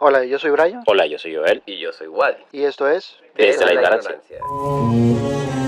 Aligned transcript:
Hola, 0.00 0.24
yo 0.24 0.38
soy 0.38 0.50
Brian. 0.50 0.84
Hola, 0.86 1.06
yo 1.06 1.18
soy 1.18 1.34
Joel. 1.34 1.60
Y 1.66 1.80
yo 1.80 1.92
soy 1.92 2.06
Wally. 2.06 2.38
Y 2.52 2.62
esto 2.62 2.88
es... 2.88 3.18
Desde 3.34 3.64
la 3.64 3.74
ignorancia. 3.74 4.20
Los 4.38 5.67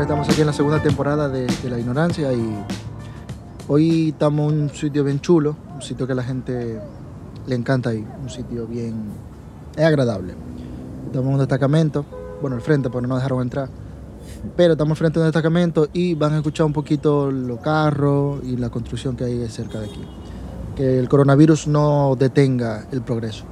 Estamos 0.00 0.30
aquí 0.30 0.40
en 0.40 0.46
la 0.46 0.54
segunda 0.54 0.82
temporada 0.82 1.28
de, 1.28 1.46
La 1.68 1.78
Ignorancia 1.78 2.32
y 2.32 2.64
hoy 3.68 4.08
estamos 4.08 4.50
en 4.50 4.62
un 4.62 4.70
sitio 4.70 5.04
bien 5.04 5.20
chulo, 5.20 5.54
un 5.74 5.82
sitio 5.82 6.06
que 6.06 6.12
a 6.14 6.16
la 6.16 6.22
gente 6.22 6.80
le 7.46 7.54
encanta 7.54 7.92
ir, 7.92 8.06
un 8.22 8.30
sitio 8.30 8.66
bien... 8.66 8.94
es 9.76 9.84
agradable. 9.84 10.34
Estamos 11.04 11.26
en 11.26 11.34
un 11.34 11.38
destacamento, 11.38 12.06
bueno, 12.40 12.56
al 12.56 12.62
frente, 12.62 12.88
pero 12.88 13.02
no 13.02 13.08
nos 13.08 13.18
dejaron 13.18 13.42
entrar. 13.42 13.68
Pero 14.56 14.72
estamos 14.72 14.98
frente 14.98 15.18
de 15.18 15.26
un 15.26 15.28
destacamento 15.28 15.88
y 15.92 16.14
van 16.14 16.32
a 16.32 16.36
escuchar 16.38 16.64
un 16.64 16.72
poquito 16.72 17.30
los 17.30 17.60
carros 17.60 18.40
y 18.42 18.56
la 18.56 18.70
construcción 18.70 19.16
que 19.16 19.24
hay 19.24 19.48
cerca 19.48 19.80
de 19.80 19.86
aquí. 19.86 20.04
Que 20.76 20.98
el 20.98 21.10
coronavirus 21.10 21.68
no 21.68 22.16
detenga 22.18 22.86
el 22.90 23.02
progreso. 23.02 23.44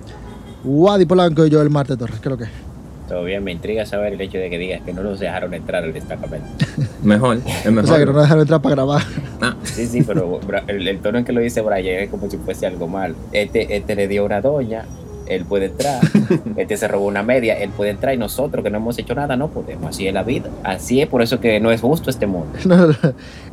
Wadi 0.64 1.04
Polanco 1.04 1.44
y 1.44 1.50
yo, 1.50 1.60
el 1.60 1.68
Marte 1.68 1.96
Torres, 1.96 2.20
¿qué 2.20 2.28
es 2.28 2.30
lo 2.30 2.38
que 2.38 2.44
es? 2.44 2.67
Todo 3.08 3.24
bien, 3.24 3.42
me 3.42 3.52
intriga 3.52 3.86
saber 3.86 4.12
el 4.12 4.20
hecho 4.20 4.36
de 4.38 4.50
que 4.50 4.58
digas 4.58 4.82
que 4.82 4.92
no 4.92 5.02
nos 5.02 5.18
dejaron 5.18 5.54
entrar 5.54 5.82
al 5.82 5.92
destacamento. 5.94 6.46
Mejor, 7.02 7.38
es 7.46 7.66
O 7.66 7.72
mejor. 7.72 7.88
sea, 7.88 7.98
que 7.98 8.04
no 8.06 8.12
nos 8.12 8.22
dejaron 8.22 8.42
entrar 8.42 8.60
para 8.62 8.74
grabar. 8.74 9.02
Ah, 9.40 9.54
Sí, 9.62 9.86
sí, 9.86 10.02
pero 10.02 10.40
el, 10.66 10.88
el 10.88 10.98
tono 10.98 11.18
en 11.18 11.24
que 11.24 11.32
lo 11.32 11.40
dice 11.40 11.60
Brian 11.60 12.02
es 12.02 12.10
como 12.10 12.28
si 12.28 12.36
fuese 12.38 12.66
algo 12.66 12.88
mal. 12.88 13.14
Este, 13.30 13.76
este 13.76 13.94
le 13.94 14.08
dio 14.08 14.24
una 14.24 14.40
doña, 14.40 14.84
él 15.28 15.44
puede 15.44 15.66
entrar. 15.66 16.00
Este 16.56 16.76
se 16.76 16.88
robó 16.88 17.06
una 17.06 17.22
media, 17.22 17.54
él 17.54 17.70
puede 17.70 17.90
entrar. 17.90 18.14
Y 18.14 18.16
nosotros 18.18 18.62
que 18.64 18.70
no 18.70 18.78
hemos 18.78 18.98
hecho 18.98 19.14
nada, 19.14 19.36
no 19.36 19.48
podemos. 19.48 19.90
Así 19.90 20.06
es 20.08 20.14
la 20.14 20.22
vida. 20.22 20.48
Así 20.64 21.00
es, 21.00 21.06
por 21.08 21.22
eso 21.22 21.38
que 21.40 21.60
no 21.60 21.70
es 21.70 21.80
justo 21.80 22.10
este 22.10 22.26
mundo. 22.26 22.48
No, 22.64 22.76
no, 22.76 22.86
no. 22.88 22.94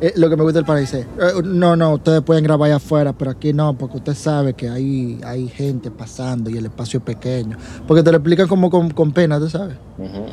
Eh, 0.00 0.12
lo 0.16 0.28
que 0.28 0.36
me 0.36 0.42
gusta 0.42 0.58
del 0.58 0.66
pana 0.66 0.80
dice, 0.80 1.00
eh, 1.00 1.42
no, 1.44 1.76
no, 1.76 1.94
ustedes 1.94 2.22
pueden 2.22 2.42
grabar 2.44 2.66
allá 2.66 2.76
afuera, 2.76 3.12
pero 3.12 3.30
aquí 3.30 3.52
no, 3.52 3.74
porque 3.74 3.98
usted 3.98 4.14
sabe 4.14 4.54
que 4.54 4.68
hay, 4.68 5.20
hay 5.24 5.48
gente 5.48 5.90
pasando 5.90 6.50
y 6.50 6.56
el 6.58 6.66
espacio 6.66 6.98
es 6.98 7.04
pequeño. 7.04 7.56
Porque 7.86 8.02
te 8.02 8.10
lo 8.10 8.18
explican 8.18 8.48
como 8.48 8.68
con, 8.70 8.90
con 8.90 9.12
pena, 9.12 9.38
tú 9.38 9.48
sabes. 9.48 9.76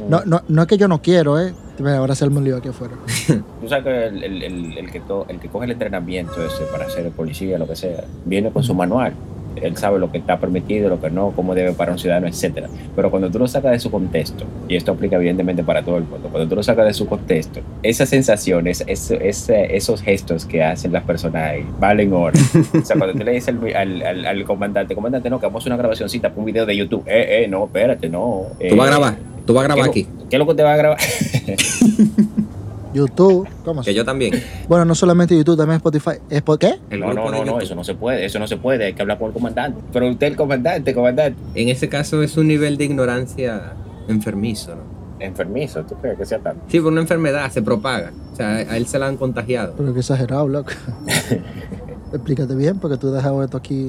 No, 0.10 0.22
no, 0.26 0.42
no 0.48 0.62
es 0.64 0.68
que 0.68 0.78
yo 0.78 0.88
no 0.88 1.02
quiero, 1.02 1.40
¿eh? 1.40 1.54
Ahora 1.86 2.14
arma 2.22 2.38
un 2.38 2.44
lío 2.44 2.58
aquí 2.58 2.68
afuera. 2.70 2.94
Tú 3.62 3.68
sabes 3.68 3.84
que 3.84 4.06
el, 4.08 4.24
el- 4.24 4.44
el- 4.44 4.78
el 4.78 4.92
que 4.92 5.00
to- 5.00 5.26
el 5.28 5.40
que 5.40 5.50
coge 5.50 5.66
el 5.66 5.72
entrenamiento 5.72 6.34
ese 6.46 6.64
para 6.72 6.88
ser 6.90 7.10
policía, 7.12 7.58
lo 7.58 7.68
que 7.68 7.76
sea, 7.76 8.04
viene 8.26 8.52
con 8.52 8.64
su 8.64 8.76
manual. 8.76 9.14
Él 9.62 9.78
sabe 9.78 10.00
lo 10.00 10.12
que 10.12 10.18
está 10.18 10.38
permitido, 10.40 10.90
lo 10.90 11.00
que 11.02 11.10
no, 11.10 11.32
cómo 11.32 11.54
debe 11.56 11.74
para 11.74 11.92
un 11.92 12.00
ciudadano, 12.00 12.28
etcétera. 12.28 12.68
Pero 12.96 13.10
cuando 13.12 13.30
tú 13.30 13.40
lo 13.40 13.48
sacas 13.48 13.72
de 13.72 13.80
su 13.80 13.90
contexto, 13.92 14.46
y 14.68 14.76
esto 14.76 14.92
aplica 14.92 15.16
evidentemente 15.18 15.64
para 15.64 15.84
todo 15.84 15.98
el 15.98 16.04
mundo, 16.04 16.30
cuando 16.32 16.48
tú 16.50 16.56
lo 16.56 16.64
sacas 16.64 16.86
de 16.88 16.94
su 16.94 17.06
contexto, 17.08 17.62
esas 17.84 18.10
sensaciones, 18.10 18.84
esos 18.88 20.02
gestos 20.02 20.46
que 20.46 20.64
hacen 20.64 20.92
las 20.92 21.04
personas 21.04 21.44
ahí, 21.52 21.66
valen 21.80 22.14
oro. 22.14 22.38
o 22.82 22.86
sea, 22.86 22.98
cuando 22.98 23.18
tú 23.18 23.24
le 23.24 23.32
dices 23.32 23.50
al, 23.50 23.76
al- 23.76 24.02
al- 24.02 24.26
al 24.26 24.44
comandante, 24.46 24.96
comandante, 24.96 25.30
no, 25.30 25.40
que 25.40 25.46
vamos 25.46 25.66
a 25.66 25.70
una 25.70 25.78
grabacióncita 25.78 26.30
para 26.30 26.40
un 26.40 26.46
video 26.46 26.66
de 26.66 26.76
YouTube. 26.78 27.04
Eh, 27.08 27.44
eh, 27.44 27.48
no, 27.48 27.66
espérate, 27.66 28.10
no. 28.10 28.44
tú 28.70 28.76
vas 28.76 28.88
a 28.88 28.92
Eh, 28.92 28.96
grabar. 28.96 29.18
Tú 29.46 29.54
vas 29.54 29.64
a 29.64 29.68
grabar 29.68 29.84
¿qué 29.86 29.90
aquí. 29.90 30.08
¿Qué 30.30 30.36
es 30.36 30.40
lo 30.40 30.48
que 30.48 30.56
te 30.56 30.64
va 30.64 30.74
a 30.74 30.78
grabar? 30.78 30.98
YouTube, 32.94 33.48
¿cómo 33.66 33.82
Que 33.82 33.90
así? 33.90 33.98
yo 33.98 34.06
también. 34.06 34.34
Bueno, 34.68 34.86
no 34.86 34.96
solamente 34.96 35.36
YouTube, 35.36 35.58
también 35.58 35.78
Spotify. 35.78 36.12
¿Es 36.30 36.42
por 36.42 36.58
qué? 36.60 36.80
El 36.90 37.00
No, 37.02 37.08
grupo 37.08 37.32
no, 37.32 37.38
no, 37.40 37.46
no, 37.54 37.60
eso 37.60 37.76
no 37.76 37.84
se 37.84 37.96
puede, 37.96 38.26
eso 38.26 38.40
no 38.40 38.48
se 38.48 38.58
puede, 38.58 38.86
hay 38.86 38.94
que 38.94 39.02
hablar 39.02 39.18
con 39.18 39.28
el 39.28 39.34
comandante. 39.34 39.80
Pero 39.92 40.10
usted 40.10 40.28
el 40.28 40.36
comandante, 40.36 40.94
comandante. 40.94 41.38
En 41.56 41.70
ese 41.70 41.90
caso 41.90 42.22
es 42.24 42.38
un 42.38 42.48
nivel 42.48 42.78
de 42.78 42.86
ignorancia 42.86 43.74
enfermizo, 44.08 44.76
¿no? 44.76 44.94
Enfermizo, 45.20 45.84
¿tú 45.86 45.96
crees 46.02 46.18
que 46.18 46.26
sea 46.26 46.40
tanto? 46.40 46.62
Sí, 46.68 46.80
por 46.82 46.92
una 46.92 47.02
enfermedad 47.02 47.50
se 47.50 47.62
propaga. 47.62 48.12
O 48.34 48.36
sea, 48.36 48.56
a 48.58 48.78
él 48.78 48.86
se 48.88 49.00
la 49.00 49.08
han 49.08 49.16
contagiado. 49.18 49.74
Pero 49.78 49.94
qué 49.94 50.00
exagerado, 50.02 50.48
loco. 50.50 50.72
Explícate 52.14 52.56
bien, 52.56 52.78
porque 52.80 52.98
tú 52.98 53.08
has 53.08 53.14
dejado 53.16 53.44
esto 53.44 53.58
aquí 53.58 53.86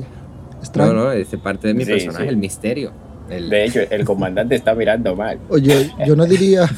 No, 0.53 0.59
extraño. 0.61 0.93
no, 0.95 1.13
es 1.13 1.29
parte 1.43 1.69
de 1.69 1.75
mi 1.75 1.85
Sí, 1.85 1.91
personaje, 1.93 2.25
sí. 2.25 2.29
el 2.31 2.37
misterio. 2.37 2.91
El- 3.31 3.49
De 3.51 3.65
hecho, 3.65 3.81
el 3.91 4.05
comandante 4.05 4.55
está 4.55 4.75
mirando 4.75 5.15
mal. 5.17 5.39
Oye, 5.49 5.91
yo 6.07 6.15
no 6.17 6.27
diría, 6.27 6.69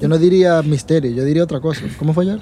yo 0.00 0.08
no 0.08 0.18
diría 0.18 0.62
misterio, 0.62 1.10
yo 1.10 1.24
diría 1.24 1.44
otra 1.44 1.60
cosa. 1.60 1.82
¿Cómo 1.98 2.12
fue 2.14 2.24
ayer? 2.24 2.38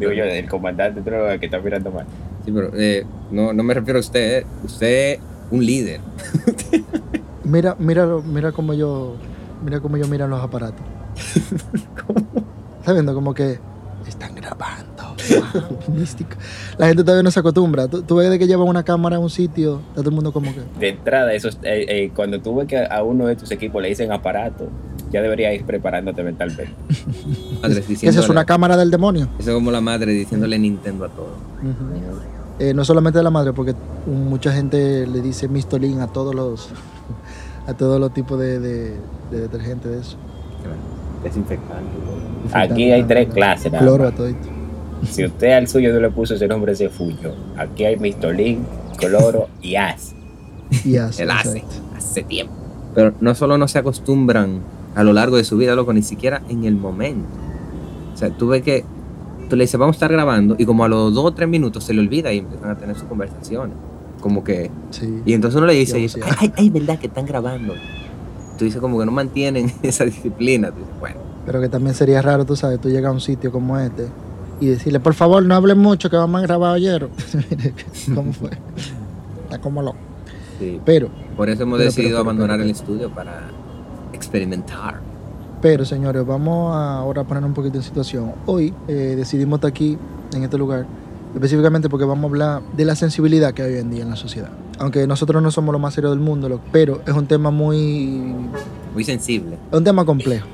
Digo 0.00 0.12
yo, 0.12 0.24
el 0.24 0.48
comandante 0.48 1.00
no, 1.10 1.38
que 1.38 1.46
está 1.46 1.58
mirando 1.60 1.90
mal. 1.92 2.06
Sí, 2.44 2.50
pero 2.50 2.70
eh, 2.76 3.04
no, 3.30 3.52
no 3.52 3.62
me 3.62 3.74
refiero 3.74 3.98
a 3.98 4.00
usted. 4.00 4.38
eh. 4.38 4.46
Usted 4.64 5.12
es 5.12 5.18
un 5.50 5.64
líder. 5.64 6.00
Mira, 7.44 7.74
mira, 7.78 8.06
mira 8.24 8.52
cómo 8.52 8.72
yo, 8.72 9.16
mira 9.64 9.80
cómo 9.80 9.96
yo 9.96 10.06
miran 10.06 10.30
los 10.30 10.40
aparatos. 10.40 10.80
¿Estás 12.80 12.94
viendo? 12.94 13.14
Como 13.14 13.34
que 13.34 13.58
están 14.06 14.34
grabando. 14.34 14.91
Wow, 15.88 15.94
místico. 15.96 16.30
La 16.78 16.86
gente 16.88 17.02
todavía 17.02 17.22
no 17.22 17.30
se 17.30 17.40
acostumbra. 17.40 17.88
Tú, 17.88 18.02
tú 18.02 18.16
ves 18.16 18.30
de 18.30 18.38
que 18.38 18.46
llevan 18.46 18.68
una 18.68 18.82
cámara 18.82 19.16
a 19.16 19.18
un 19.18 19.30
sitio, 19.30 19.80
está 19.90 20.00
todo 20.00 20.10
el 20.10 20.14
mundo 20.14 20.32
como 20.32 20.52
que. 20.54 20.60
De 20.78 20.88
entrada, 20.90 21.32
eso, 21.34 21.48
es- 21.48 21.58
eh, 21.62 21.86
eh, 21.88 22.12
cuando 22.14 22.40
tú 22.40 22.56
ves 22.56 22.66
que 22.68 22.84
a 22.84 23.02
uno 23.02 23.26
de 23.26 23.36
tus 23.36 23.50
equipos 23.50 23.82
le 23.82 23.88
dicen 23.88 24.10
aparato, 24.12 24.68
ya 25.10 25.20
deberías 25.22 25.54
ir 25.54 25.64
preparándote 25.64 26.22
mentalmente. 26.22 26.72
¿Qué 28.00 28.08
es 28.08 28.28
una 28.28 28.44
cámara 28.44 28.76
del 28.76 28.90
demonio? 28.90 29.28
Eso 29.38 29.50
es 29.50 29.54
como 29.54 29.70
la 29.70 29.80
madre 29.80 30.12
diciéndole 30.12 30.58
Nintendo 30.58 31.04
a 31.04 31.08
todo. 31.08 31.34
Eh, 32.58 32.74
no 32.74 32.84
solamente 32.84 33.18
de 33.18 33.22
la 33.24 33.30
madre, 33.30 33.52
porque 33.52 33.74
mucha 34.06 34.52
gente 34.52 35.06
le 35.06 35.20
dice 35.20 35.48
mistolín 35.48 36.00
a 36.00 36.06
todos 36.08 36.34
los 36.34 36.68
a 37.66 37.74
todos 37.74 37.98
los 38.00 38.12
tipos 38.12 38.38
de, 38.38 38.58
de, 38.58 38.96
de 39.30 39.40
detergente 39.40 39.88
de 39.88 40.00
eso. 40.00 40.16
Desinfectante. 41.22 41.90
Aquí 42.52 42.90
hay 42.90 43.04
tres 43.04 43.28
clases. 43.32 43.72
Cloro 43.72 44.08
a 44.08 44.10
todito. 44.12 44.48
Si 45.10 45.24
usted 45.24 45.52
al 45.52 45.68
suyo 45.68 45.92
no 45.92 46.00
le 46.00 46.10
puso 46.10 46.34
ese 46.34 46.48
nombre, 46.48 46.72
ese 46.72 46.88
fuyo. 46.88 47.34
Aquí 47.56 47.84
hay 47.84 47.96
mistolín, 47.96 48.64
cloro 48.96 49.48
y 49.60 49.76
as. 49.76 50.14
Y 50.84 50.96
así. 50.96 51.22
Él 51.22 51.30
hace, 51.30 51.64
hace 51.96 52.22
tiempo. 52.22 52.54
Pero 52.94 53.14
no 53.20 53.34
solo 53.34 53.58
no 53.58 53.68
se 53.68 53.78
acostumbran 53.78 54.60
a 54.94 55.02
lo 55.04 55.12
largo 55.12 55.36
de 55.36 55.44
su 55.44 55.56
vida, 55.56 55.74
loco, 55.74 55.92
ni 55.92 56.02
siquiera 56.02 56.42
en 56.48 56.64
el 56.64 56.76
momento. 56.76 57.28
O 58.12 58.16
sea, 58.16 58.30
tú 58.30 58.48
ves 58.48 58.62
que 58.62 58.84
tú 59.48 59.56
le 59.56 59.64
dices, 59.64 59.78
vamos 59.78 59.94
a 59.94 59.98
estar 59.98 60.12
grabando, 60.12 60.56
y 60.58 60.64
como 60.64 60.84
a 60.84 60.88
los 60.88 61.14
dos 61.14 61.24
o 61.24 61.32
tres 61.32 61.48
minutos 61.48 61.84
se 61.84 61.94
le 61.94 62.00
olvida 62.00 62.32
y 62.32 62.38
empiezan 62.38 62.70
a 62.70 62.78
tener 62.78 62.96
sus 62.96 63.04
conversaciones. 63.04 63.76
Como 64.20 64.44
que. 64.44 64.70
Sí. 64.90 65.22
Y 65.26 65.32
entonces 65.32 65.58
uno 65.58 65.66
le 65.66 65.74
dice, 65.74 66.08
sí. 66.08 66.20
ay, 66.24 66.32
ay, 66.38 66.52
ay, 66.56 66.70
verdad 66.70 66.98
que 66.98 67.08
están 67.08 67.26
grabando. 67.26 67.74
Tú 68.56 68.64
dices, 68.64 68.80
como 68.80 68.98
que 68.98 69.06
no 69.06 69.12
mantienen 69.12 69.72
esa 69.82 70.04
disciplina. 70.04 70.70
Tú 70.70 70.78
dices, 70.78 70.94
bueno, 71.00 71.16
Pero 71.44 71.60
que 71.60 71.68
también 71.68 71.94
sería 71.94 72.22
raro, 72.22 72.44
tú 72.44 72.54
sabes, 72.56 72.80
tú 72.80 72.88
llegas 72.88 73.10
a 73.10 73.12
un 73.12 73.20
sitio 73.20 73.50
como 73.50 73.78
este 73.78 74.06
y 74.62 74.66
decirle, 74.68 75.00
por 75.00 75.14
favor, 75.14 75.44
no 75.44 75.54
hablen 75.56 75.78
mucho 75.78 76.08
que 76.08 76.16
vamos 76.16 76.38
a 76.38 76.42
grabar 76.42 76.76
ayer. 76.76 77.08
¿Cómo 78.14 78.32
fue? 78.32 78.50
Está 79.44 79.58
como 79.60 79.82
loco. 79.82 79.98
sí. 80.60 80.80
Pero, 80.84 81.08
Por 81.36 81.50
eso 81.50 81.64
hemos 81.64 81.78
Pero, 81.78 81.90
decidido 81.90 82.10
pero, 82.10 82.22
pero, 82.24 82.30
abandonar 82.30 82.60
el 82.60 82.70
estudio 82.70 83.10
para 83.10 83.50
experimentar. 84.12 85.00
pero, 85.60 85.84
señores, 85.84 86.24
vamos 86.24 86.74
a 86.76 86.98
ahora 86.98 87.22
a 87.22 87.24
poner 87.24 87.42
un 87.44 87.54
poquito 87.54 87.78
en 87.78 87.82
situación. 87.82 88.32
Hoy 88.46 88.72
eh, 88.86 89.14
decidimos 89.16 89.56
estar 89.58 89.70
aquí, 89.70 89.98
en 90.32 90.44
este 90.44 90.56
lugar, 90.58 90.86
específicamente 91.34 91.88
porque 91.88 92.04
vamos 92.04 92.24
a 92.24 92.28
hablar 92.28 92.62
de 92.76 92.84
la 92.84 92.94
sensibilidad 92.94 93.52
que 93.54 93.62
hay 93.62 93.72
hoy 93.74 93.80
en 93.80 93.90
día 93.90 94.02
en 94.04 94.10
la 94.10 94.16
sociedad. 94.16 94.50
Aunque 94.78 95.06
nosotros 95.08 95.42
no 95.42 95.50
somos 95.50 95.72
lo 95.72 95.78
más 95.80 95.94
serio 95.94 96.10
del 96.10 96.20
mundo, 96.20 96.60
pero 96.70 97.02
es 97.06 97.12
un 97.14 97.26
tema 97.26 97.50
muy... 97.50 98.32
Muy 98.94 99.02
sensible. 99.04 99.58
es 99.72 99.76
un 99.76 99.84
tema 99.84 100.04
complejo. 100.04 100.46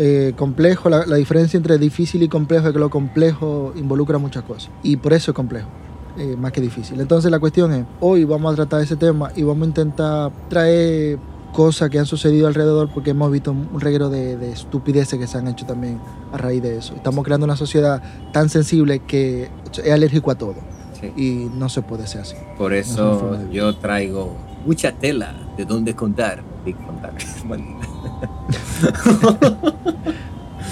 Eh, 0.00 0.32
complejo, 0.36 0.88
la, 0.88 1.04
la 1.06 1.16
diferencia 1.16 1.56
entre 1.56 1.76
difícil 1.76 2.22
y 2.22 2.28
complejo 2.28 2.68
es 2.68 2.72
que 2.72 2.78
lo 2.78 2.88
complejo 2.88 3.72
involucra 3.74 4.18
muchas 4.18 4.44
cosas. 4.44 4.70
Y 4.84 4.96
por 4.96 5.12
eso 5.12 5.32
es 5.32 5.34
complejo, 5.34 5.68
eh, 6.16 6.36
más 6.38 6.52
que 6.52 6.60
difícil. 6.60 7.00
Entonces 7.00 7.32
la 7.32 7.40
cuestión 7.40 7.72
es, 7.72 7.84
hoy 7.98 8.24
vamos 8.24 8.52
a 8.52 8.56
tratar 8.56 8.80
ese 8.80 8.94
tema 8.94 9.32
y 9.34 9.42
vamos 9.42 9.64
a 9.64 9.66
intentar 9.66 10.32
traer 10.48 11.18
cosas 11.52 11.90
que 11.90 11.98
han 11.98 12.06
sucedido 12.06 12.46
alrededor 12.46 12.90
porque 12.94 13.10
hemos 13.10 13.32
visto 13.32 13.50
un 13.50 13.80
reguero 13.80 14.08
de, 14.08 14.36
de 14.36 14.52
estupideces 14.52 15.18
que 15.18 15.26
se 15.26 15.36
han 15.36 15.48
hecho 15.48 15.66
también 15.66 15.98
a 16.32 16.36
raíz 16.36 16.62
de 16.62 16.78
eso. 16.78 16.94
Estamos 16.94 17.24
creando 17.24 17.44
una 17.44 17.56
sociedad 17.56 18.00
tan 18.32 18.48
sensible 18.48 19.00
que 19.00 19.50
es 19.82 19.90
alérgico 19.90 20.30
a 20.30 20.36
todo 20.36 20.54
sí. 21.00 21.12
y 21.16 21.50
no 21.58 21.68
se 21.68 21.82
puede 21.82 22.06
ser 22.06 22.20
así. 22.20 22.36
Por 22.56 22.70
No 22.70 22.76
es 22.76 22.96
una 22.96 23.10
eso 23.10 23.50
yo 23.50 23.74
traigo 23.74 24.36
mucha 24.64 24.92
tela 24.92 25.34
de 25.56 25.64
dónde 25.64 25.94
contar. 25.94 26.44
Y 26.64 26.72
contar. 26.74 27.14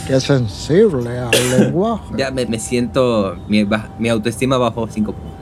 Que 0.07 0.21
sensible 0.21 1.19
al 1.19 1.31
lenguaje. 1.59 2.15
ya 2.17 2.31
me, 2.31 2.47
me 2.47 2.59
siento, 2.59 3.37
mi, 3.49 3.67
mi 3.99 4.09
autoestima 4.09 4.57
bajó 4.57 4.87
5 4.89 5.13
puntos. 5.13 5.33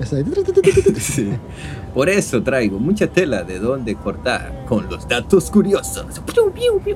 Ese- 0.00 0.24
Por 1.94 2.08
eso 2.08 2.42
traigo 2.42 2.78
mucha 2.78 3.06
tela 3.06 3.42
de 3.44 3.58
dónde 3.58 3.94
cortar 3.94 4.64
con 4.68 4.88
los 4.88 5.06
datos 5.08 5.50
curiosos. 5.50 6.06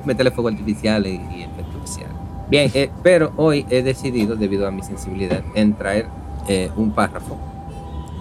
Métele 0.05 0.31
fuego 0.31 0.49
artificial 0.49 1.05
y, 1.07 1.11
y 1.11 1.43
efectos 1.43 1.75
especiales. 1.83 2.15
Bien, 2.49 2.71
eh, 2.73 2.89
pero 3.03 3.31
hoy 3.37 3.65
he 3.69 3.83
decidido, 3.83 4.35
debido 4.35 4.67
a 4.67 4.71
mi 4.71 4.81
sensibilidad, 4.83 5.41
en 5.55 5.73
traer 5.75 6.07
eh, 6.47 6.69
un 6.75 6.91
párrafo 6.91 7.37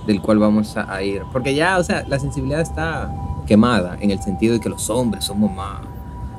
del 0.06 0.20
cual 0.20 0.38
vamos 0.38 0.76
a, 0.76 0.92
a 0.92 1.02
ir. 1.02 1.22
Porque 1.32 1.54
ya, 1.54 1.78
o 1.78 1.84
sea, 1.84 2.04
la 2.06 2.18
sensibilidad 2.18 2.60
está 2.60 3.12
quemada 3.46 3.96
en 4.00 4.10
el 4.10 4.20
sentido 4.20 4.54
de 4.54 4.60
que 4.60 4.68
los 4.68 4.90
hombres 4.90 5.24
somos 5.24 5.52
más 5.54 5.80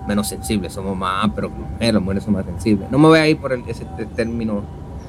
menos 0.09 0.27
sensibles, 0.27 0.73
somos 0.73 0.97
más, 0.97 1.29
pero 1.35 1.51
eh, 1.79 1.93
las 1.93 2.01
mujeres 2.01 2.23
son 2.23 2.33
más 2.33 2.45
sensibles. 2.45 2.89
No 2.91 2.97
me 2.97 3.07
voy 3.07 3.19
a 3.19 3.27
ir 3.27 3.37
por 3.37 3.53
ese 3.53 3.85
término, 4.15 4.55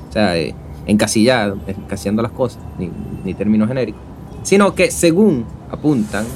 o 0.08 0.12
sea, 0.12 0.36
eh, 0.36 0.54
encasillado, 0.86 1.58
encasillando 1.66 2.22
las 2.22 2.32
cosas, 2.32 2.62
ni, 2.78 2.90
ni 3.24 3.34
término 3.34 3.66
genérico, 3.66 3.98
sino 4.42 4.74
que 4.74 4.90
según 4.90 5.46
apuntan, 5.70 6.26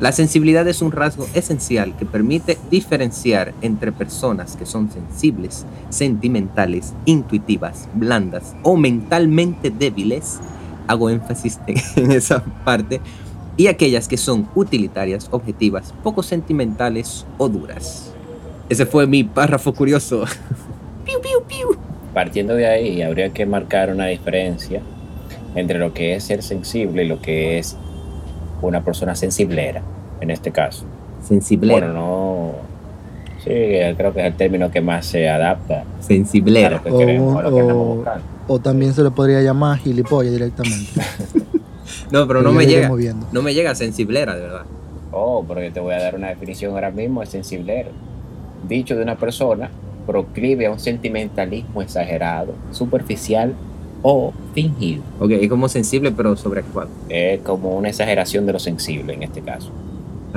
la 0.00 0.12
sensibilidad 0.12 0.66
es 0.68 0.80
un 0.80 0.92
rasgo 0.92 1.26
esencial 1.34 1.96
que 1.96 2.06
permite 2.06 2.56
diferenciar 2.70 3.52
entre 3.62 3.92
personas 3.92 4.56
que 4.56 4.64
son 4.64 4.90
sensibles, 4.90 5.66
sentimentales, 5.90 6.94
intuitivas, 7.04 7.88
blandas 7.94 8.54
o 8.62 8.76
mentalmente 8.76 9.70
débiles, 9.70 10.38
hago 10.86 11.10
énfasis 11.10 11.58
en 11.66 12.10
esa 12.12 12.42
parte, 12.64 13.00
y 13.58 13.66
aquellas 13.66 14.08
que 14.08 14.16
son 14.16 14.48
utilitarias, 14.54 15.28
objetivas, 15.30 15.92
poco 16.02 16.22
sentimentales 16.22 17.26
o 17.36 17.48
duras. 17.50 18.10
Ese 18.70 18.86
fue 18.86 19.06
mi 19.06 19.24
párrafo 19.24 19.74
curioso. 19.74 20.24
Piu, 21.04 21.20
piu, 21.20 21.42
piu. 21.46 21.76
Partiendo 22.14 22.54
de 22.54 22.66
ahí, 22.66 23.02
habría 23.02 23.30
que 23.30 23.44
marcar 23.46 23.90
una 23.90 24.06
diferencia 24.06 24.80
entre 25.54 25.78
lo 25.78 25.92
que 25.92 26.14
es 26.14 26.24
ser 26.24 26.42
sensible 26.42 27.04
y 27.04 27.08
lo 27.08 27.20
que 27.20 27.58
es 27.58 27.76
una 28.62 28.82
persona 28.84 29.14
sensiblera, 29.16 29.82
en 30.20 30.30
este 30.30 30.50
caso. 30.52 30.84
Sensiblera. 31.26 31.86
Bueno, 31.86 31.92
no. 31.94 32.52
Sí, 33.44 33.50
creo 33.96 34.12
que 34.12 34.20
es 34.20 34.26
el 34.26 34.34
término 34.34 34.70
que 34.70 34.80
más 34.80 35.06
se 35.06 35.28
adapta 35.28 35.80
a 35.98 36.02
sensiblera. 36.02 36.70
lo 36.70 36.82
que 36.82 36.90
O 36.90 36.98
queremos, 36.98 37.36
a 37.38 37.42
lo 37.42 37.48
que 37.50 37.54
un- 37.54 37.60
andamos 37.62 37.86
o- 37.86 37.94
buscando. 37.96 38.24
O 38.48 38.58
también 38.58 38.92
se 38.94 39.02
le 39.02 39.10
podría 39.10 39.40
llamar 39.42 39.78
gilipollas 39.78 40.32
directamente. 40.32 40.90
No, 42.10 42.26
pero 42.26 42.42
no 42.42 42.52
me 42.52 42.66
llega. 42.66 42.88
moviendo. 42.88 43.26
No 43.32 43.42
me 43.42 43.54
llega 43.54 43.74
sensiblera, 43.74 44.34
de 44.34 44.42
verdad. 44.42 44.62
Oh, 45.12 45.44
porque 45.46 45.70
te 45.70 45.80
voy 45.80 45.94
a 45.94 45.98
dar 46.00 46.14
una 46.14 46.28
definición 46.28 46.74
ahora 46.74 46.90
mismo, 46.90 47.22
es 47.22 47.30
sensiblero. 47.30 47.90
Dicho 48.68 48.96
de 48.96 49.02
una 49.02 49.16
persona 49.16 49.70
proclive 50.06 50.66
a 50.66 50.70
un 50.70 50.78
sentimentalismo 50.78 51.82
exagerado, 51.82 52.54
superficial 52.72 53.54
o 54.02 54.32
fingido. 54.54 55.02
Ok, 55.20 55.32
es 55.32 55.48
como 55.48 55.68
sensible, 55.68 56.12
pero 56.12 56.36
sobreactuado. 56.36 56.88
Es 57.08 57.40
como 57.40 57.76
una 57.76 57.88
exageración 57.88 58.46
de 58.46 58.52
lo 58.52 58.58
sensible 58.58 59.14
en 59.14 59.22
este 59.22 59.40
caso. 59.42 59.70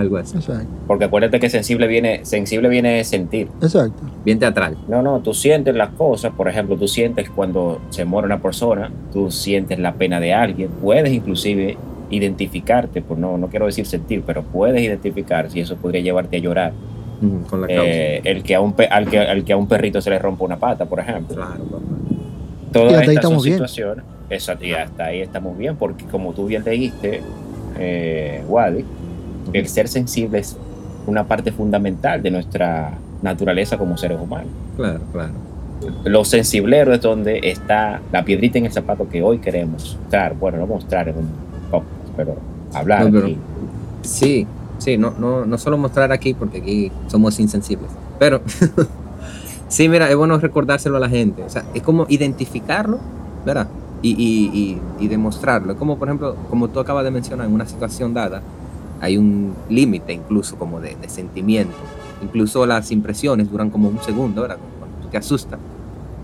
Algo 0.02 0.18
así. 0.18 0.36
Exacto. 0.38 0.68
Porque 0.88 1.06
acuérdate 1.06 1.40
que 1.40 1.50
sensible 1.50 1.88
viene, 1.88 2.26
sensible 2.26 2.68
viene 2.70 2.90
de 2.96 3.04
sentir. 3.04 3.48
Exacto. 3.62 4.04
Bien 4.26 4.40
teatral. 4.40 4.78
No, 4.88 5.02
no, 5.02 5.20
tú 5.20 5.34
sientes 5.34 5.74
las 5.76 5.90
cosas, 5.90 6.32
por 6.34 6.48
ejemplo, 6.50 6.76
tú 6.78 6.88
sientes 6.88 7.30
cuando 7.30 7.80
se 7.90 8.04
muere 8.06 8.26
una 8.26 8.42
persona, 8.42 8.92
tú 9.14 9.32
sientes 9.32 9.80
la 9.80 9.94
pena 9.94 10.20
de 10.20 10.34
alguien, 10.34 10.70
puedes 10.82 11.12
inclusive 11.14 11.78
identificarte, 12.10 13.02
pues 13.02 13.20
no, 13.20 13.38
no 13.38 13.48
quiero 13.48 13.66
decir 13.66 13.86
sentir, 13.86 14.24
pero 14.26 14.44
puedes 14.44 14.82
identificar 14.82 15.50
si 15.50 15.62
eso 15.62 15.76
podría 15.78 16.02
llevarte 16.02 16.38
a 16.38 16.40
llorar. 16.40 16.74
Con 17.50 17.62
la 17.62 17.68
causa. 17.68 17.84
Eh, 17.86 18.22
el 18.24 18.42
que 18.44 18.56
a 18.56 18.62
un 18.62 18.74
pe- 18.74 18.88
al, 18.88 19.08
que, 19.08 19.20
al 19.20 19.44
que 19.44 19.54
a 19.54 19.58
un 19.58 19.68
perrito 19.68 20.02
se 20.02 20.10
le 20.10 20.18
rompa 20.20 20.44
una 20.44 20.58
pata, 20.58 20.86
por 20.86 21.00
ejemplo. 21.00 21.36
Claro, 21.36 21.64
papá. 21.66 21.84
Y 22.68 22.74
Todas 22.74 22.94
hasta 22.94 23.12
ahí 23.12 23.16
estas 23.16 23.24
son 23.24 23.34
estamos 23.34 23.44
bien. 23.44 23.56
situaciones. 23.56 24.06
Exacto, 24.30 24.66
y 24.66 24.74
hasta 24.74 25.06
ahí 25.06 25.20
estamos 25.22 25.58
bien, 25.58 25.76
porque 25.76 26.06
como 26.06 26.34
tú 26.34 26.46
bien 26.48 26.64
leíste, 26.66 27.22
eh, 27.78 28.42
Wadi, 28.48 28.84
el 29.54 29.68
ser 29.68 29.88
sensible 29.88 30.40
es 30.40 30.58
una 31.08 31.24
parte 31.28 31.52
fundamental 31.52 32.22
de 32.22 32.32
nuestra 32.32 32.98
naturaleza 33.22 33.78
como 33.78 33.98
seres 33.98 34.20
humanos. 34.20 34.48
Claro, 34.78 35.00
claro. 35.12 35.34
Lo 36.06 36.24
sensiblero 36.26 36.94
es 36.94 37.02
donde 37.02 37.40
está 37.44 38.02
la 38.12 38.24
piedrita 38.24 38.60
en 38.60 38.66
el 38.68 38.72
zapato 38.72 39.10
que 39.10 39.24
hoy 39.24 39.40
queremos 39.40 39.98
mostrar. 40.00 40.36
Bueno, 40.36 40.60
no 40.60 40.68
mostrar 40.68 41.10
en 41.10 41.18
un 41.18 41.30
podcast, 41.72 42.14
pero 42.16 42.36
hablar 42.74 43.06
No, 43.06 43.12
pero- 43.12 43.26
aquí. 43.26 43.38
Sí, 44.04 44.48
sí, 44.78 44.98
no, 44.98 45.12
no, 45.18 45.46
no 45.46 45.58
solo 45.58 45.78
mostrar 45.78 46.12
aquí, 46.12 46.34
porque 46.34 46.60
aquí 46.60 46.92
somos 47.08 47.40
insensibles. 47.40 47.90
Pero 48.20 48.42
sí, 49.68 49.90
mira, 49.90 50.10
es 50.10 50.16
bueno 50.16 50.38
recordárselo 50.38 50.98
a 50.98 51.00
la 51.00 51.10
gente. 51.10 51.44
O 51.44 51.50
sea, 51.50 51.64
es 51.74 51.82
como 51.82 52.06
identificarlo, 52.10 53.00
¿verdad? 53.46 53.68
Y, 54.04 54.12
y, 54.12 54.50
y, 55.00 55.06
y 55.06 55.08
demostrarlo. 55.08 55.74
Es 55.74 55.78
como, 55.80 55.98
por 55.98 56.08
ejemplo, 56.08 56.36
como 56.50 56.68
tú 56.70 56.80
acabas 56.80 57.04
de 57.04 57.12
mencionar, 57.12 57.48
en 57.48 57.54
una 57.54 57.66
situación 57.68 58.14
dada, 58.14 58.42
hay 59.02 59.18
un 59.18 59.54
límite 59.68 60.14
incluso 60.14 60.56
como 60.58 60.80
de, 60.80 60.96
sentimiento. 61.08 61.74
Incluso 62.24 62.66
las 62.68 62.92
impresiones 62.92 63.52
duran 63.52 63.72
como 63.72 63.90
un 63.90 64.02
segundo, 64.04 64.44
¿verdad? 64.44 64.58
Cuando 64.80 64.98
tú 64.98 65.08
te 65.08 65.18
asustas 65.18 65.60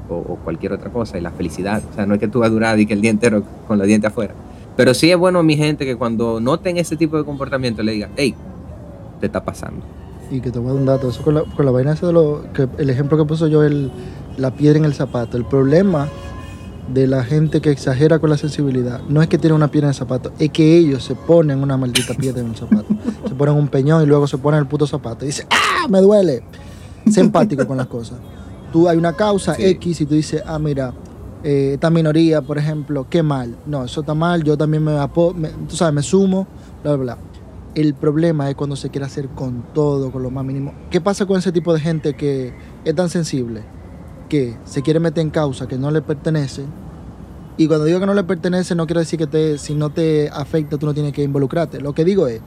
o, 0.08 0.38
cualquier 0.44 0.74
otra 0.74 0.92
cosa. 0.92 1.18
Y 1.18 1.22
la 1.22 1.32
felicidad. 1.32 1.82
O 1.92 1.96
sea, 1.96 2.06
no 2.06 2.14
es 2.14 2.20
que 2.20 2.28
tú 2.28 2.40
vas 2.40 2.52
y 2.78 2.86
que 2.86 2.94
el 2.94 3.02
día 3.02 3.10
entero 3.10 3.44
con 3.68 3.80
los 3.80 3.88
dientes 3.88 4.12
afuera. 4.12 4.34
Pero 4.76 4.94
sí 4.94 5.10
es 5.10 5.18
bueno, 5.18 5.42
mi 5.42 5.58
gente, 5.58 5.86
que 5.86 5.96
cuando 5.96 6.40
noten 6.40 6.78
ese 6.78 6.96
tipo 6.96 7.18
de 7.18 7.26
comportamiento 7.26 7.82
le 7.82 7.94
digan, 7.94 8.12
hey, 8.16 8.36
te 9.20 9.26
está 9.26 9.44
pasando. 9.44 9.82
Y 10.30 10.40
que 10.40 10.52
te 10.52 10.60
voy 10.60 10.70
a 10.70 10.74
dar 10.74 10.80
un 10.80 10.86
dato. 10.86 11.10
Eso 11.10 11.24
con 11.24 11.34
la, 11.34 11.42
con 11.42 11.66
la 11.66 11.72
vaina 11.72 11.94
esa 11.94 12.06
de 12.06 12.14
lo. 12.14 12.44
Que 12.54 12.68
el 12.78 12.92
ejemplo 12.92 13.18
que 13.18 13.26
puso 13.26 13.48
yo, 13.48 13.64
el, 13.64 13.92
la 14.38 14.52
piedra 14.52 14.78
en 14.78 14.86
el 14.86 14.94
zapato. 14.94 15.36
El 15.36 15.46
problema 15.46 16.08
de 16.94 17.06
la 17.08 17.24
gente 17.24 17.60
que 17.62 17.70
exagera 17.72 18.20
con 18.20 18.30
la 18.30 18.38
sensibilidad 18.38 19.02
no 19.10 19.22
es 19.22 19.28
que 19.28 19.38
tiene 19.38 19.54
una 19.56 19.68
piedra 19.70 19.88
en 19.88 19.90
el 19.90 19.96
zapato, 19.96 20.32
es 20.40 20.52
que 20.52 20.78
ellos 20.78 21.04
se 21.04 21.16
ponen 21.16 21.62
una 21.62 21.76
maldita 21.78 22.14
piedra 22.14 22.42
en 22.42 22.48
el 22.48 22.56
zapato. 22.56 22.88
Se 23.28 23.36
ponen 23.36 23.56
un 23.56 23.68
peñón 23.68 24.02
y 24.04 24.06
luego 24.06 24.26
se 24.28 24.38
ponen 24.38 24.62
el 24.62 24.68
puto 24.68 24.88
zapato. 24.88 25.26
Y 25.26 25.28
dice, 25.28 25.46
¡ah! 25.52 25.88
Me 25.90 26.00
duele. 26.02 26.44
Sé 27.12 27.20
empático 27.22 27.68
con 27.68 27.78
las 27.78 27.88
cosas. 27.88 28.18
Tú 28.72 28.88
hay 28.88 28.98
una 28.98 29.14
causa 29.14 29.54
Sí. 29.56 29.64
X 29.66 30.02
y 30.02 30.06
tú 30.06 30.14
dices, 30.16 30.42
ah, 30.46 30.60
mira, 30.60 30.94
eh, 31.44 31.72
esta 31.76 31.90
minoría, 31.90 32.42
por 32.42 32.58
ejemplo, 32.58 33.06
qué 33.10 33.22
mal. 33.24 33.56
No, 33.66 33.84
eso 33.86 34.02
está 34.02 34.14
mal, 34.14 34.44
yo 34.44 34.58
también 34.58 34.84
me, 34.84 34.94
me- 34.94 35.50
tú 35.68 35.76
sabes, 35.76 35.94
me 35.94 36.02
sumo, 36.04 36.48
bla, 36.84 36.96
bla, 36.96 37.04
bla. 37.16 37.18
El 37.76 37.94
problema 37.94 38.50
es 38.50 38.56
cuando 38.56 38.76
se 38.76 38.90
quiere 38.90 39.06
hacer 39.06 39.28
con 39.30 39.64
todo, 39.74 40.12
con 40.12 40.24
lo 40.24 40.32
más 40.32 40.44
mínimo. 40.44 40.74
¿Qué 40.90 41.00
pasa 41.00 41.26
con 41.26 41.38
ese 41.38 41.52
tipo 41.52 41.74
de 41.74 41.80
gente 41.80 42.16
que 42.16 42.54
es 42.84 42.96
tan 42.96 43.10
sensible? 43.10 43.62
Que 44.30 44.58
se 44.66 44.82
quiere 44.82 45.00
meter 45.00 45.22
en 45.22 45.30
causa 45.30 45.68
que 45.68 45.78
no 45.78 45.92
le 45.92 46.02
pertenece. 46.02 46.64
Y 47.58 47.68
cuando 47.68 47.86
digo 47.86 48.00
que 48.00 48.06
no 48.06 48.14
le 48.14 48.24
pertenece, 48.24 48.76
no 48.76 48.86
quiero 48.86 49.00
decir 49.00 49.18
que 49.18 49.28
te, 49.28 49.58
si 49.58 49.74
no 49.74 49.90
te 49.90 50.30
afecta, 50.30 50.78
tú 50.78 50.86
no 50.86 50.94
tienes 50.94 51.14
que 51.14 51.24
involucrarte. 51.24 51.80
Lo 51.80 51.94
que 51.94 52.06
digo 52.06 52.28
es 52.28 52.42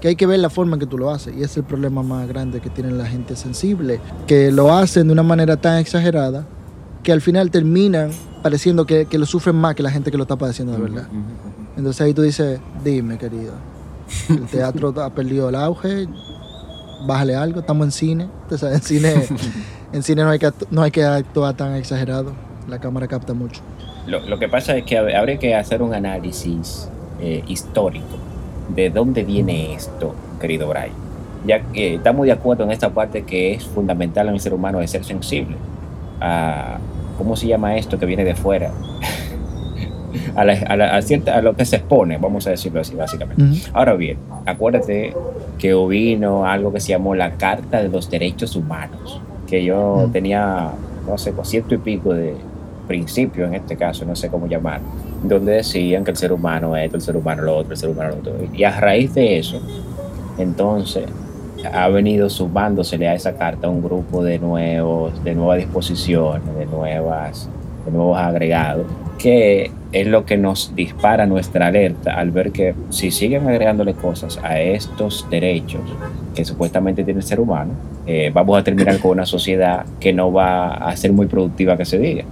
que 0.00 0.08
hay 0.08 0.16
que 0.16 0.26
ver 0.26 0.38
la 0.38 0.50
forma 0.50 0.76
en 0.76 0.80
que 0.80 0.86
tú 0.86 0.96
lo 0.96 1.10
haces. 1.10 1.34
Y 1.36 1.42
es 1.42 1.56
el 1.56 1.64
problema 1.64 2.02
más 2.02 2.28
grande 2.28 2.60
que 2.60 2.70
tiene 2.70 2.92
la 2.92 3.06
gente 3.06 3.34
sensible. 3.34 4.00
Que 4.26 4.52
lo 4.52 4.72
hacen 4.72 5.08
de 5.08 5.12
una 5.12 5.24
manera 5.24 5.56
tan 5.56 5.78
exagerada 5.78 6.46
que 7.02 7.12
al 7.12 7.20
final 7.20 7.50
terminan 7.50 8.10
pareciendo 8.42 8.86
que, 8.86 9.06
que 9.06 9.18
lo 9.18 9.26
sufren 9.26 9.56
más 9.56 9.74
que 9.74 9.82
la 9.82 9.90
gente 9.90 10.10
que 10.10 10.16
lo 10.16 10.24
está 10.24 10.36
padeciendo 10.36 10.72
de 10.72 10.78
verdad. 10.78 11.08
Entonces 11.76 12.00
ahí 12.00 12.14
tú 12.14 12.22
dices, 12.22 12.60
dime 12.84 13.18
querido, 13.18 13.52
el 14.28 14.46
teatro 14.46 14.92
ha 15.02 15.10
perdido 15.10 15.48
el 15.48 15.54
auge, 15.54 16.08
bájale 17.06 17.36
algo, 17.36 17.60
estamos 17.60 17.86
en 17.86 17.92
cine, 17.92 18.28
en 18.50 18.82
cine, 18.82 19.28
en 19.92 20.02
cine 20.02 20.22
no, 20.22 20.30
hay 20.30 20.38
que, 20.38 20.50
no 20.70 20.82
hay 20.82 20.90
que 20.90 21.04
actuar 21.04 21.54
tan 21.54 21.74
exagerado, 21.74 22.32
la 22.68 22.78
cámara 22.78 23.06
capta 23.08 23.34
mucho. 23.34 23.60
Lo, 24.06 24.20
lo 24.20 24.38
que 24.38 24.48
pasa 24.48 24.76
es 24.76 24.84
que 24.84 24.98
hab- 24.98 25.14
habría 25.14 25.38
que 25.38 25.54
hacer 25.54 25.82
un 25.82 25.94
análisis 25.94 26.88
eh, 27.20 27.42
histórico 27.46 28.06
de 28.74 28.90
dónde 28.90 29.24
viene 29.24 29.74
esto, 29.74 30.14
querido 30.40 30.68
Brian. 30.68 30.90
Ya 31.46 31.60
que 31.60 31.94
estamos 31.94 32.26
de 32.26 32.32
acuerdo 32.32 32.64
en 32.64 32.70
esta 32.72 32.90
parte 32.90 33.22
que 33.24 33.54
es 33.54 33.64
fundamental 33.64 34.28
en 34.28 34.34
el 34.34 34.40
ser 34.40 34.52
humano 34.54 34.78
de 34.80 34.88
ser 34.88 35.04
sensible. 35.04 35.56
A, 36.20 36.78
¿Cómo 37.16 37.36
se 37.36 37.46
llama 37.46 37.76
esto 37.76 37.98
que 37.98 38.06
viene 38.06 38.24
de 38.24 38.34
fuera? 38.34 38.70
a, 40.36 40.44
la- 40.44 40.52
a 40.68 40.76
la- 40.76 40.96
a 40.96 41.02
cierta- 41.02 41.36
a 41.36 41.42
lo 41.42 41.54
que 41.54 41.64
se 41.64 41.76
expone, 41.76 42.18
vamos 42.18 42.46
a 42.46 42.50
decirlo 42.50 42.80
así, 42.80 42.94
básicamente. 42.94 43.42
Ahora 43.72 43.94
bien, 43.94 44.18
acuérdate 44.46 45.14
que 45.58 45.74
vino 45.74 46.44
algo 46.46 46.72
que 46.72 46.80
se 46.80 46.90
llamó 46.90 47.14
la 47.14 47.32
Carta 47.32 47.82
de 47.82 47.88
los 47.88 48.08
Derechos 48.10 48.54
Humanos, 48.56 49.20
que 49.48 49.64
yo 49.64 50.04
Mm. 50.06 50.12
tenía, 50.12 50.70
no 51.06 51.18
sé, 51.18 51.32
pues, 51.32 51.48
ciento 51.48 51.74
y 51.74 51.78
pico 51.78 52.12
de 52.12 52.34
principios 52.86 53.48
en 53.48 53.54
este 53.54 53.76
caso, 53.76 54.04
no 54.04 54.16
sé 54.16 54.28
cómo 54.28 54.46
llamar, 54.46 54.80
donde 55.22 55.52
decían 55.52 56.04
que 56.04 56.10
el 56.10 56.16
ser 56.16 56.32
humano 56.32 56.74
esto, 56.76 56.96
el 56.96 57.02
ser 57.02 57.16
humano 57.16 57.42
lo 57.42 57.56
otro, 57.56 57.72
el 57.72 57.78
ser 57.78 57.90
humano 57.90 58.10
lo 58.10 58.16
otro. 58.18 58.32
Y 58.54 58.64
a 58.64 58.78
raíz 58.80 59.14
de 59.14 59.38
eso, 59.38 59.60
entonces, 60.38 61.04
ha 61.72 61.88
venido 61.88 62.30
sumándosele 62.30 63.08
a 63.08 63.14
esa 63.14 63.34
carta 63.34 63.68
un 63.68 63.82
grupo 63.82 64.22
de 64.22 64.38
nuevos, 64.38 65.22
de 65.24 65.34
nuevas 65.34 65.58
disposiciones, 65.58 66.56
de 66.56 66.66
nuevas, 66.66 67.48
de 67.84 67.90
nuevos 67.90 68.16
agregados, 68.18 68.86
que 69.18 69.70
es 69.92 70.06
lo 70.06 70.26
que 70.26 70.36
nos 70.36 70.74
dispara 70.74 71.26
nuestra 71.26 71.68
alerta 71.68 72.14
al 72.14 72.30
ver 72.30 72.52
que 72.52 72.74
si 72.90 73.10
siguen 73.10 73.48
agregándole 73.48 73.94
cosas 73.94 74.38
a 74.42 74.60
estos 74.60 75.26
derechos 75.30 75.80
que 76.34 76.44
supuestamente 76.44 77.04
tiene 77.04 77.20
el 77.20 77.26
ser 77.26 77.40
humano, 77.40 77.72
eh, 78.06 78.30
vamos 78.32 78.58
a 78.58 78.64
terminar 78.64 78.98
con 78.98 79.12
una 79.12 79.26
sociedad 79.26 79.86
que 79.98 80.12
no 80.12 80.32
va 80.32 80.74
a 80.74 80.96
ser 80.96 81.12
muy 81.12 81.26
productiva 81.26 81.76
que 81.76 81.84
se 81.84 81.98
diga. 81.98 82.24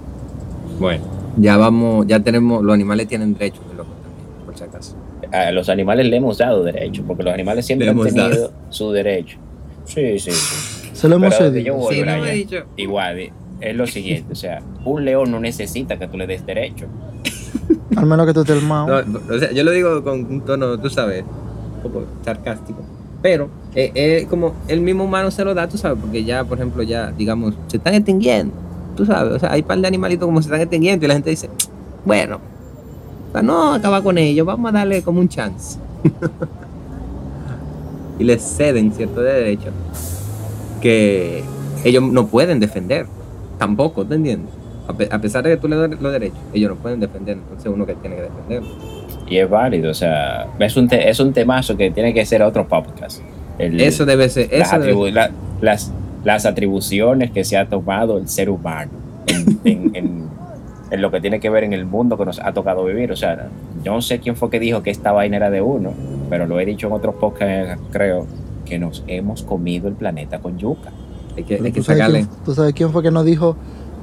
Bueno, 0.79 1.03
ya 1.37 1.57
vamos, 1.57 2.05
ya 2.07 2.19
tenemos, 2.19 2.63
los 2.63 2.73
animales 2.73 3.07
tienen 3.07 3.33
derechos 3.33 3.67
de 3.69 3.75
loco 3.75 3.91
también, 4.03 4.45
por 4.45 4.57
si 4.57 4.63
acaso. 4.63 4.95
A 5.31 5.51
los 5.51 5.67
animales 5.69 6.07
le 6.07 6.17
hemos 6.17 6.37
dado 6.37 6.63
derechos, 6.63 7.03
porque 7.07 7.23
los 7.23 7.33
animales 7.33 7.65
siempre 7.65 7.85
Le 7.85 7.91
han 7.91 8.01
tenido 8.01 8.51
su 8.69 8.91
derecho. 8.91 9.37
Sí, 9.85 10.19
sí, 10.19 10.31
sí. 10.31 10.89
Se 10.93 11.07
lo 11.07 11.15
hemos 11.15 11.35
cedido. 11.35 11.79
Sí, 11.89 12.01
no. 12.01 12.13
Igual, 12.75 13.31
es 13.59 13.75
lo 13.75 13.87
siguiente, 13.87 14.33
o 14.33 14.35
sea, 14.35 14.61
un 14.85 15.05
león 15.05 15.31
no 15.31 15.39
necesita 15.39 15.97
que 15.97 16.07
tú 16.07 16.17
le 16.17 16.27
des 16.27 16.45
derecho. 16.45 16.87
Al 17.95 18.05
menos 18.05 18.25
que 18.25 18.33
tú 18.33 18.43
el 18.51 18.61
mao. 18.61 18.87
O 19.29 19.39
sea, 19.39 19.51
yo 19.51 19.63
lo 19.63 19.71
digo 19.71 20.03
con 20.03 20.25
un 20.25 20.41
tono, 20.41 20.79
tú 20.79 20.89
sabes, 20.89 21.23
un 21.23 21.81
poco 21.81 22.05
sarcástico. 22.23 22.79
Pero 23.21 23.49
eh, 23.75 23.91
eh, 23.95 24.27
como 24.29 24.53
el 24.67 24.81
mismo 24.81 25.03
humano 25.03 25.31
se 25.31 25.43
lo 25.43 25.53
da, 25.53 25.67
tú 25.67 25.77
sabes, 25.77 25.97
porque 25.99 26.23
ya, 26.23 26.43
por 26.43 26.57
ejemplo, 26.57 26.83
ya, 26.83 27.11
digamos, 27.11 27.55
se 27.67 27.77
están 27.77 27.95
extinguiendo. 27.95 28.53
Tú 28.95 29.05
sabes, 29.05 29.33
o 29.33 29.39
sea, 29.39 29.51
hay 29.51 29.61
un 29.61 29.67
par 29.67 29.79
de 29.79 29.87
animalitos 29.87 30.25
como 30.25 30.41
se 30.41 30.47
están 30.47 30.61
extinguiendo 30.61 31.05
y 31.05 31.07
la 31.07 31.15
gente 31.15 31.29
dice, 31.29 31.49
bueno, 32.05 32.39
para 33.31 33.43
no 33.43 33.73
acabar 33.73 34.03
con 34.03 34.17
ellos, 34.17 34.45
vamos 34.45 34.69
a 34.69 34.71
darle 34.71 35.01
como 35.01 35.19
un 35.19 35.27
chance. 35.27 35.79
y 38.19 38.23
les 38.23 38.41
ceden 38.41 38.93
cierto 38.93 39.21
derecho 39.21 39.71
que 40.81 41.43
ellos 41.83 42.03
no 42.03 42.27
pueden 42.27 42.59
defender. 42.59 43.07
Tampoco, 43.57 44.05
¿te 44.05 44.15
entiendes? 44.15 44.53
A, 44.87 44.93
pe- 44.93 45.09
a 45.11 45.19
pesar 45.19 45.43
de 45.43 45.49
que 45.51 45.57
tú 45.57 45.67
le 45.67 45.75
das 45.75 45.89
los 46.01 46.11
derechos, 46.11 46.37
ellos 46.53 46.69
no 46.71 46.75
pueden 46.77 46.99
defender. 46.99 47.37
Entonces 47.37 47.71
uno 47.73 47.85
que 47.85 47.93
tiene 47.95 48.15
que 48.17 48.21
defender. 48.23 48.61
Y 49.27 49.37
es 49.37 49.49
válido, 49.49 49.91
o 49.91 49.93
sea, 49.93 50.47
es 50.59 50.77
un, 50.77 50.87
te- 50.87 51.09
es 51.09 51.19
un 51.19 51.33
temazo 51.33 51.75
que 51.75 51.91
tiene 51.91 52.13
que 52.13 52.25
ser 52.25 52.41
otro 52.43 52.67
podcast. 52.67 53.21
El- 53.59 53.79
Eso 53.81 54.05
debe 54.05 54.29
ser. 54.29 54.49
las, 54.51 54.67
Eso 54.69 54.79
debe 54.79 54.93
atribu- 54.93 55.11
la- 55.11 55.31
las, 55.61 55.91
las 56.23 56.45
atribuciones 56.45 57.31
que 57.31 57.43
se 57.43 57.57
ha 57.57 57.67
tomado 57.67 58.17
el 58.17 58.27
ser 58.29 58.49
humano 58.49 58.91
en, 59.27 59.59
en- 59.65 59.95
en- 59.95 60.27
en 60.89 61.01
lo 61.01 61.11
que 61.11 61.19
tiene 61.19 61.41
que 61.41 61.49
ver 61.49 61.65
en 61.65 61.73
el 61.73 61.85
mundo 61.85 62.17
que 62.17 62.23
nos 62.23 62.39
ha 62.39 62.53
tocado 62.53 62.85
vivir. 62.85 63.11
O 63.11 63.15
sea, 63.17 63.49
yo 63.83 63.93
no 63.93 64.01
sé 64.01 64.19
quién 64.19 64.37
fue 64.37 64.49
que 64.49 64.59
dijo 64.59 64.83
que 64.83 64.89
esta 64.91 65.11
vaina 65.11 65.35
era 65.35 65.49
de 65.49 65.61
uno, 65.61 65.91
pero 66.29 66.45
lo 66.47 66.57
he 66.61 66.65
dicho 66.65 66.87
en 66.87 66.93
otros 66.93 67.15
podcasts, 67.15 67.81
creo, 67.91 68.25
que 68.65 68.79
nos 68.79 69.03
hemos 69.07 69.43
comido 69.43 69.89
el 69.89 69.95
planeta 69.95 70.39
con 70.39 70.57
yuca. 70.57 70.91
Hay 71.35 71.43
que, 71.43 71.55
hay 71.55 71.61
que 71.63 71.71
¿tú, 71.71 71.83
sabes 71.83 71.99
sacarle 71.99 72.19
quién, 72.19 72.43
tú 72.45 72.53
sabes 72.53 72.73
quién 72.73 72.91
fue 72.91 73.03
que 73.03 73.11
nos 73.11 73.25
dijo 73.25 73.57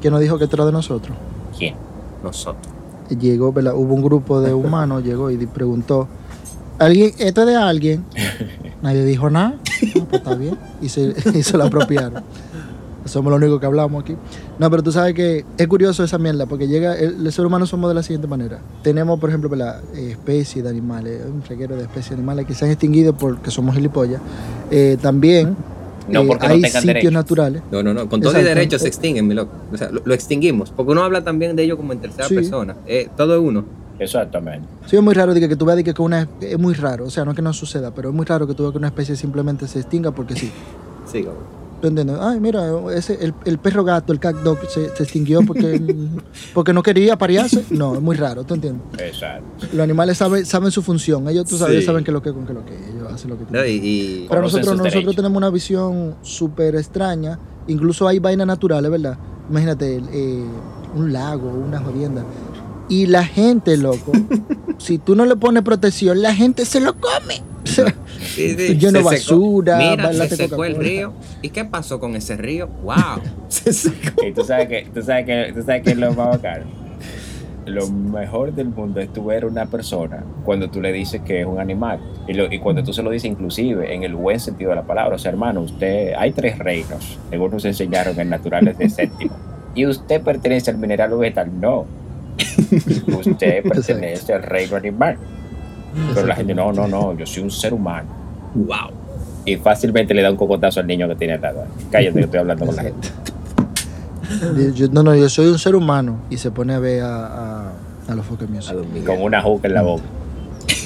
que 0.05 0.11
nos 0.11 0.21
dijo 0.21 0.37
que 0.37 0.45
esto 0.45 0.57
era 0.57 0.67
de 0.67 0.73
nosotros? 0.73 1.17
¿Quién? 1.59 1.75
nosotros. 2.23 2.67
Llegó, 3.09 3.55
¿verdad? 3.55 3.73
Hubo 3.75 3.95
un 3.95 4.03
grupo 4.03 4.43
de 4.43 4.53
humanos, 4.53 5.03
llegó 5.05 5.31
y 5.31 5.39
preguntó, 5.47 6.07
¿alguien, 6.79 7.13
esto 7.19 7.41
es 7.41 7.47
de 7.47 7.57
alguien? 7.57 8.05
Nadie 8.83 9.03
dijo 9.07 9.31
nada. 9.31 9.55
No, 9.97 10.05
pues 10.05 10.21
está 10.21 10.35
bien. 10.35 10.59
Y 10.83 10.91
se, 10.91 11.15
y 11.35 11.43
se 11.43 11.57
lo 11.57 11.65
apropiaron. 11.65 12.23
Somos 13.07 13.31
los 13.31 13.41
únicos 13.41 13.61
que 13.61 13.65
hablamos 13.67 14.03
aquí. 14.03 14.15
No, 14.59 14.71
pero 14.71 14.83
tú 14.83 14.93
sabes 14.93 15.15
que 15.15 15.47
es 15.57 15.69
curioso 15.69 16.05
esa 16.05 16.19
mierda, 16.19 16.45
porque 16.45 16.69
llega, 16.69 16.95
el, 16.99 17.27
el 17.27 17.33
ser 17.33 17.47
humano 17.47 17.65
somos 17.65 17.89
de 17.89 17.95
la 17.95 18.03
siguiente 18.03 18.27
manera. 18.27 18.61
Tenemos, 18.83 19.19
por 19.19 19.31
ejemplo, 19.31 19.57
la 19.57 19.81
especie 19.95 20.63
de 20.63 20.69
animales, 20.69 21.23
un 21.27 21.43
reguero 21.49 21.77
de 21.77 21.83
especies 21.85 22.11
de 22.11 22.17
animales 22.17 22.45
que 22.45 22.53
se 22.53 22.67
han 22.67 22.73
extinguido 22.73 23.15
porque 23.15 23.51
somos 23.51 23.75
gilipollas. 23.75 24.21
Eh, 24.71 24.99
también 25.01 25.57
No 26.09 26.23
eh, 26.23 26.27
porque 26.27 26.47
no 26.49 26.55
hay 26.55 26.61
tengan 26.61 26.83
sitios 26.83 26.87
derecho. 26.95 27.11
naturales. 27.11 27.63
No, 27.71 27.83
no, 27.83 27.95
no. 27.95 28.09
Con 28.09 28.21
todo 28.21 28.37
el 28.37 28.45
derecho 28.45 28.79
se 28.79 28.89
extinguen, 28.89 29.27
mi 29.27 29.35
loco. 29.35 29.53
O 29.73 29.77
sea, 29.77 29.91
lo, 29.91 30.03
lo 30.05 30.15
extinguimos. 30.15 30.71
Porque 30.71 30.93
uno 30.93 31.03
habla 31.03 31.25
también 31.25 31.57
de 31.57 31.63
ellos 31.63 31.77
como 31.77 31.93
en 31.93 32.01
tercera 32.01 32.29
Sí. 32.29 32.35
persona. 32.35 32.77
Eh, 32.87 33.09
todo 33.17 33.35
es 33.37 33.41
uno. 33.41 33.65
Exactamente. 33.99 34.67
Sí, 34.87 34.97
es 34.97 35.03
muy 35.03 35.15
raro 35.15 35.33
que, 35.35 35.49
que 35.49 35.57
tú 35.57 35.65
veas 35.65 35.83
que, 35.83 35.95
una 36.03 36.29
es 36.41 36.59
muy 36.59 36.75
raro, 36.75 37.05
o 37.07 37.11
sea, 37.11 37.25
no 37.25 37.33
que 37.35 37.43
no 37.43 37.53
suceda, 37.53 37.93
pero 37.95 38.09
es 38.09 38.15
muy 38.15 38.27
raro 38.27 38.47
que 38.47 38.55
tú 38.55 38.65
veas 38.65 38.73
que 38.73 38.79
una 38.79 38.89
especie 38.89 39.15
simplemente 39.17 39.69
se 39.69 39.79
extinga 39.81 40.11
porque 40.11 40.35
sí. 40.35 40.51
Sí, 41.11 41.23
cabrón. 41.23 41.63
¿Tú 41.85 41.88
entiendes? 41.88 42.17
Ay, 42.19 42.41
mira, 42.41 42.62
ese, 42.95 43.23
el, 43.23 43.35
el 43.45 43.59
perro 43.59 43.85
gato, 43.85 44.11
el 44.14 44.19
cat 44.19 44.37
dog, 44.37 44.57
se, 44.71 44.88
se 44.97 45.03
extinguió 45.03 45.43
porque, 45.43 45.95
porque 46.55 46.73
no 46.73 46.83
quería 46.83 47.19
parearse. 47.19 47.62
No, 47.69 47.95
es 47.95 48.00
muy 48.00 48.17
raro, 48.17 48.43
¿tú 48.45 48.55
entiendes? 48.55 48.83
Exacto. 49.03 49.67
Los 49.71 49.83
animales 49.83 50.17
saben, 50.17 50.47
saben 50.47 50.71
su 50.71 50.81
función, 50.81 51.29
ellos, 51.29 51.45
tú 51.47 51.59
sabes, 51.59 51.81
Sí. 51.81 51.85
saben 51.85 52.03
qué 52.03 52.11
es 52.11 52.14
lo 52.14 52.23
que 52.23 52.33
con 52.33 52.47
qué 52.47 52.55
lo 52.55 52.64
que 52.64 52.73
ellos 52.75 53.12
hacen 53.12 53.29
lo 53.29 53.37
que 53.37 53.45
No, 53.45 53.50
tienen. 53.62 53.71
y, 53.71 53.87
y- 53.87 54.26
Pero 54.31 54.41
nosotros, 54.41 54.67
nosotros 54.69 54.93
derechos. 54.95 55.17
tenemos 55.17 55.37
una 55.37 55.50
visión 55.50 56.14
súper 56.23 56.75
extraña. 56.76 57.38
Incluso 57.67 58.09
hay 58.09 58.19
vainas 58.19 58.47
naturales, 58.47 58.91
¿verdad? 58.91 59.19
Imagínate, 59.50 59.97
eh, 60.11 60.43
un 60.97 61.12
lago, 61.12 61.50
una 61.50 61.81
jodienda. 61.81 62.25
Y 62.88 63.05
la 63.09 63.25
gente, 63.26 63.76
loco, 63.76 64.12
si 64.79 64.97
tú 64.97 65.14
no 65.17 65.26
le 65.26 65.37
pones 65.37 65.62
protección, 65.64 66.23
la 66.23 66.35
gente 66.35 66.64
se 66.64 66.81
lo 66.81 66.95
come. 66.95 67.43
sí, 68.21 68.54
sí, 68.56 68.76
lleno 68.78 68.99
se 69.02 69.14
de 69.14 69.18
secó. 69.18 69.37
basura, 69.37 69.76
Mira, 69.78 70.12
se 70.12 70.37
secó 70.37 70.64
el 70.64 70.76
río. 70.76 71.12
¿Y 71.42 71.49
qué 71.50 71.64
pasó 71.64 71.99
con 72.00 72.14
ese 72.16 72.37
río? 72.37 72.68
¡Wow! 72.83 73.21
se 73.49 73.73
secó. 73.73 74.25
Y 74.26 74.33
tú 74.33 74.44
sabes 74.44 74.68
que, 74.68 74.87
tú 74.92 75.02
sabes 75.02 75.25
que, 75.26 75.52
tú 75.54 75.62
sabes 75.62 75.83
que 75.83 75.90
es 75.90 75.97
lo 75.97 76.12
más 76.12 76.28
bacano. 76.28 76.64
Lo 77.66 77.88
mejor 77.88 78.52
del 78.54 78.68
mundo 78.68 79.00
es 79.00 79.11
tú 79.11 79.25
ver 79.25 79.47
una 79.47 79.64
persona 79.64 80.23
cuando 80.44 80.68
tú 80.68 80.83
le 80.83 80.92
dices 80.92 81.23
que 81.23 81.40
es 81.40 81.47
un 81.47 81.59
animal. 81.59 81.99
Y, 82.28 82.35
lo- 82.35 82.52
y 82.52 82.59
cuando 82.59 82.85
tú 82.85 82.92
se 82.92 83.02
lo 83.02 83.11
dices 83.11 83.30
inclusive 83.30 83.94
en 83.94 84.02
el 84.04 84.14
buen 84.14 84.38
sentido 84.38 84.71
de 84.71 84.76
la 84.76 84.83
palabra. 84.83 85.16
O 85.16 85.18
sea, 85.18 85.30
hermano, 85.30 85.62
usted, 85.62 86.12
hay 86.18 86.33
tres 86.33 86.59
reinos, 86.59 87.18
según 87.30 87.52
nos 87.52 87.64
enseñaron 87.64 88.21
en 88.21 88.28
Naturales 88.28 88.76
de 88.76 88.90
Séptimo. 88.90 89.35
Y 89.75 89.87
usted 89.87 90.21
pertenece 90.21 90.71
al 90.71 90.76
mineral 90.78 91.14
o 91.14 91.18
vegetal. 91.18 91.50
No. 91.59 91.87
Usted 93.18 93.62
pertenece 93.62 94.33
al 94.35 94.42
reino 94.42 94.76
animal. 94.76 95.16
Pero 96.15 96.27
la 96.27 96.37
gente, 96.37 96.55
no, 96.55 96.73
no, 96.73 96.87
no, 96.87 97.17
yo 97.17 97.27
soy 97.27 97.43
un 97.43 97.51
ser 97.51 97.73
humano. 97.75 98.09
¡Wow! 98.55 98.91
Y 99.45 99.57
fácilmente 99.57 100.15
le 100.15 100.23
da 100.23 100.31
un 100.31 100.37
cocotazo 100.37 100.81
al 100.81 100.87
niño 100.87 101.09
que 101.09 101.17
tiene 101.17 101.35
al 101.35 101.43
lado. 101.43 101.65
Cállate, 101.91 102.15
que 102.15 102.25
estoy 102.25 102.41
hablando 102.41 102.67
con 102.67 102.77
la 102.77 102.83
gente. 102.83 103.09
Yo- 104.75 104.89
no, 104.89 105.03
no, 105.03 105.15
yo 105.15 105.29
soy 105.29 105.47
un 105.47 105.59
ser 105.59 105.77
humano. 105.77 106.21
Y 106.31 106.39
se 106.39 106.51
pone 106.51 106.75
a 106.75 106.79
ver 106.79 107.03
a, 107.03 107.27
a, 107.27 107.73
a 108.09 108.15
los 108.15 108.25
Miguel. 108.51 109.05
Con 109.05 109.23
una 109.23 109.43
juca 109.43 109.69
en 109.69 109.75
la 109.75 109.83
boca. 109.83 110.03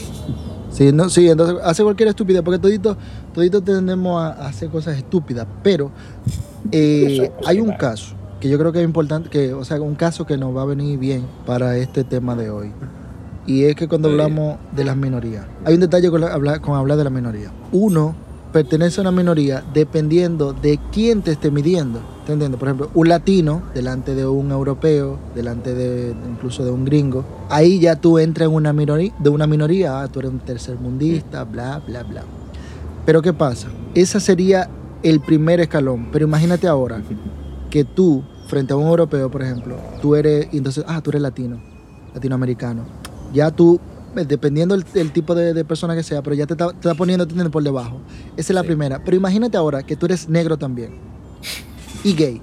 Sí, 0.71 0.93
no, 0.93 1.09
sí, 1.09 1.29
entonces 1.29 1.57
hace 1.65 1.83
cualquier 1.83 2.09
estupidez, 2.11 2.41
porque 2.43 2.61
todito, 2.61 2.97
todito 3.35 3.61
tendemos 3.61 4.23
a, 4.23 4.47
hacer 4.47 4.69
cosas 4.69 4.97
estúpidas, 4.97 5.45
pero 5.61 5.91
eh, 6.71 7.33
hay 7.45 7.59
un 7.59 7.73
caso 7.73 8.15
que 8.39 8.49
yo 8.49 8.61
creo 8.61 8.71
que 8.71 8.79
es 8.79 8.85
importante, 8.85 9.29
que, 9.29 9.53
o 9.55 9.65
sea, 9.65 9.81
un 9.81 9.97
caso 9.97 10.25
que 10.25 10.37
nos 10.37 10.57
va 10.57 10.63
a 10.63 10.67
venir 10.67 10.97
bien 10.97 11.25
para 11.47 11.77
este 11.77 12.05
tema 12.05 12.37
de 12.37 12.51
hoy. 12.51 12.71
Y 13.49 13.65
es 13.65 13.75
que 13.77 13.89
cuando 13.89 14.09
hablamos 14.11 14.59
de 14.77 14.85
las 14.85 14.97
minorías, 14.97 15.47
hay 15.65 15.75
un 15.75 15.81
detalle 15.81 16.11
con, 16.11 16.21
la- 16.21 16.33
hablar, 16.35 16.61
con 16.61 16.77
hablar 16.77 16.99
de 16.99 17.05
la 17.05 17.11
minoría. 17.11 17.51
Uno 17.73 18.15
pertenece 18.53 19.01
a 19.01 19.03
una 19.03 19.11
minoría 19.11 19.63
dependiendo 19.75 20.53
de 20.53 20.79
quién 20.93 21.23
te 21.23 21.33
esté 21.33 21.51
midiendo. 21.51 22.01
¿Te 22.27 22.33
entiendes? 22.35 22.59
Por 22.59 22.69
ejemplo, 22.69 22.91
un 22.95 23.09
latino 23.09 23.63
delante 23.75 24.15
de 24.15 24.27
un 24.27 24.51
europeo, 24.51 25.19
delante 25.35 25.75
de 25.75 26.15
incluso 26.31 26.63
de 26.65 26.71
un 26.71 26.85
gringo, 26.85 27.25
ahí 27.49 27.79
ya 27.81 27.97
tú 27.97 28.19
entras 28.19 28.49
en 28.51 28.55
una 28.55 28.73
minoría, 28.75 29.13
de 29.19 29.31
una 29.31 29.47
minoría, 29.47 30.03
ah, 30.03 30.09
tú 30.09 30.19
eres 30.21 30.31
un 30.31 30.41
tercermundista, 30.41 31.45
bla, 31.45 31.81
bla, 31.87 32.03
bla. 32.03 32.23
Pero 33.07 33.23
¿qué 33.23 33.33
pasa? 33.33 33.69
Esa 33.95 34.21
sería 34.21 34.69
el 35.03 35.21
primer 35.21 35.61
escalón. 35.61 36.09
Pero 36.13 36.27
imagínate 36.27 36.67
ahora 36.69 37.01
que 37.71 37.85
tú, 37.85 38.23
frente 38.47 38.75
a 38.75 38.77
un 38.77 38.87
europeo, 38.89 39.31
por 39.31 39.43
ejemplo, 39.43 39.77
tú 40.03 40.15
eres, 40.17 40.49
entonces, 40.53 40.85
ah, 40.87 41.01
tú 41.01 41.11
eres 41.11 41.23
latino, 41.23 41.59
latinoamericano. 42.15 42.83
Ya 43.33 43.51
tú, 43.51 43.81
eh, 44.17 44.25
dependiendo 44.27 44.75
del, 44.77 44.85
del 44.93 45.13
tipo 45.13 45.35
de, 45.35 45.53
de 45.55 45.65
persona 45.65 45.95
que 45.95 46.03
sea, 46.03 46.23
pero 46.23 46.35
ya 46.35 46.47
te 46.47 46.55
está, 46.55 46.69
te 46.71 46.77
está 46.77 46.95
poniendo 46.95 47.27
por 47.51 47.63
debajo. 47.63 47.99
Esa 48.37 48.53
es 48.53 48.55
la 48.55 48.63
Sí. 48.63 48.67
primera. 48.69 49.03
Pero 49.05 49.17
imagínate 49.17 49.57
ahora 49.57 49.83
que 49.83 49.97
tú 49.97 50.07
eres 50.07 50.29
negro 50.29 50.57
también. 50.57 50.93
Y 52.05 52.15
gay. 52.15 52.41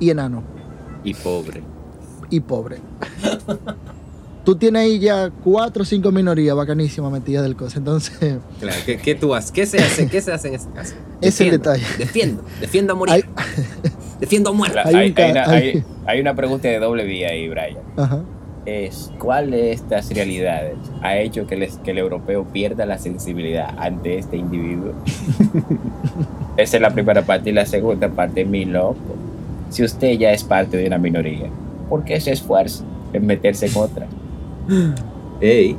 Y 0.00 0.10
enano. 0.10 0.42
Y 1.04 1.14
pobre. 1.14 1.62
Y 2.30 2.40
pobre. 2.40 2.78
tú 4.44 4.56
tienes 4.56 4.82
ahí 4.82 4.98
ya 4.98 5.30
cuatro 5.30 5.82
o 5.82 5.86
cinco 5.86 6.10
minorías 6.10 6.56
bacanísimas 6.56 7.12
metidas 7.12 7.42
del 7.44 7.54
coso. 7.56 7.78
Entonces, 7.78 8.38
Claro, 8.60 8.78
¿qué, 8.84 8.98
qué 8.98 9.14
tú 9.14 9.34
haces? 9.34 9.52
¿Qué 9.52 9.66
se 9.66 9.78
hace? 9.78 10.08
¿Qué 10.08 10.20
se 10.20 10.32
hace 10.32 10.48
en 10.48 10.54
ese 10.54 10.68
caso? 10.70 10.94
Es 11.20 11.40
el 11.40 11.50
detalle. 11.52 11.84
Defiendo. 11.98 12.42
Defiendo 12.60 12.94
a 12.94 12.96
morir. 12.96 13.14
hay, 13.14 13.22
Defiendo 14.18 14.50
a 14.50 14.52
muerte. 14.52 14.78
Hay 14.84 15.12
una, 15.12 15.44
hay- 15.44 15.62
hay- 15.68 15.84
hay 16.04 16.20
una 16.20 16.34
pregunta 16.34 16.66
de 16.68 16.78
doble 16.80 17.04
vía 17.04 17.28
ahí, 17.28 17.48
Brian. 17.48 17.78
ajá. 17.96 18.22
Es, 18.64 19.10
¿Cuál 19.18 19.50
de 19.50 19.72
estas 19.72 20.08
realidades 20.14 20.76
ha 21.02 21.16
hecho 21.18 21.46
que, 21.48 21.56
les- 21.56 21.78
que 21.78 21.90
el 21.90 21.98
europeo 21.98 22.44
pierda 22.44 22.86
la 22.86 22.96
sensibilidad 22.98 23.74
ante 23.76 24.18
este 24.18 24.36
individuo? 24.36 24.92
Esa 26.56 26.76
es 26.76 26.80
la 26.82 26.90
primera 26.90 27.22
parte. 27.22 27.50
Y 27.50 27.52
la 27.52 27.66
segunda 27.66 28.08
parte, 28.08 28.44
mi 28.44 28.64
loco. 28.64 28.96
Si 29.70 29.82
usted 29.82 30.12
ya 30.18 30.32
es 30.32 30.44
parte 30.44 30.76
de 30.76 30.86
una 30.86 30.98
minoría, 30.98 31.46
¿por 31.88 32.04
qué 32.04 32.20
se 32.20 32.32
esfuerza 32.32 32.84
en 33.12 33.26
meterse 33.26 33.66
en 33.66 33.76
otra? 33.76 34.06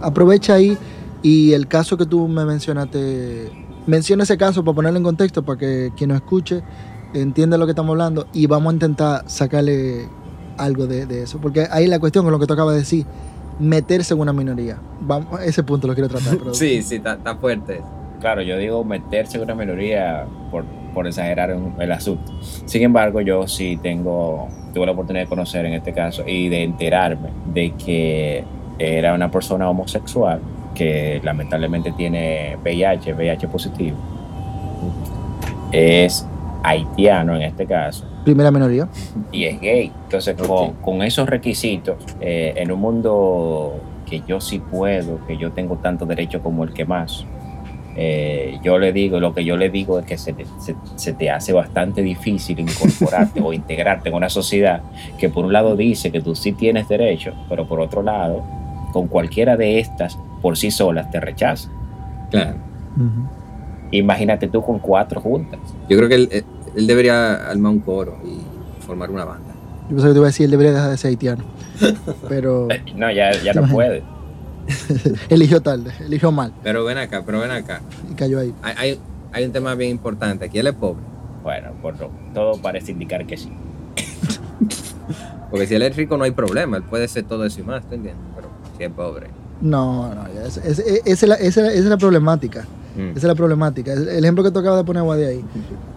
Aprovecha 0.02 0.56
ahí 0.56 0.78
y 1.22 1.54
el 1.54 1.68
caso 1.68 1.96
que 1.96 2.06
tú 2.06 2.28
me 2.28 2.44
mencionaste, 2.44 3.50
menciona 3.88 4.24
ese 4.24 4.36
caso 4.38 4.64
para 4.64 4.76
ponerlo 4.76 4.98
en 4.98 5.04
contexto, 5.04 5.44
para 5.44 5.58
que 5.60 5.92
quien 5.96 6.10
nos 6.10 6.18
escuche 6.18 6.62
entienda 7.14 7.58
lo 7.58 7.66
que 7.66 7.72
estamos 7.72 7.92
hablando 7.92 8.28
y 8.34 8.48
vamos 8.48 8.72
a 8.72 8.74
intentar 8.74 9.24
sacarle 9.30 10.08
algo 10.58 10.88
de, 10.88 11.06
de 11.06 11.24
eso. 11.24 11.40
Porque 11.40 11.68
ahí 11.72 11.88
la 11.88 12.00
cuestión 12.00 12.24
con 12.26 12.32
lo 12.32 12.40
que 12.40 12.48
tú 12.48 12.54
acabas 12.54 12.74
de 12.74 12.80
decir, 12.82 13.06
meterse 13.60 14.14
en 14.14 14.20
una 14.20 14.34
minoría. 14.34 14.78
Vamos, 15.02 15.40
ese 15.42 15.64
punto 15.64 15.88
lo 15.88 15.94
quiero 15.94 16.10
tratar. 16.10 16.38
pero- 16.38 16.54
Sí, 16.56 16.82
sí, 16.82 16.96
está, 16.96 17.18
fuerte. 17.40 17.82
Claro, 18.20 18.42
yo 18.42 18.58
digo 18.58 18.84
meterse 18.86 19.38
en 19.38 19.44
una 19.44 19.56
minoría 19.56 20.26
por, 20.50 20.64
por 20.94 21.08
exagerar 21.08 21.52
en 21.52 21.74
el 21.80 21.92
asunto. 21.92 22.32
Sin 22.66 22.82
embargo, 22.84 23.20
yo 23.22 23.48
sí 23.48 23.78
tengo, 23.82 24.48
tuve 24.74 24.86
la 24.86 24.94
oportunidad 24.94 25.26
de 25.26 25.30
conocer 25.30 25.66
en 25.66 25.74
este 25.74 25.92
caso 25.94 26.24
y 26.26 26.48
de 26.50 26.64
enterarme 26.64 27.30
de 27.54 27.72
que 27.72 28.46
era 28.80 29.14
una 29.14 29.30
persona 29.30 29.70
homosexual 29.70 30.40
que 30.74 31.20
lamentablemente 31.24 31.92
tiene 31.92 32.58
VIH, 32.64 33.14
VIH 33.14 33.48
positivo. 33.50 33.98
Es 35.72 36.26
haitiano 36.64 37.36
en 37.36 37.42
este 37.44 37.66
caso, 37.66 38.06
Primera 38.24 38.50
minoría. 38.52 38.88
y 39.32 39.44
es 39.46 39.60
gay. 39.60 39.92
Entonces, 40.06 40.36
con, 40.36 40.74
con 40.76 41.02
esos 41.04 41.28
requisitos, 41.30 41.98
eh, 42.22 42.54
en 42.56 42.72
un 42.72 42.80
mundo 42.80 43.76
que 44.06 44.22
yo 44.28 44.40
sí 44.40 44.60
puedo, 44.60 45.26
que 45.28 45.38
yo 45.38 45.52
tengo 45.52 45.76
tanto 45.78 46.06
derecho 46.06 46.42
como 46.42 46.64
el 46.64 46.74
que 46.74 46.86
más, 46.86 47.26
eh, 47.96 48.58
yo 48.64 48.80
le 48.80 48.92
digo, 48.92 49.20
lo 49.20 49.34
que 49.36 49.44
yo 49.46 49.56
le 49.58 49.70
digo 49.70 50.00
es 50.00 50.06
que 50.06 50.18
se, 50.18 50.34
te- 50.34 50.46
se- 50.60 50.76
se 50.96 51.14
te 51.14 51.30
hace 51.30 51.54
bastante 51.54 52.02
difícil 52.02 52.60
incorporarte 52.60 53.40
o 53.44 53.54
integrarte 53.54 54.10
en 54.10 54.16
una 54.16 54.30
sociedad 54.30 54.82
que 55.18 55.30
por 55.30 55.46
un 55.46 55.54
lado 55.54 55.76
dice 55.76 56.12
que 56.12 56.22
tú 56.22 56.34
sí 56.34 56.54
tienes 56.54 56.88
derecho, 56.88 57.34
pero 57.50 57.68
por 57.68 57.80
otro 57.82 58.02
lado, 58.02 58.44
con 58.94 59.08
cualquiera 59.08 59.58
de 59.58 59.80
estas 59.80 60.18
por 60.42 60.58
sí 60.58 60.72
solas 60.72 61.12
te 61.12 61.20
rechaza. 61.20 61.70
Claro. 62.32 62.56
Ujú. 62.96 63.43
Imagínate 63.98 64.48
tú 64.48 64.62
con 64.64 64.80
cuatro 64.80 65.22
juntas. 65.22 65.60
Yo 65.90 65.98
creo 65.98 66.10
que 66.10 66.16
él, 66.16 66.30
él- 66.76 66.88
debería 66.88 67.50
armar 67.50 67.72
un 67.74 67.80
coro 67.80 68.18
y 68.26 68.40
formar 68.86 69.10
una 69.12 69.26
banda. 69.26 69.54
Yo 69.90 69.96
pensé 69.96 70.08
que 70.08 70.14
te 70.14 70.18
iba 70.20 70.26
a 70.26 70.30
decir, 70.30 70.46
él 70.46 70.52
debería 70.52 70.74
dejar 70.74 70.90
de 70.90 70.98
ser 70.98 71.10
haitiano. 71.10 71.44
Pero 72.28 72.68
Eh, 72.72 72.84
No, 72.96 73.12
ya, 73.12 73.32
ya 73.42 73.54
no 73.54 73.68
puede. 73.68 74.02
eligió 75.30 75.62
tarde, 75.62 75.92
eligió 76.00 76.32
mal 76.32 76.54
Pero 76.64 76.86
ven 76.86 76.98
acá, 76.98 77.24
pero 77.26 77.40
ven 77.42 77.52
acá. 77.52 77.82
y 78.10 78.14
cayó 78.16 78.40
ahí. 78.40 78.54
Hay, 78.64 78.74
hay, 78.78 79.00
hay 79.34 79.46
un 79.46 79.52
tema 79.52 79.76
bien 79.76 79.92
importante. 79.92 80.46
Aquí 80.46 80.58
él 80.60 80.68
es 80.68 80.74
pobre. 80.74 81.02
Bueno, 81.44 81.72
por 81.82 82.00
lo- 82.00 82.10
todo 82.34 82.54
parece 82.62 82.92
indicar 82.94 83.26
que 83.28 83.38
sí. 83.38 83.52
Porque 85.52 85.68
si 85.68 85.76
él 85.76 85.82
es 85.84 85.96
rico 85.96 86.18
no 86.18 86.24
hay 86.24 86.32
problema. 86.32 86.78
Él 86.78 86.84
puede 86.84 87.08
ser 87.08 87.24
todo 87.26 87.46
eso 87.46 87.60
y 87.60 87.64
más, 87.64 87.88
¿te 87.88 87.96
entiendes? 87.96 88.24
Pero 88.36 88.48
si 88.78 88.84
es 88.86 88.90
pobre. 88.92 89.28
No, 89.62 90.14
no, 90.14 90.24
ya, 90.34 90.46
es- 90.48 90.58
es- 90.58 90.80
es- 90.80 91.02
esa, 91.06 91.36
es 91.36 91.56
la, 91.58 91.72
es 91.72 91.86
la 91.86 91.98
problemática. 91.98 92.66
Mm. 92.96 93.10
Esa 93.10 93.18
es 93.20 93.24
la 93.24 93.36
problemática. 93.36 93.94
El, 93.94 94.08
el 94.08 94.24
ejemplo 94.24 94.44
que 94.44 94.52
tú 94.52 94.60
acabas 94.60 94.80
de 94.80 94.84
poner, 94.86 95.04
Wadi, 95.04 95.24
ahí, 95.24 95.46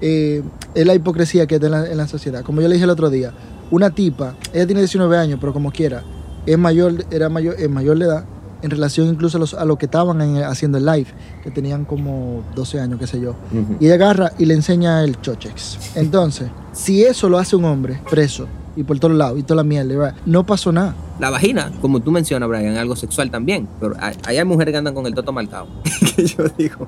eh, 0.00 0.42
es 0.74 0.86
la 0.86 0.94
hipocresía 0.94 1.46
que 1.46 1.56
está 1.56 1.66
en 1.66 1.72
la, 1.72 1.90
en 1.90 1.96
la 1.96 2.08
sociedad. 2.08 2.42
Como 2.42 2.60
yo 2.60 2.68
le 2.68 2.74
dije 2.74 2.84
el 2.84 2.90
otro 2.90 3.10
día, 3.10 3.32
una 3.70 3.90
tipa, 3.90 4.34
ella 4.54 4.66
tiene 4.66 4.80
19 4.80 5.16
años, 5.16 5.38
pero 5.40 5.52
como 5.52 5.70
quiera, 5.70 6.02
es 6.46 6.56
mayor, 6.58 7.04
era 7.10 7.28
mayor, 7.28 7.56
es 7.58 7.68
mayor 7.68 7.98
de 7.98 8.04
edad, 8.06 8.24
en 8.62 8.70
relación 8.70 9.08
incluso 9.08 9.36
a, 9.36 9.40
los, 9.40 9.54
a 9.54 9.64
lo 9.64 9.76
que 9.76 9.84
estaban 9.86 10.20
en- 10.22 10.42
haciendo 10.44 10.78
el 10.78 10.86
live, 10.86 11.06
que 11.44 11.50
tenían 11.50 11.84
como 11.84 12.42
12 12.54 12.80
años, 12.80 12.98
qué 12.98 13.06
sé 13.06 13.20
yo. 13.20 13.34
Y 13.80 13.86
ella 13.86 13.96
agarra 13.96 14.32
y 14.38 14.46
le 14.46 14.54
enseña 14.54 15.04
el 15.04 15.20
chochex. 15.20 15.78
Entonces, 15.96 16.48
si 16.72 17.04
eso 17.04 17.28
lo 17.28 17.38
hace 17.38 17.54
un 17.56 17.64
hombre 17.66 18.00
preso 18.10 18.46
y 18.76 18.84
por 18.84 18.98
todos 18.98 19.16
lados 19.16 19.38
y 19.38 19.42
toda 19.42 19.56
la 19.56 19.64
mierda, 19.64 19.96
¿verdad? 19.96 20.14
no 20.26 20.44
pasó 20.44 20.70
nada. 20.70 20.94
La 21.18 21.30
vagina, 21.30 21.72
como 21.80 22.00
tú 22.00 22.10
mencionas, 22.10 22.48
Brian, 22.48 22.76
algo 22.76 22.94
sexual 22.94 23.30
también. 23.30 23.66
Pero 23.80 23.94
hay, 23.98 24.14
hay 24.38 24.44
mujeres 24.44 24.72
que 24.72 24.78
andan 24.78 24.94
con 24.94 25.06
el 25.06 25.14
toto 25.14 25.32
marcado. 25.32 25.66
que 26.16 26.26
yo 26.26 26.44
digo, 26.58 26.86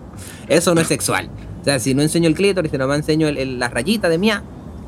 eso 0.48 0.74
no 0.74 0.80
es 0.82 0.86
sexual. 0.86 1.30
O 1.62 1.64
sea, 1.64 1.78
si 1.78 1.94
no 1.94 2.02
enseño 2.02 2.28
el 2.28 2.34
clítoris, 2.34 2.70
si 2.70 2.78
no 2.78 2.86
me 2.86 2.94
enseño 2.94 3.26
el- 3.28 3.38
el- 3.38 3.58
la 3.58 3.68
rayita 3.68 4.08
de 4.08 4.18
mía, 4.18 4.42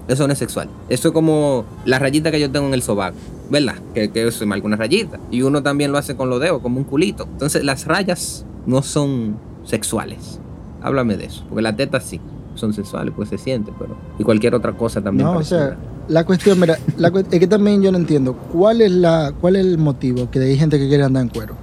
eso 0.09 0.27
no 0.27 0.33
es 0.33 0.39
sexual. 0.39 0.69
Eso 0.89 1.09
es 1.09 1.15
como 1.15 1.65
la 1.85 1.99
rayita 1.99 2.31
que 2.31 2.39
yo 2.41 2.51
tengo 2.51 2.67
en 2.67 2.75
el 2.75 2.83
sobaco, 2.83 3.17
¿verdad? 3.51 3.77
Que, 3.95 4.11
que 4.11 4.31
se 4.31 4.45
marca 4.45 4.67
una 4.67 4.77
rayita. 4.77 5.19
Y 5.31 5.43
uno 5.43 5.63
también 5.63 5.93
lo 5.93 5.99
hace 5.99 6.17
con 6.17 6.29
los 6.29 6.41
dedos, 6.41 6.61
como 6.61 6.79
un 6.79 6.85
culito. 6.85 7.25
Entonces, 7.33 7.65
las 7.65 7.87
rayas 7.87 8.45
no 8.67 8.83
son 8.83 9.37
sexuales. 9.65 10.39
Háblame 10.83 11.17
de 11.17 11.27
eso. 11.27 11.45
Porque 11.49 11.63
las 11.63 11.77
tetas 11.77 12.05
sí 12.05 12.21
son 12.57 12.73
sexuales, 12.75 13.13
pues 13.17 13.29
se 13.31 13.39
siente, 13.39 13.73
pero. 13.79 13.97
Y 14.19 14.25
cualquier 14.25 14.55
otra 14.55 14.73
cosa 14.73 15.01
también. 15.01 15.27
No, 15.27 15.39
o 15.39 15.43
sea, 15.45 15.77
la 16.11 16.25
cuestión, 16.25 16.61
mira, 16.61 16.79
la 16.99 17.11
cu- 17.11 17.21
es 17.31 17.39
que 17.41 17.47
también 17.47 17.81
yo 17.83 17.91
no 17.91 17.99
entiendo 17.99 18.35
cuál 18.53 18.81
es 18.83 18.91
la 18.91 19.33
cuál 19.41 19.57
es 19.57 19.65
el 19.65 19.79
motivo 19.79 20.31
que 20.31 20.39
hay 20.41 20.59
gente 20.59 20.79
que 20.79 20.89
quiere 20.89 21.05
andar 21.05 21.23
en 21.23 21.29
cuero. 21.31 21.55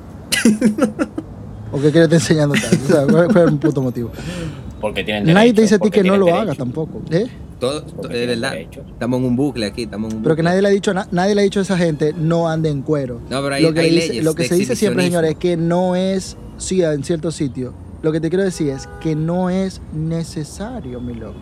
o 1.71 1.75
que 1.79 1.91
quiere 1.91 2.03
estar 2.03 2.13
enseñando 2.13 2.55
tal. 2.55 2.79
O 2.83 2.87
sea, 2.87 3.01
¿cuál, 3.07 3.27
cuál 3.33 3.45
es 3.47 3.51
el 3.53 3.59
puto 3.59 3.81
motivo? 3.81 4.11
Porque 4.81 5.03
tienen 5.03 5.25
Nadie 5.25 5.53
te 5.53 5.61
derecho, 5.61 5.61
dice 5.61 5.75
a 5.75 5.79
ti 5.79 5.89
que 5.91 6.03
no 6.03 6.17
lo 6.17 6.25
derecho, 6.25 6.41
hagas 6.41 6.57
tampoco. 6.57 7.01
¿eh? 7.11 7.27
Todo, 7.59 7.81
porque 7.83 7.91
todo- 7.95 8.03
es 8.11 8.13
tienen 8.13 8.27
verdad. 8.41 8.51
derecho. 8.51 8.81
Estamos 8.87 9.19
en 9.19 9.25
un 9.25 9.35
bucle 9.35 9.65
aquí, 9.65 9.83
estamos 9.83 10.11
en 10.11 10.17
un 10.17 10.23
Pero 10.23 10.35
que 10.35 10.41
bucle. 10.41 10.49
nadie 10.51 10.61
le 10.61 10.67
ha 10.67 10.71
dicho 10.71 10.93
na- 10.93 11.07
nadie 11.11 11.35
le 11.35 11.41
ha 11.41 11.43
dicho 11.43 11.59
a 11.59 11.63
esa 11.63 11.77
gente 11.77 12.13
no 12.17 12.47
ande 12.47 12.69
en 12.69 12.81
cuero. 12.83 13.19
No, 13.29 13.41
pero 13.41 13.55
hay, 13.55 13.63
lo 13.63 13.73
que, 13.73 13.79
hay 13.81 13.89
dice- 13.89 14.07
leyes 14.09 14.23
lo 14.23 14.33
que 14.35 14.43
de 14.43 14.49
se 14.49 14.55
dice 14.55 14.75
siempre, 14.75 15.03
señores, 15.03 15.31
es 15.31 15.37
que 15.37 15.57
no 15.57 15.95
es, 15.95 16.37
sí, 16.57 16.81
en 16.83 17.03
ciertos 17.03 17.35
sitios. 17.35 17.73
Lo 18.03 18.11
que 18.11 18.21
te 18.21 18.29
quiero 18.29 18.43
decir 18.43 18.69
es 18.69 18.87
que 19.01 19.15
no 19.15 19.49
es 19.49 19.81
necesario, 19.93 21.01
mi 21.01 21.15
loco. 21.15 21.35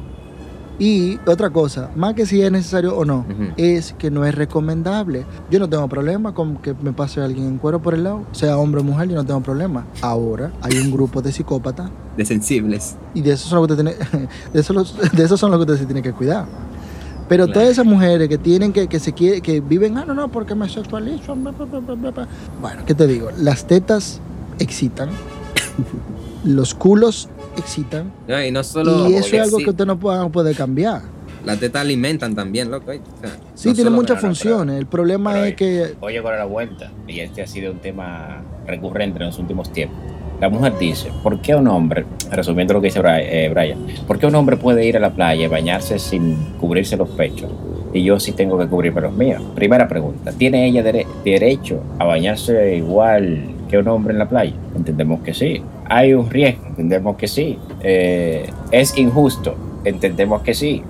Y 0.77 1.17
otra 1.25 1.49
cosa, 1.51 1.89
más 1.95 2.15
que 2.15 2.25
si 2.25 2.41
es 2.41 2.51
necesario 2.51 2.97
o 2.97 3.05
no, 3.05 3.25
es 3.55 3.93
que 3.97 4.11
no 4.11 4.25
es 4.25 4.35
recomendable. 4.35 5.25
Yo 5.49 5.57
no 5.59 5.69
tengo 5.69 5.87
problema 5.87 6.33
con 6.33 6.57
que 6.57 6.73
me 6.73 6.91
pase 6.91 7.21
alguien 7.21 7.47
en 7.47 7.57
cuero 7.57 7.81
por 7.81 7.93
el 7.93 8.03
lado, 8.03 8.23
sea 8.33 8.57
hombre 8.57 8.81
o 8.81 8.83
mujer, 8.83 9.07
yo 9.07 9.15
no 9.15 9.23
tengo 9.25 9.39
problema. 9.41 9.85
Ahora 10.01 10.51
hay 10.61 10.77
un 10.77 10.91
grupo 10.91 11.21
de 11.21 11.31
psicópatas 11.31 11.89
De 12.17 12.25
sensibles. 12.25 12.95
y 13.13 13.21
de 13.21 13.31
esos 13.31 13.47
son 13.49 13.59
los 13.59 13.67
que 13.67 13.73
usted 13.73 13.85
tiene, 14.09 14.27
de 14.53 14.59
esos, 14.59 14.95
de 15.13 15.23
esos 15.23 15.39
son 15.39 15.51
los 15.51 15.59
que 15.59 15.71
usted 15.71 15.79
se 15.81 15.85
tiene 15.85 16.01
que 16.01 16.11
cuidar. 16.11 16.45
Pero 17.29 17.45
Claro. 17.45 17.53
todas 17.59 17.69
esas 17.69 17.85
mujeres 17.85 18.27
que 18.29 18.37
tienen 18.37 18.71
que, 18.73 18.87
que 18.87 18.99
se 18.99 19.13
quiere, 19.13 19.41
que 19.41 19.59
viven, 19.61 19.97
ah, 19.97 20.03
no, 20.05 20.13
no, 20.13 20.27
porque 20.29 20.53
me 20.55 20.67
sexualizo. 20.69 21.35
bla, 21.35 21.51
bla, 21.51 21.65
bla, 21.65 21.79
bla, 21.79 21.95
bla, 21.95 22.11
bla". 22.11 22.27
Bueno, 22.61 22.81
¿qué 22.85 22.93
te 22.93 23.07
digo? 23.07 23.29
Las 23.37 23.65
tetas 23.65 24.19
excitan, 24.59 25.09
los 26.43 26.75
culos 26.75 27.29
excitan, 27.57 28.11
No, 28.27 28.43
y 28.43 28.51
no 28.51 28.63
solo. 28.63 29.09
y 29.09 29.15
eso 29.15 29.35
es 29.35 29.41
algo 29.43 29.57
que 29.57 29.69
usted 29.69 29.85
no 29.85 29.97
puede, 29.99 30.29
puede 30.29 30.53
cambiar. 30.55 31.01
Las 31.45 31.59
tetas 31.59 31.81
alimentan 31.83 32.33
también, 32.33 32.71
loco. 32.71 32.91
¿eh? 32.91 32.99
O 33.17 33.19
sea, 33.21 33.37
Sí, 33.53 33.69
no 33.69 33.75
tiene 33.75 33.89
muchas 33.91 34.19
funciones. 34.19 34.77
El 34.79 34.87
problema 34.87 35.31
pero 35.33 35.43
es 35.43 35.49
hay- 35.51 35.55
que 35.55 35.93
Oye, 36.01 36.21
con 36.23 36.35
la 36.35 36.45
vuelta, 36.45 36.91
y 37.07 37.19
este 37.19 37.43
ha 37.43 37.47
sido 37.47 37.71
un 37.71 37.77
tema 37.79 38.41
recurrente 38.65 39.19
en 39.19 39.27
los 39.27 39.37
últimos 39.37 39.71
tiempos. 39.71 39.97
La 40.41 40.49
mujer 40.49 40.73
dice, 40.79 41.09
¿por 41.23 41.39
qué 41.41 41.55
un 41.55 41.67
hombre, 41.67 42.03
resumiendo 42.31 42.73
lo 42.73 42.81
que 42.81 42.87
dice 42.87 42.99
Bri- 43.01 43.21
eh, 43.23 43.49
Brian, 43.53 43.77
¿por 44.07 44.17
qué 44.19 44.25
un 44.25 44.35
hombre 44.35 44.57
puede 44.57 44.85
ir 44.85 44.97
a 44.97 44.99
la 44.99 45.11
playa 45.13 45.45
y 45.45 45.47
bañarse 45.47 45.97
sin 45.99 46.35
cubrirse 46.59 46.97
los 46.97 47.09
pechos? 47.09 47.49
Y 47.93 48.03
yo 48.03 48.19
sí 48.19 48.33
tengo 48.33 48.57
que 48.57 48.65
cubrirme 48.67 48.99
los 49.01 49.13
míos. 49.13 49.41
Primera 49.55 49.87
pregunta, 49.87 50.31
¿tiene 50.33 50.67
ella 50.67 50.83
dere- 50.83 51.05
derecho 51.23 51.81
a 51.99 52.03
bañarse 52.05 52.75
igual 52.75 53.54
que 53.65 53.77
un 53.77 53.87
hombre 53.87 54.13
en 54.13 54.19
la 54.19 54.29
playa? 54.29 54.53
Entendemos 54.75 55.21
que 55.21 55.33
sí. 55.33 55.61
¿Hay 55.89 56.13
un 56.13 56.29
riesgo? 56.29 56.65
Entendemos 56.67 57.15
que 57.17 57.27
sí. 57.27 57.57
Eh, 57.81 58.49
¿Es 58.71 58.97
injusto? 58.97 59.55
Entendemos 59.83 60.41
que 60.41 60.53
sí. 60.53 60.81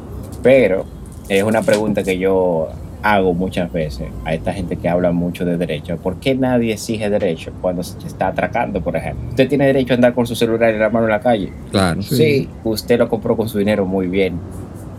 Pero 0.41 0.85
es 1.29 1.43
una 1.43 1.61
pregunta 1.61 2.03
que 2.03 2.17
yo 2.17 2.69
hago 3.01 3.33
muchas 3.35 3.71
veces 3.71 4.07
a 4.25 4.33
esta 4.33 4.51
gente 4.51 4.77
que 4.77 4.89
habla 4.89 5.11
mucho 5.11 5.45
de 5.45 5.57
derecho. 5.57 5.97
¿Por 5.97 6.15
qué 6.15 6.33
nadie 6.33 6.73
exige 6.73 7.09
derecho 7.09 7.51
cuando 7.61 7.83
se 7.83 8.07
está 8.07 8.27
atracando, 8.27 8.81
por 8.81 8.95
ejemplo? 8.95 9.29
Usted 9.29 9.47
tiene 9.47 9.67
derecho 9.67 9.93
a 9.93 9.95
andar 9.95 10.13
con 10.13 10.25
su 10.25 10.35
celular 10.35 10.71
en 10.71 10.79
la 10.79 10.89
mano 10.89 11.05
en 11.05 11.11
la 11.11 11.19
calle. 11.19 11.51
Claro. 11.71 12.01
Sí. 12.01 12.15
Sí, 12.15 12.49
usted 12.63 12.97
lo 12.97 13.07
compró 13.07 13.37
con 13.37 13.47
su 13.47 13.59
dinero 13.59 13.85
muy 13.85 14.07
bien 14.07 14.39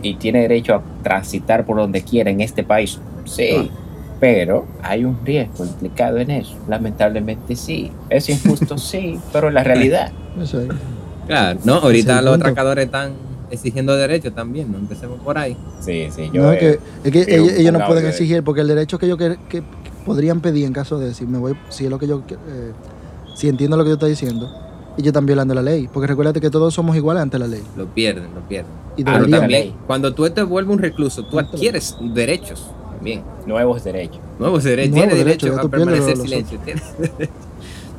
y 0.03 0.15
tiene 0.15 0.43
derecho 0.43 0.75
a 0.75 0.83
transitar 1.03 1.65
por 1.65 1.77
donde 1.79 2.03
quiera 2.03 2.31
en 2.31 2.41
este 2.41 2.63
país. 2.63 3.01
Sí, 3.25 3.49
Claro. 3.51 3.86
Pero 4.21 4.67
hay 4.83 5.05
un 5.05 5.19
riesgo 5.25 5.65
implicado 5.65 6.19
en 6.19 6.31
eso. 6.31 6.55
Lamentablemente 6.69 7.57
sí. 7.57 7.91
Es 8.09 8.29
injusto, 8.29 8.79
sí, 8.79 9.19
pero 9.33 9.49
en 9.49 9.55
la 9.55 9.65
realidad. 9.65 10.13
eso 10.41 10.61
es. 10.61 10.69
Claro. 11.27 11.59
No, 11.65 11.75
ahorita 11.77 12.23
los 12.23 12.33
punto. 12.35 12.47
atracadores 12.47 12.87
están 12.87 13.13
exigiendo 13.51 13.97
derechos 13.97 14.35
también, 14.35 14.71
¿no? 14.73 14.79
Empecemos 14.79 15.21
por 15.21 15.39
ahí. 15.39 15.57
Sí, 15.81 16.09
sí, 16.15 16.31
yo. 16.33 16.43
No, 16.43 16.53
es 16.53 16.59
que, 16.59 16.81
es 17.05 17.13
que 17.13 17.41
vi 17.41 17.49
ellos, 17.61 17.73
no 17.73 17.87
pueden 17.87 18.07
exigir, 18.07 18.43
porque 18.43 18.61
el 18.61 18.69
derecho 18.69 18.99
que 18.99 19.07
ellos 19.07 19.19
que, 19.19 19.37
que 19.49 19.63
podrían 20.05 20.41
pedir 20.41 20.65
en 20.67 20.73
caso 20.73 20.99
de 20.99 21.15
si 21.15 21.27
me 21.27 21.39
voy, 21.39 21.55
si 21.69 21.85
es 21.85 21.91
lo 21.91 21.99
que 21.99 22.07
yo, 22.07 22.23
eh, 22.31 22.73
si 23.35 23.49
entiendo 23.49 23.77
lo 23.77 23.83
que 23.85 23.91
yo 23.91 23.95
estoy 23.95 24.11
diciendo, 24.11 24.49
ellos 24.97 25.09
están 25.09 25.27
violando 25.27 25.53
la 25.53 25.63
ley, 25.63 25.89
porque 25.93 26.07
recuérdate 26.07 26.41
que 26.41 26.49
todos 26.49 26.73
somos 26.73 26.97
iguales 26.97 27.23
ante 27.23 27.39
la 27.39 27.47
ley. 27.49 27.63
Lo 27.77 27.87
pierden, 27.87 28.33
lo 28.35 28.41
pierden. 28.49 28.73
Y 28.97 29.05
Pero 29.05 29.17
deberían. 29.19 29.41
también, 29.41 29.75
cuando 29.87 30.15
tú 30.15 30.29
te 30.31 30.43
vuelves 30.43 30.73
un 30.73 30.81
recluso, 30.81 31.27
tú 31.27 31.39
adquieres 31.39 31.97
derechos 32.01 32.67
también. 32.97 33.23
nuevos 33.47 33.85
derechos. 33.85 34.21
Nuevos 34.39 34.65
derechos. 34.65 34.95
Nuevos 34.97 35.15
derechos, 35.19 35.51
derecho 35.51 35.67
a 35.67 35.71
permanecer 35.71 36.17
silencio. 36.17 36.59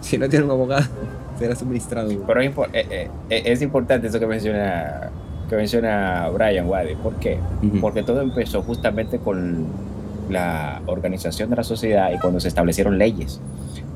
Si 0.02 0.18
no 0.18 0.30
tienes 0.30 0.46
un 0.46 0.52
abogado, 0.52 0.86
será 1.38 1.56
suministrado. 1.56 2.10
Pero 2.26 2.42
es, 2.42 2.56
impor- 2.56 2.70
eh, 2.72 3.10
eh, 3.30 3.42
es 3.46 3.62
importante 3.62 4.08
eso 4.08 4.20
que 4.20 4.28
menciona, 4.28 5.10
que 5.50 5.56
menciona 5.56 6.30
Brian 6.30 6.68
Wadi. 6.68 6.96
¿Por 6.96 7.16
qué? 7.16 7.38
Ujú. 7.64 7.80
Porque 7.82 8.04
todo 8.04 8.22
empezó 8.22 8.62
justamente 8.62 9.18
con 9.20 9.66
la 10.30 10.82
organización 10.86 11.50
de 11.50 11.58
la 11.58 11.64
sociedad 11.64 12.12
y 12.14 12.20
cuando 12.20 12.40
se 12.40 12.48
establecieron 12.48 12.98
leyes. 12.98 13.42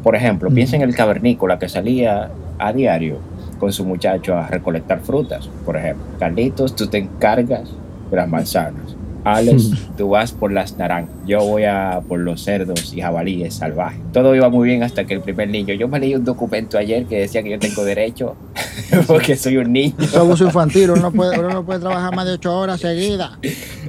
Por 0.03 0.15
ejemplo, 0.15 0.49
Ujú. 0.49 0.55
piensa 0.55 0.75
en 0.75 0.81
el 0.81 0.95
cavernícola 0.95 1.59
que 1.59 1.69
salía 1.69 2.29
a 2.57 2.73
diario 2.73 3.17
con 3.59 3.71
su 3.71 3.85
muchacho 3.85 4.35
a 4.35 4.47
recolectar 4.47 4.99
frutas. 5.01 5.47
Por 5.65 5.77
ejemplo, 5.77 6.03
Carlitos, 6.19 6.75
tú 6.75 6.87
te 6.87 6.97
encargas 6.97 7.69
de 8.09 8.17
las 8.17 8.27
manzanas. 8.27 8.97
Alex, 9.23 9.71
tú 9.97 10.09
vas 10.09 10.31
por 10.31 10.51
las 10.51 10.77
naranjas. 10.77 11.15
Yo 11.27 11.39
voy 11.45 11.65
a 11.65 12.01
por 12.07 12.19
los 12.19 12.41
cerdos 12.43 12.91
y 12.93 13.01
jabalíes 13.01 13.55
salvajes. 13.55 13.99
Todo 14.13 14.35
iba 14.35 14.49
muy 14.49 14.67
bien 14.69 14.81
hasta 14.83 15.05
que 15.05 15.13
el 15.13 15.21
primer 15.21 15.49
niño. 15.49 15.73
Yo 15.75 15.87
me 15.87 15.99
leí 15.99 16.15
un 16.15 16.25
documento 16.25 16.77
ayer 16.77 17.05
que 17.05 17.19
decía 17.19 17.43
que 17.43 17.51
yo 17.51 17.59
tengo 17.59 17.83
derecho 17.83 18.35
porque 19.07 19.35
soy 19.35 19.57
un 19.57 19.71
niño. 19.71 19.93
Es 19.99 20.15
abuso 20.15 20.45
infantil, 20.45 20.91
uno 20.91 21.01
no, 21.03 21.11
puede, 21.11 21.37
uno 21.39 21.49
no 21.49 21.65
puede 21.65 21.79
trabajar 21.79 22.15
más 22.15 22.25
de 22.25 22.33
ocho 22.33 22.57
horas 22.57 22.79
seguidas. 22.79 23.31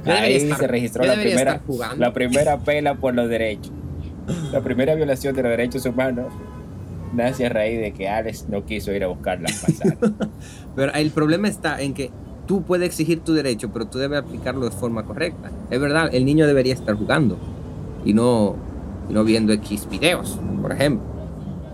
Ahí 0.05 0.35
estar- 0.35 0.59
se 0.59 0.67
registró 0.67 1.03
la 1.03 1.15
primera, 1.15 1.61
la 1.97 2.13
primera 2.13 2.57
pela 2.59 2.95
por 2.95 3.15
los 3.15 3.27
derechos. 3.27 3.71
La 4.51 4.61
primera 4.61 4.95
violación 4.95 5.35
de 5.35 5.41
los 5.43 5.49
derechos 5.51 5.85
humanos 5.85 6.27
nace 7.13 7.45
a 7.45 7.49
raíz 7.49 7.79
de 7.79 7.91
que 7.91 8.07
Alex 8.07 8.47
no 8.49 8.65
quiso 8.65 8.91
ir 8.93 9.03
a 9.03 9.07
buscar 9.07 9.39
las 9.41 9.61
manzanas. 9.63 9.97
Pero 10.75 10.93
el 10.93 11.11
problema 11.11 11.47
está 11.47 11.81
en 11.81 11.93
que 11.93 12.11
tú 12.45 12.63
puedes 12.63 12.85
exigir 12.87 13.21
tu 13.21 13.33
derecho, 13.33 13.69
pero 13.71 13.85
tú 13.85 13.97
debes 13.99 14.19
aplicarlo 14.19 14.65
de 14.65 14.71
forma 14.71 15.03
correcta. 15.03 15.51
Es 15.69 15.79
verdad, 15.79 16.09
el 16.13 16.25
niño 16.25 16.45
debería 16.47 16.73
estar 16.73 16.95
jugando 16.95 17.37
y 18.05 18.13
no, 18.13 18.55
no 19.09 19.23
viendo 19.23 19.53
X 19.53 19.87
videos, 19.89 20.39
por 20.61 20.71
ejemplo. 20.71 21.05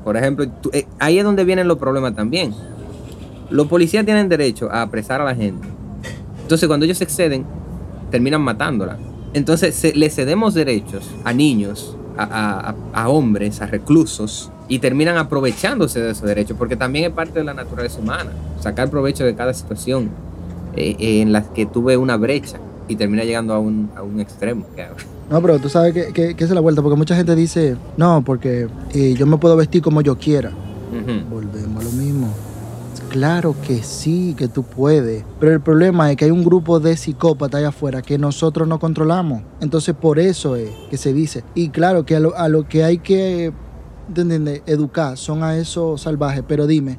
Por 0.03 0.15
ejemplo, 0.17 0.45
eh, 0.71 0.85
ahí 0.99 1.17
es 1.19 1.23
donde 1.23 1.43
vienen 1.43 1.67
los 1.67 1.77
problemas 1.77 2.15
también. 2.15 2.53
Los 3.49 3.67
policías 3.67 4.05
tienen 4.05 4.29
derecho 4.29 4.69
a 4.71 4.81
apresar 4.83 5.21
a 5.21 5.25
la 5.25 5.35
gente. 5.35 5.67
Entonces, 6.41 6.67
cuando 6.67 6.85
ellos 6.85 7.01
exceden, 7.01 7.45
terminan 8.11 8.41
matándola. 8.41 8.97
Entonces, 9.33 9.95
le 9.95 10.09
cedemos 10.09 10.53
derechos 10.53 11.09
a 11.23 11.33
niños, 11.33 11.95
a- 12.17 12.73
a 12.93 13.09
hombres, 13.09 13.61
a 13.61 13.67
reclusos, 13.67 14.51
y 14.67 14.79
terminan 14.79 15.17
aprovechándose 15.17 15.99
de 15.99 16.11
esos 16.11 16.27
derechos, 16.27 16.55
porque 16.57 16.75
también 16.75 17.05
es 17.05 17.11
parte 17.11 17.39
de 17.39 17.45
la 17.45 17.53
naturaleza 17.53 17.99
humana, 17.99 18.31
sacar 18.59 18.89
provecho 18.89 19.23
de 19.25 19.35
cada 19.35 19.53
situación 19.53 20.09
eh, 20.75 20.95
eh, 20.99 21.21
en 21.21 21.31
la 21.31 21.43
que 21.43 21.65
tuve 21.65 21.97
una 21.97 22.17
brecha 22.17 22.59
y 22.87 22.95
termina 22.95 23.23
llegando 23.23 23.53
a 23.53 23.59
un, 23.59 23.89
a 23.95 24.01
un 24.01 24.19
extremo. 24.19 24.65
No, 25.29 25.41
pero 25.41 25.59
tú 25.59 25.69
sabes 25.69 25.93
que, 25.93 26.35
que, 26.35 26.43
es 26.43 26.49
la 26.49 26.59
vuelta, 26.59 26.81
porque 26.81 26.97
mucha 26.97 27.15
gente 27.15 27.35
dice, 27.35 27.75
no, 27.97 28.23
porque 28.25 28.67
eh, 28.93 29.13
yo 29.17 29.27
me 29.27 29.37
puedo 29.37 29.55
vestir 29.55 29.81
como 29.81 30.01
yo 30.01 30.17
quiera. 30.17 30.51
Volvemos 31.29 31.81
a 31.81 31.87
lo 31.87 31.91
mismo. 31.91 32.33
Claro 33.09 33.55
que 33.65 33.81
sí, 33.83 34.35
que 34.37 34.47
tú 34.47 34.63
puedes. 34.63 35.23
Pero 35.39 35.53
el 35.53 35.61
problema 35.61 36.11
es 36.11 36.17
que 36.17 36.25
hay 36.25 36.31
un 36.31 36.43
grupo 36.43 36.79
de 36.79 36.95
psicópatas 36.97 37.59
allá 37.59 37.69
afuera 37.69 38.01
que 38.01 38.17
nosotros 38.17 38.67
no 38.67 38.79
controlamos. 38.79 39.41
Entonces 39.61 39.95
por 39.95 40.19
eso 40.19 40.55
es 40.55 40.69
que 40.89 40.97
se 40.97 41.13
dice. 41.13 41.43
Y 41.55 41.69
claro 41.69 42.05
que 42.05 42.15
a 42.15 42.19
lo, 42.19 42.35
a 42.35 42.49
lo 42.49 42.67
que 42.67 42.83
hay 42.83 42.99
que 42.99 43.51
¿te 44.13 44.21
entiendes? 44.21 44.61
educar 44.65 45.17
son 45.17 45.43
a 45.43 45.57
esos 45.57 46.01
salvajes. 46.01 46.43
Pero 46.47 46.67
dime, 46.67 46.97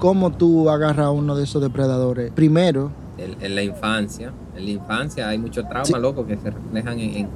¿cómo 0.00 0.32
tú 0.32 0.68
agarras 0.68 1.06
a 1.06 1.10
uno 1.10 1.36
de 1.36 1.44
esos 1.44 1.62
depredadores? 1.62 2.32
Primero, 2.32 2.90
En, 3.18 3.36
en 3.40 3.54
la 3.54 3.62
infancia, 3.62 4.32
en 4.56 4.64
la 4.64 4.70
infancia 4.72 5.28
hay 5.28 5.38
muchos 5.38 5.64
traumas, 5.68 5.86
Sí. 5.88 5.94
loco, 6.00 6.26
que 6.26 6.36
se 6.36 6.50
reflejan 6.50 6.98
en, 6.98 7.16
en- 7.16 7.28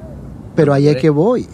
pero 0.56 0.72
ahí 0.72 0.88
es 0.88 0.96
que 0.96 1.10
voy. 1.10 1.46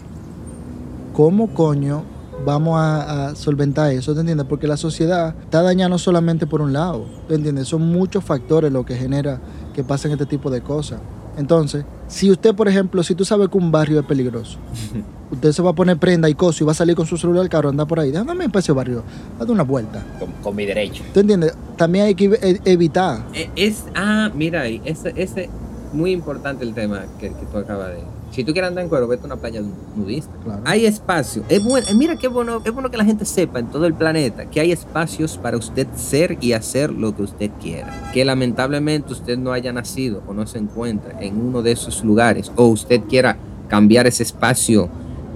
¿Cómo 1.13 1.53
coño 1.53 2.03
vamos 2.45 2.79
a, 2.79 3.27
a 3.29 3.35
solventar 3.35 3.91
eso? 3.91 4.13
¿Te 4.13 4.21
entiendes? 4.21 4.47
Porque 4.47 4.67
la 4.67 4.77
sociedad 4.77 5.35
está 5.43 5.61
dañada 5.61 5.89
no 5.89 5.97
solamente 5.99 6.47
por 6.47 6.61
un 6.61 6.71
lado. 6.73 7.05
¿Te 7.27 7.35
entiendes? 7.35 7.67
Son 7.67 7.81
muchos 7.81 8.23
factores 8.23 8.71
lo 8.71 8.85
que 8.85 8.95
genera 8.95 9.39
que 9.73 9.83
pasen 9.83 10.11
este 10.11 10.25
tipo 10.25 10.49
de 10.49 10.61
cosas. 10.61 10.99
Entonces, 11.37 11.83
si 12.07 12.29
usted, 12.31 12.55
por 12.55 12.67
ejemplo, 12.67 13.03
si 13.03 13.15
tú 13.15 13.25
sabes 13.25 13.49
que 13.49 13.57
un 13.57 13.71
barrio 13.71 13.99
es 13.99 14.05
peligroso, 14.05 14.57
usted 15.31 15.51
se 15.51 15.61
va 15.61 15.71
a 15.71 15.73
poner 15.73 15.97
prenda 15.97 16.29
y 16.29 16.33
coso 16.35 16.63
y 16.63 16.65
va 16.65 16.71
a 16.71 16.75
salir 16.75 16.95
con 16.95 17.05
su 17.05 17.17
celular 17.17 17.41
al 17.43 17.49
carro, 17.49 17.69
anda 17.69 17.85
por 17.85 17.99
ahí, 17.99 18.11
déjame 18.11 18.47
para 18.49 18.59
ese 18.59 18.71
barrio, 18.71 19.03
haz 19.39 19.47
una 19.49 19.63
vuelta. 19.63 20.03
Con, 20.19 20.31
con 20.43 20.55
mi 20.55 20.65
derecho. 20.65 21.03
¿Te 21.13 21.21
entiendes? 21.21 21.53
También 21.77 22.05
hay 22.05 22.15
que 22.15 22.25
e- 22.25 22.61
evitar. 22.65 23.25
Eh, 23.33 23.49
Es, 23.55 23.85
ah, 23.95 24.29
mira 24.35 24.61
ahí, 24.61 24.81
ese, 24.85 25.13
ese, 25.15 25.49
muy 25.93 26.11
importante 26.11 26.63
el 26.63 26.73
tema 26.73 27.03
que, 27.19 27.29
que 27.29 27.45
tú 27.51 27.57
acabas 27.57 27.89
de... 27.89 27.99
Si 28.31 28.45
tú 28.45 28.53
quieres 28.53 28.69
andar 28.69 28.85
en 28.85 28.89
cuero, 28.89 29.09
vete 29.09 29.23
a 29.23 29.25
una 29.25 29.35
playa 29.35 29.61
nudista. 29.93 30.31
Claro. 30.45 30.61
Hay 30.63 30.85
espacio. 30.85 31.43
Es 31.49 31.61
bueno, 31.61 31.85
eh, 31.89 31.93
mira 31.95 32.15
qué 32.15 32.29
bueno, 32.29 32.61
es 32.63 32.71
bueno 32.71 32.89
que 32.89 32.95
la 32.95 33.03
gente 33.03 33.25
sepa 33.25 33.59
en 33.59 33.69
todo 33.69 33.85
el 33.85 33.93
planeta 33.93 34.45
que 34.49 34.61
hay 34.61 34.71
espacios 34.71 35.37
para 35.37 35.57
usted 35.57 35.85
ser 35.97 36.37
y 36.39 36.53
hacer 36.53 36.91
lo 36.93 37.13
que 37.13 37.23
usted 37.23 37.51
quiera. 37.61 38.09
Que 38.13 38.23
lamentablemente 38.23 39.11
usted 39.11 39.37
no 39.37 39.51
haya 39.51 39.73
nacido 39.73 40.23
o 40.27 40.33
no 40.33 40.47
se 40.47 40.59
encuentra 40.59 41.19
en 41.21 41.41
uno 41.41 41.61
de 41.61 41.73
esos 41.73 42.05
lugares 42.05 42.53
o 42.55 42.67
usted 42.67 43.01
quiera 43.01 43.37
cambiar 43.67 44.07
ese 44.07 44.23
espacio 44.23 44.89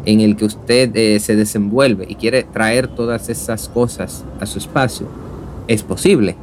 en 0.05 0.21
el 0.21 0.35
que 0.35 0.45
usted 0.45 0.95
eh, 0.95 1.19
se 1.19 1.35
desenvuelve 1.35 2.05
y 2.07 2.15
quiere 2.15 2.43
traer 2.43 2.87
todas 2.87 3.29
esas 3.29 3.67
cosas 3.69 4.23
a 4.39 4.45
su 4.45 4.59
espacio, 4.59 5.07
es 5.67 5.81
posible. 5.83 6.35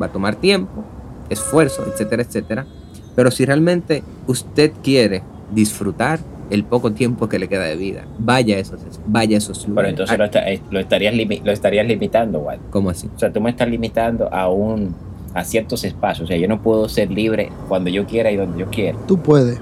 Va 0.00 0.06
a 0.06 0.12
tomar 0.12 0.36
tiempo, 0.36 0.84
esfuerzo, 1.30 1.84
etcétera, 1.86 2.22
etcétera. 2.22 2.66
Pero 3.14 3.30
si 3.30 3.44
realmente 3.44 4.02
usted 4.26 4.72
quiere 4.82 5.22
disfrutar 5.54 6.18
el 6.50 6.64
poco 6.64 6.92
tiempo 6.92 7.28
que 7.28 7.38
le 7.38 7.48
queda 7.48 7.64
de 7.64 7.76
vida, 7.76 8.04
vaya 8.18 8.56
a 8.56 8.58
esos, 8.58 8.80
vaya 9.06 9.36
a 9.36 9.38
esos 9.38 9.58
Pero 9.60 9.70
lugares. 9.70 9.90
entonces 9.90 10.18
lo, 10.18 10.24
esta- 10.24 10.50
eh, 10.50 10.60
lo 10.70 10.80
estarías, 10.80 11.14
limi- 11.14 11.42
lo 11.42 11.52
estarías 11.52 11.86
limitando, 11.86 12.40
Juan. 12.40 12.58
¿Cómo 12.70 12.90
así? 12.90 13.08
O 13.14 13.18
sea, 13.18 13.32
tú 13.32 13.40
me 13.40 13.50
estás 13.50 13.68
limitando 13.68 14.32
a 14.32 14.48
un 14.50 14.94
a 15.34 15.44
ciertos 15.44 15.82
espacios. 15.84 16.24
O 16.24 16.28
sea, 16.28 16.36
yo 16.36 16.46
no 16.46 16.60
puedo 16.60 16.90
ser 16.90 17.10
libre 17.10 17.50
cuando 17.68 17.88
yo 17.88 18.04
quiera 18.04 18.30
y 18.30 18.36
donde 18.36 18.58
yo 18.58 18.66
quiera. 18.68 18.98
Tú 19.08 19.16
puedes, 19.18 19.58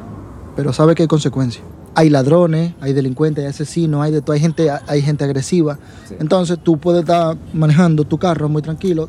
pero 0.57 0.73
sabes 0.73 0.97
que 0.97 1.03
hay 1.03 1.09
consecuencias. 1.09 1.65
Hay 1.95 2.09
ladrones, 2.09 2.75
hay 2.81 2.93
delincuentes, 2.93 3.45
hay 3.45 3.51
asesinos, 3.51 4.03
hay 4.03 4.13
de 4.13 4.21
todo, 4.21 4.33
hay 4.33 4.41
gente, 4.41 4.71
hay 4.71 5.03
gente 5.03 5.25
agresiva. 5.25 5.79
Sí. 6.09 6.15
Entonces 6.21 6.59
tú 6.63 6.79
puedes 6.79 7.01
estar 7.01 7.37
manejando 7.53 8.05
tu 8.05 8.19
carro 8.19 8.49
muy 8.49 8.63
tranquilo, 8.63 9.09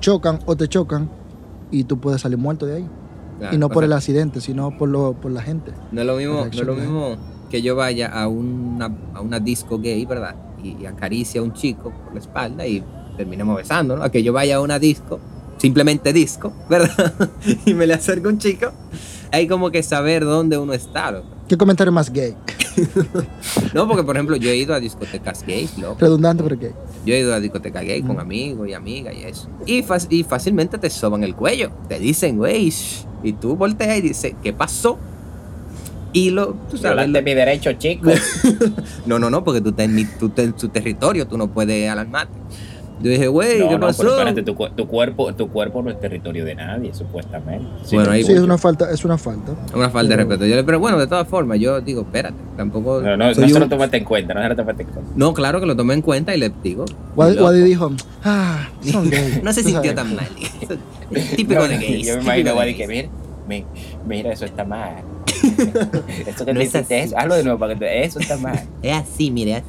chocan 0.00 0.38
o 0.46 0.56
te 0.56 0.68
chocan 0.68 1.10
y 1.70 1.84
tú 1.84 1.98
puedes 1.98 2.20
salir 2.20 2.38
muerto 2.38 2.66
de 2.66 2.76
ahí. 2.76 2.88
Y 3.52 3.58
no 3.58 3.68
por 3.68 3.82
sea, 3.82 3.86
el 3.86 3.92
accidente, 3.92 4.40
sino 4.40 4.76
por, 4.78 4.88
lo, 4.88 5.12
por 5.12 5.30
la 5.30 5.42
gente. 5.42 5.72
No 5.92 6.00
es 6.00 6.06
lo 6.06 6.16
mismo, 6.16 6.46
no 6.46 6.46
es 6.46 6.66
lo 6.66 6.74
mismo 6.74 7.16
que 7.50 7.60
yo 7.60 7.76
vaya 7.76 8.08
a 8.08 8.28
una, 8.28 8.90
a 9.14 9.20
una 9.20 9.40
disco 9.40 9.78
gay, 9.78 10.04
¿verdad? 10.06 10.34
Y, 10.62 10.82
y 10.82 10.86
acaricie 10.86 11.40
a 11.40 11.42
un 11.42 11.52
chico 11.52 11.92
por 12.04 12.14
la 12.14 12.20
espalda 12.20 12.66
y 12.66 12.82
terminemos 13.16 13.56
besando, 13.56 13.96
¿no? 13.96 14.02
A 14.02 14.10
que 14.10 14.22
yo 14.22 14.32
vaya 14.32 14.56
a 14.56 14.60
una 14.60 14.78
disco, 14.78 15.20
simplemente 15.58 16.12
disco, 16.12 16.52
¿verdad? 16.70 17.12
y 17.66 17.74
me 17.74 17.86
le 17.86 17.94
acerque 17.94 18.26
a 18.26 18.30
un 18.30 18.38
chico. 18.38 18.72
Hay 19.32 19.46
como 19.46 19.70
que 19.70 19.82
saber 19.82 20.24
dónde 20.24 20.56
uno 20.56 20.72
está, 20.72 21.10
loco. 21.10 21.35
¿Qué 21.48 21.56
comentario 21.56 21.92
más 21.92 22.10
gay? 22.12 22.34
No, 23.72 23.88
porque 23.88 24.02
por 24.04 24.16
ejemplo 24.16 24.36
yo 24.36 24.50
he 24.50 24.56
ido 24.56 24.74
a 24.74 24.80
discotecas 24.80 25.42
gays, 25.46 25.78
loco. 25.78 25.96
Redundante, 25.98 26.42
pero 26.42 26.58
gay. 26.58 26.72
Yo 27.06 27.14
he 27.14 27.20
ido 27.20 27.32
a 27.34 27.40
discoteca 27.40 27.80
gay 27.80 28.02
con 28.02 28.20
amigos 28.20 28.68
y 28.68 28.74
amigas 28.74 29.14
y 29.14 29.22
eso. 29.24 29.48
Y, 29.66 29.82
y 30.10 30.22
fácilmente 30.24 30.76
te 30.76 30.90
soban 30.90 31.24
el 31.24 31.34
cuello. 31.34 31.70
Te 31.88 31.98
dicen, 31.98 32.36
güey, 32.36 32.68
shh", 32.70 33.06
y 33.22 33.32
tú 33.32 33.56
volteas 33.56 33.98
y 33.98 34.00
dices, 34.02 34.34
¿qué 34.42 34.52
pasó? 34.52 34.98
Y 36.12 36.30
lo, 36.30 36.54
tú 36.70 36.76
sabes, 36.78 37.08
lo- 37.08 37.22
mi 37.22 37.34
derecho, 37.34 37.72
chico. 37.74 38.10
no, 39.06 39.18
no, 39.18 39.30
no, 39.30 39.42
porque 39.44 39.60
tú 39.60 39.70
estás 39.70 39.84
en, 39.86 39.94
mi- 39.94 40.04
tú 40.04 40.26
estás 40.26 40.44
en 40.46 40.58
su 40.58 40.68
territorio, 40.68 41.26
tú 41.26 41.36
no 41.38 41.48
puedes 41.48 41.90
alarmarte. 41.90 42.34
Yo 42.98 43.10
dije, 43.10 43.28
güey, 43.28 43.58
No, 43.58 43.68
¿qué 43.68 43.74
no, 43.74 43.80
pasó? 43.88 44.02
pero 44.02 44.12
espérate, 44.16 44.42
tu, 44.42 44.54
cu- 44.54 44.70
tu 44.70 44.86
cuerpo, 44.88 45.32
tu 45.34 45.48
cuerpo 45.50 45.82
no 45.82 45.90
es 45.90 46.00
territorio 46.00 46.46
de 46.46 46.54
nadie, 46.54 46.94
supuestamente. 46.94 47.66
Bueno, 47.92 48.10
ahí 48.10 48.24
Sí, 48.24 48.32
es 48.32 48.40
una 48.40 48.56
falta, 48.56 48.90
es 48.90 49.04
una 49.04 49.18
falta. 49.18 49.52
Una 49.74 49.90
falta 49.90 50.10
de 50.10 50.16
respeto. 50.16 50.46
Yo 50.46 50.56
le, 50.56 50.64
pero 50.64 50.80
bueno, 50.80 50.98
de 50.98 51.06
todas 51.06 51.28
formas, 51.28 51.58
yo 51.60 51.78
digo, 51.82 52.00
espérate, 52.02 52.36
tampoco. 52.56 53.02
No, 53.02 53.14
no, 53.18 53.34
soy 53.34 53.44
no 53.44 53.50
se 53.50 53.60
lo 53.60 53.68
tomaste 53.68 53.98
en 53.98 54.04
cuenta, 54.04 54.32
no 54.32 54.42
se 54.42 54.48
lo 54.48 54.56
tomaste 54.56 54.82
en 54.84 54.88
cuenta. 54.88 55.12
No, 55.14 55.34
claro 55.34 55.60
que 55.60 55.66
lo 55.66 55.76
tomé 55.76 55.92
en 55.92 56.00
cuenta 56.02 56.34
y 56.34 56.38
le 56.38 56.50
digo. 56.62 56.86
Wadi, 57.14 57.62
dijo, 57.62 57.92
ah, 58.24 58.66
son 58.82 59.10
gay. 59.10 59.40
No 59.42 59.52
se 59.52 59.62
sintió 59.62 59.94
tan 59.94 60.16
mal. 60.16 60.28
Típico 61.36 61.60
No, 61.60 61.68
de 61.68 61.76
gays. 61.76 62.06
Yo 62.06 62.16
me 62.16 62.22
imagino, 62.22 62.54
Wadi, 62.54 62.74
que 62.74 62.86
mira, 62.88 63.08
mi- 63.46 63.64
mira, 64.06 64.32
eso 64.32 64.46
está 64.46 64.64
mal. 64.64 65.02
Esto 66.26 66.44
que 66.46 66.52
No 66.54 66.60
te 66.60 66.64
es 66.66 66.74
hiciste, 66.74 66.98
así. 67.00 67.08
eso, 67.08 67.18
hazlo 67.18 67.34
de 67.34 67.44
nuevo 67.44 67.58
para 67.58 67.74
que 67.74 67.80
te, 67.80 68.04
eso 68.04 68.18
está 68.20 68.36
mal. 68.38 68.58
Es 68.82 68.92
así, 68.96 69.30
mire. 69.30 69.56
así. 69.56 69.66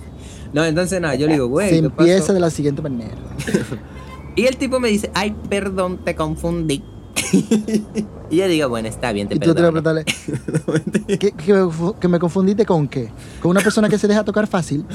No, 0.54 0.64
entonces 0.66 1.00
nada, 1.02 1.16
yo 1.16 1.28
le 1.28 1.34
digo, 1.34 1.48
güey. 1.48 1.70
Se 1.70 1.80
¿qué 1.80 1.86
empieza 1.86 2.20
pasó? 2.22 2.34
de 2.34 2.40
la 2.40 2.50
siguiente 2.50 2.82
manera. 2.82 3.16
Y 4.36 4.46
el 4.46 4.56
tipo 4.58 4.80
me 4.80 4.90
dice, 4.90 5.10
ay, 5.16 5.36
perdón, 5.50 5.98
te 6.06 6.14
confundí. 6.16 6.84
y 8.30 8.36
yo 8.38 8.48
digo, 8.48 8.70
bueno, 8.70 8.88
está 8.88 9.12
bien, 9.12 9.28
te 9.28 9.36
perdono. 9.40 9.82
preguntarle, 9.82 10.06
¿qué, 11.08 11.32
que, 11.32 12.08
me- 12.08 12.20
confundiste 12.20 12.64
con 12.64 12.88
qué? 12.88 13.10
¿Con 13.42 13.50
una 13.50 13.62
persona 13.62 13.90
que 13.90 13.98
se 13.98 14.08
deja 14.08 14.24
tocar 14.24 14.46
fácil? 14.46 14.86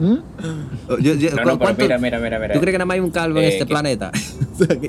¿Mm? 0.00 0.14
Yo- 1.00 1.14
yo- 1.14 1.30
No, 1.30 1.42
¿cu- 1.42 1.48
no, 1.48 1.58
pero 1.60 1.76
mira, 1.78 1.98
mira, 1.98 2.18
mira, 2.18 2.38
mira. 2.40 2.54
¿Tú 2.54 2.60
crees 2.60 2.72
que 2.74 2.78
nada 2.78 2.86
más 2.86 2.94
hay 2.96 3.00
un 3.00 3.10
calvo 3.12 3.38
en 3.38 3.44
Eh, 3.44 3.48
este 3.50 3.66
que- 3.66 3.70
planeta? 3.70 4.10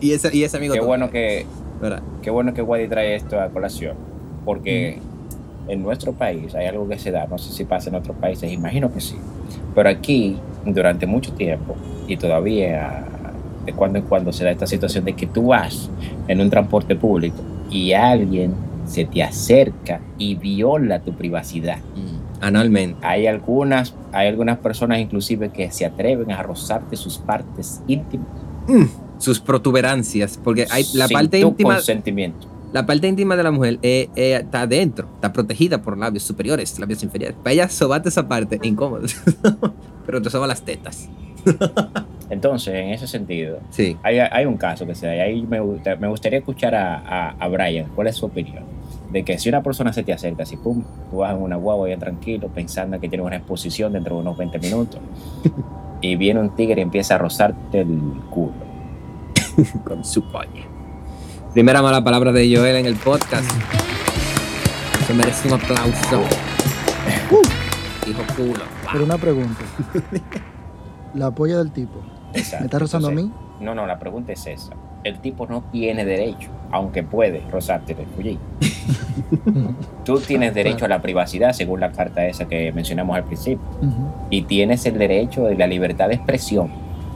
y, 0.01 0.11
ese, 0.11 0.35
y 0.35 0.43
ese 0.43 0.57
amigo 0.57 0.73
Qué 0.73 0.79
todo, 0.79 0.87
bueno 0.87 1.11
que, 1.11 1.45
¿verdad? 1.79 2.01
qué 2.23 2.31
bueno 2.31 2.55
que 2.55 2.63
Wadi 2.63 2.87
trae 2.87 3.15
esto 3.15 3.39
a 3.39 3.49
colación, 3.49 3.95
porque 4.43 4.97
en 5.67 5.83
nuestro 5.83 6.13
país 6.13 6.55
hay 6.55 6.65
algo 6.65 6.89
que 6.89 6.97
se 6.97 7.11
da, 7.11 7.27
no 7.27 7.37
sé 7.37 7.53
si 7.53 7.63
pasa 7.65 7.89
en 7.91 7.95
otros 7.95 8.17
países, 8.17 8.51
imagino 8.51 8.91
que 8.91 9.01
sí, 9.01 9.15
pero 9.79 9.91
aquí 9.91 10.35
durante 10.65 11.05
mucho 11.05 11.31
tiempo 11.31 11.73
y 12.05 12.17
todavía 12.17 13.01
de 13.65 13.71
cuando 13.71 13.99
en 13.99 14.03
cuando 14.03 14.33
se 14.33 14.43
da 14.43 14.51
esta 14.51 14.67
situación 14.67 15.05
de 15.05 15.13
que 15.13 15.25
tú 15.25 15.47
vas 15.47 15.89
en 16.27 16.41
un 16.41 16.49
transporte 16.49 16.97
público 16.97 17.37
y 17.71 17.93
alguien 17.93 18.53
se 18.85 19.05
te 19.05 19.23
acerca 19.23 20.01
y 20.17 20.35
viola 20.35 20.99
tu 20.99 21.13
privacidad. 21.13 21.77
Mm, 21.95 22.43
Analmente. 22.43 22.97
Hay 23.07 23.25
algunas, 23.25 23.95
hay 24.11 24.27
algunas 24.27 24.57
personas 24.57 24.99
inclusive 24.99 25.47
que 25.47 25.71
se 25.71 25.85
atreven 25.85 26.29
a 26.33 26.43
rozarte 26.43 26.97
sus 26.97 27.17
partes 27.17 27.81
íntimas. 27.87 28.27
Sus 29.17 29.39
protuberancias, 29.39 30.37
porque 30.43 30.67
hay 30.69 30.85
la 30.93 31.07
sin 31.07 31.15
parte 31.15 31.39
tu 31.39 31.47
íntima, 31.47 31.75
consentimiento. 31.75 32.49
La 32.71 32.85
parte 32.85 33.07
íntima 33.07 33.35
de 33.35 33.43
la 33.43 33.51
mujer 33.51 33.79
eh, 33.81 34.09
eh, 34.15 34.35
está 34.43 34.61
adentro, 34.61 35.07
está 35.15 35.33
protegida 35.33 35.81
por 35.81 35.97
labios 35.97 36.23
superiores, 36.23 36.77
labios 36.79 37.01
inferiores. 37.03 37.35
Para 37.37 37.51
ella 37.53 37.69
sobate 37.69 38.09
esa 38.09 38.27
parte, 38.27 38.59
incómodo. 38.63 39.05
Pero 40.05 40.21
te 40.21 40.29
soba 40.29 40.47
las 40.47 40.61
tetas. 40.61 41.09
Entonces, 42.29 42.75
en 42.75 42.89
ese 42.89 43.07
sentido, 43.07 43.59
Sí. 43.71 43.97
hay, 44.03 44.19
hay 44.19 44.45
un 44.45 44.57
caso 44.57 44.85
que 44.85 44.93
se 44.93 45.07
da, 45.07 45.15
y 45.15 45.19
ahí 45.19 45.41
me, 45.49 45.59
gusta- 45.59 45.95
me 45.95 46.07
gustaría 46.07 46.39
escuchar 46.39 46.75
a, 46.75 46.97
a, 46.99 47.29
a 47.31 47.47
Brian, 47.47 47.87
¿cuál 47.95 48.07
es 48.07 48.17
su 48.17 48.25
opinión? 48.27 48.63
De 49.11 49.23
que 49.23 49.39
si 49.39 49.49
una 49.49 49.63
persona 49.63 49.91
se 49.91 50.03
te 50.03 50.13
acerca, 50.13 50.45
si 50.45 50.55
pum, 50.57 50.83
tú 51.09 51.17
vas 51.17 51.33
en 51.35 51.41
una 51.41 51.55
guagua 51.55 51.87
bien 51.87 51.99
tranquilo, 51.99 52.47
pensando 52.53 52.99
que 52.99 53.09
tiene 53.09 53.23
una 53.23 53.37
exposición 53.37 53.93
dentro 53.93 54.15
de 54.15 54.21
unos 54.21 54.37
20 54.37 54.59
minutos, 54.59 54.99
y 56.01 56.15
viene 56.17 56.39
un 56.39 56.55
tigre 56.55 56.81
y 56.81 56.83
empieza 56.83 57.15
a 57.15 57.17
rozarte 57.17 57.81
el 57.81 57.99
culo. 58.29 58.53
Con 59.83 60.05
su 60.05 60.21
polla. 60.31 60.67
Primera 61.53 61.81
mala 61.81 62.03
palabra 62.03 62.31
de 62.31 62.55
Joel 62.55 62.75
en 62.75 62.85
el 62.85 62.95
podcast. 62.95 63.49
Se 65.07 65.13
merece 65.15 65.47
un 65.47 65.55
aplauso. 65.55 66.21
Hijo 68.07 68.21
culo. 68.35 68.63
Pero 68.91 69.03
una 69.03 69.17
pregunta. 69.17 69.61
La 71.15 71.31
polla 71.31 71.57
del 71.57 71.71
tipo. 71.71 71.99
Exacto. 72.33 72.59
¿Me 72.59 72.65
estás 72.65 72.81
rozando 72.81 73.07
a 73.07 73.11
mí? 73.11 73.31
No, 73.59 73.73
no, 73.73 73.87
la 73.87 73.97
pregunta 73.97 74.31
es 74.31 74.45
esa. 74.45 74.73
El 75.03 75.19
tipo 75.19 75.47
no 75.47 75.63
tiene 75.71 76.05
derecho, 76.05 76.49
aunque 76.71 77.01
puede 77.01 77.41
rozarte 77.49 77.93
el 77.93 78.05
fullín. 78.15 78.37
Tú 80.05 80.19
tienes 80.19 80.53
derecho 80.53 80.85
a 80.85 80.87
la 80.87 81.01
privacidad, 81.01 81.53
según 81.53 81.79
la 81.79 81.91
carta 81.91 82.27
esa 82.27 82.47
que 82.47 82.71
mencionamos 82.71 83.15
al 83.15 83.23
principio. 83.23 83.65
Y 84.29 84.43
tienes 84.43 84.85
el 84.85 84.99
derecho 84.99 85.45
de 85.45 85.55
la 85.55 85.65
libertad 85.65 86.09
de 86.09 86.15
expresión. 86.15 86.69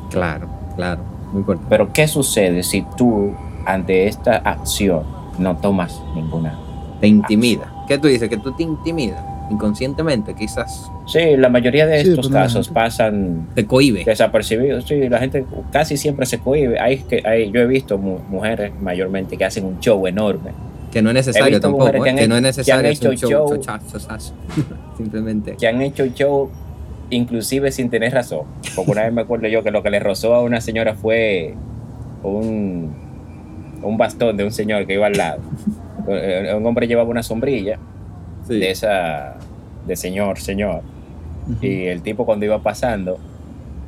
Claro, 0.09 0.49
claro. 0.75 1.03
Muy 1.31 1.41
importante. 1.41 1.69
Pero 1.69 1.93
¿qué 1.93 2.07
sucede 2.07 2.63
si 2.63 2.83
tú, 2.97 3.35
ante 3.65 4.07
esta 4.07 4.37
acción, 4.37 5.03
no 5.39 5.55
tomas 5.57 6.01
ninguna? 6.15 6.57
Te 7.01 7.07
intimida. 7.07 7.71
¿Qué 7.87 7.97
tú 7.97 8.07
dices? 8.07 8.29
Que 8.29 8.37
tú 8.37 8.51
te 8.53 8.63
intimidas 8.63 9.21
inconscientemente, 9.51 10.33
quizás 10.33 10.89
Sí, 11.05 11.35
la 11.37 11.49
mayoría 11.49 11.85
de 11.85 12.01
Sí, 12.01 12.09
estos 12.11 12.27
pues, 12.29 12.33
casos 12.41 12.69
pasan 12.69 13.49
te 13.53 13.65
cohibe. 13.65 14.05
desapercibidos. 14.05 14.85
Sí, 14.85 15.09
la 15.09 15.19
gente 15.19 15.45
casi 15.71 15.97
siempre 15.97 16.25
se 16.25 16.39
cohibe. 16.39 16.79
Hay 16.79 16.99
que, 16.99 17.21
hay, 17.25 17.51
yo 17.51 17.59
he 17.59 17.67
visto 17.67 17.97
mu- 17.97 18.19
mujeres 18.29 18.71
mayormente 18.81 19.35
que 19.37 19.43
hacen 19.43 19.65
un 19.65 19.79
show 19.81 20.07
enorme. 20.07 20.51
Que 20.93 21.01
no 21.01 21.09
es 21.09 21.15
necesario 21.15 21.59
tampoco. 21.59 21.91
que 21.91 21.97
¿eh? 21.97 22.09
han 22.09 22.15
Que 22.15 22.27
no 22.27 22.37
es 22.37 22.57
hecho- 22.57 22.65
que 22.65 22.71
han 22.71 22.83
necesario 22.83 22.91
hacer 22.91 23.07
un 23.09 23.13
hecho 23.15 23.27
show. 23.27 23.61
Simplemente. 24.97 25.55
que 25.57 25.67
han 25.67 25.81
hecho 25.81 26.05
show 26.07 26.49
inclusive 27.09 27.71
sin 27.71 27.89
tener 27.89 28.13
razón. 28.13 28.43
Porque 28.75 28.91
una 28.91 29.03
vez 29.03 29.13
me 29.13 29.21
acuerdo 29.21 29.47
yo 29.49 29.61
que 29.61 29.71
lo 29.71 29.83
que 29.83 29.89
le 29.89 29.99
rozó 29.99 30.33
a 30.35 30.41
una 30.41 30.61
señora 30.61 30.95
fue 30.95 31.53
un, 32.23 32.93
un 33.83 33.97
bastón 33.97 34.37
de 34.37 34.43
un 34.43 34.51
señor 34.51 34.85
que 34.87 34.93
iba 34.93 35.07
al 35.07 35.13
lado. 35.13 35.41
Eh, 36.07 36.53
Un 36.57 36.65
hombre 36.65 36.87
llevaba 36.87 37.09
una 37.09 37.23
sombrilla 37.23 37.77
Sí. 38.47 38.59
de 38.59 38.71
esa 38.71 39.35
de 39.87 39.95
señor, 39.95 40.39
señor. 40.39 40.81
Y 41.61 41.85
el 41.85 42.01
tipo 42.01 42.25
cuando 42.25 42.45
iba 42.45 42.59
pasando 42.61 43.17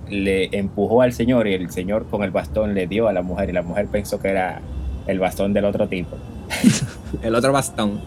le 0.10 0.50
empujó 0.58 1.02
al 1.02 1.14
señor 1.14 1.48
y 1.48 1.54
el 1.56 1.72
señor 1.72 2.06
con 2.10 2.24
el 2.24 2.32
bastón 2.32 2.74
le 2.74 2.86
dio 2.88 3.08
a 3.08 3.14
la 3.14 3.22
mujer 3.22 3.50
y 3.50 3.54
la 3.54 3.62
mujer 3.64 3.88
pensó 3.88 4.20
que 4.20 4.30
era 4.30 4.62
el 5.08 5.20
bastón 5.20 5.54
del 5.54 5.66
otro 5.66 5.88
tipo. 5.88 6.16
El 7.24 7.34
otro 7.36 7.52
bastón. 7.54 8.02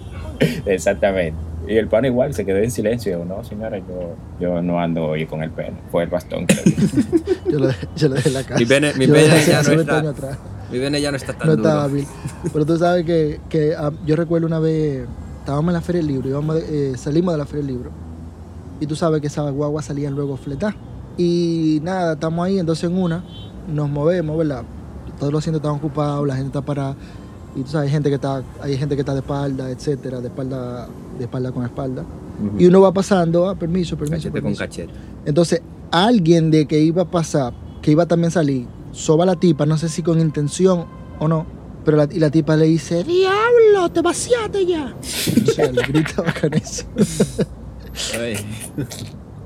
Exactamente. 0.67 1.35
Y 1.67 1.77
el 1.77 1.89
pan 1.89 2.05
igual 2.05 2.33
se 2.35 2.45
quedó 2.47 2.59
en 2.59 2.71
silencio. 2.71 3.25
No, 3.25 3.43
señora, 3.45 3.79
yo, 3.79 4.15
yo 4.41 4.63
no 4.63 4.81
ando 4.81 5.07
hoy 5.07 5.27
con 5.27 5.43
el 5.43 5.51
pene. 5.51 5.77
Fue 5.91 6.05
el 6.05 6.09
bastón 6.09 6.47
que 6.47 6.55
le 6.55 6.63
di. 6.63 6.75
Yo 7.51 7.59
lo 7.59 7.67
dejé, 7.69 7.87
yo 7.97 8.09
lo 8.09 8.15
dejé 8.15 8.29
en 8.29 8.35
la 8.35 8.43
casa. 8.43 8.59
Mi 8.61 8.67
pene, 8.67 8.93
mi 8.95 9.07
Yo 9.07 9.15
pene 9.15 9.27
dejé 9.29 9.51
ya 9.51 9.61
hace 9.61 9.71
no 9.71 9.77
20 9.79 9.93
años 9.95 10.15
está. 10.15 10.27
atrás. 10.29 10.39
Mi 10.71 11.01
ya 11.01 11.11
no 11.11 11.17
está 11.17 11.33
tan 11.33 11.49
No 11.49 11.57
duro. 11.57 11.69
está 11.69 11.85
hábil. 11.85 12.07
Pero 12.53 12.67
tú 12.67 12.77
sabes 12.77 13.05
que, 13.05 13.41
que, 13.49 13.75
ah, 13.75 13.93
yo 14.05 14.17
recuerdo 14.17 14.47
una 14.47 14.59
vez, 14.59 15.07
estábamos 15.41 15.69
en 15.71 15.75
la 15.75 15.81
Feria 15.81 16.01
del 16.01 16.09
Libro, 16.09 16.29
íbamos 16.29 16.57
eh, 16.57 16.93
salimos 16.97 17.33
de 17.35 17.39
la 17.39 17.47
Feria 17.47 17.65
del 17.65 17.75
Libro. 17.75 17.91
Y 18.81 18.87
tú 18.87 18.95
sabes 18.95 19.21
que 19.21 19.27
esas 19.29 19.51
guaguas 19.53 19.87
salían 19.87 20.15
luego 20.15 20.37
fletadas. 20.37 20.77
Y 21.17 21.81
nada, 21.83 22.13
estamos 22.13 22.47
ahí, 22.47 22.59
entonces 22.59 22.89
en 22.91 22.97
una 22.97 23.25
nos 23.67 23.89
movemos, 23.89 24.37
¿verdad? 24.39 24.63
Todos 25.19 25.33
los 25.33 25.41
asientos 25.43 25.61
están 25.61 25.77
ocupados, 25.77 26.27
la 26.27 26.35
gente 26.37 26.49
está 26.49 26.61
parada. 26.63 26.95
Y 27.57 27.63
tú 27.63 27.71
sabes, 27.71 27.87
hay 27.87 27.93
gente 27.93 28.09
que 28.11 28.15
está, 28.17 28.43
hay 28.61 28.77
gente 28.77 28.95
que 28.95 29.01
está 29.01 29.15
de 29.15 29.21
espalda, 29.21 29.71
etcétera, 29.71 30.21
de 30.21 30.29
espalda, 30.29 30.87
de 31.19 31.25
espalda 31.25 31.51
con 31.51 31.65
espalda. 31.65 32.05
Y 32.57 32.67
uno 32.67 32.81
va 32.83 32.93
pasando, 32.93 33.49
ah, 33.49 33.57
permiso, 33.57 33.97
permiso, 33.97 34.17
Cachete 34.17 34.33
con 34.33 34.43
permiso. 34.43 34.61
cachete. 34.61 34.93
Entonces, 35.25 35.61
alguien 35.91 36.53
de 36.53 36.67
que 36.67 36.79
iba 36.79 37.03
a 37.03 37.11
pasar, 37.11 37.53
que 37.83 37.91
iba 37.91 38.05
a 38.05 38.07
también 38.07 38.31
salir, 38.31 38.67
soba 38.93 39.25
a 39.25 39.27
la 39.27 39.37
tipa, 39.37 39.67
no 39.67 39.79
sé 39.79 39.89
si 39.89 40.03
con 40.03 40.21
intención 40.21 40.87
o 41.19 41.29
no, 41.29 41.47
pero 41.85 41.97
la, 41.97 42.09
y 42.11 42.19
la 42.19 42.31
tipa 42.31 42.57
le 42.57 42.67
dice, 42.67 43.05
¡Diablo, 43.05 43.91
te 43.93 44.03
vaciaste 44.03 44.67
ya! 44.67 44.95
O 45.49 45.51
sea, 45.53 45.73
le 45.73 45.83
gritaba 45.83 46.33
con 46.41 46.55
eso. 46.55 46.85
Ay. 48.21 48.37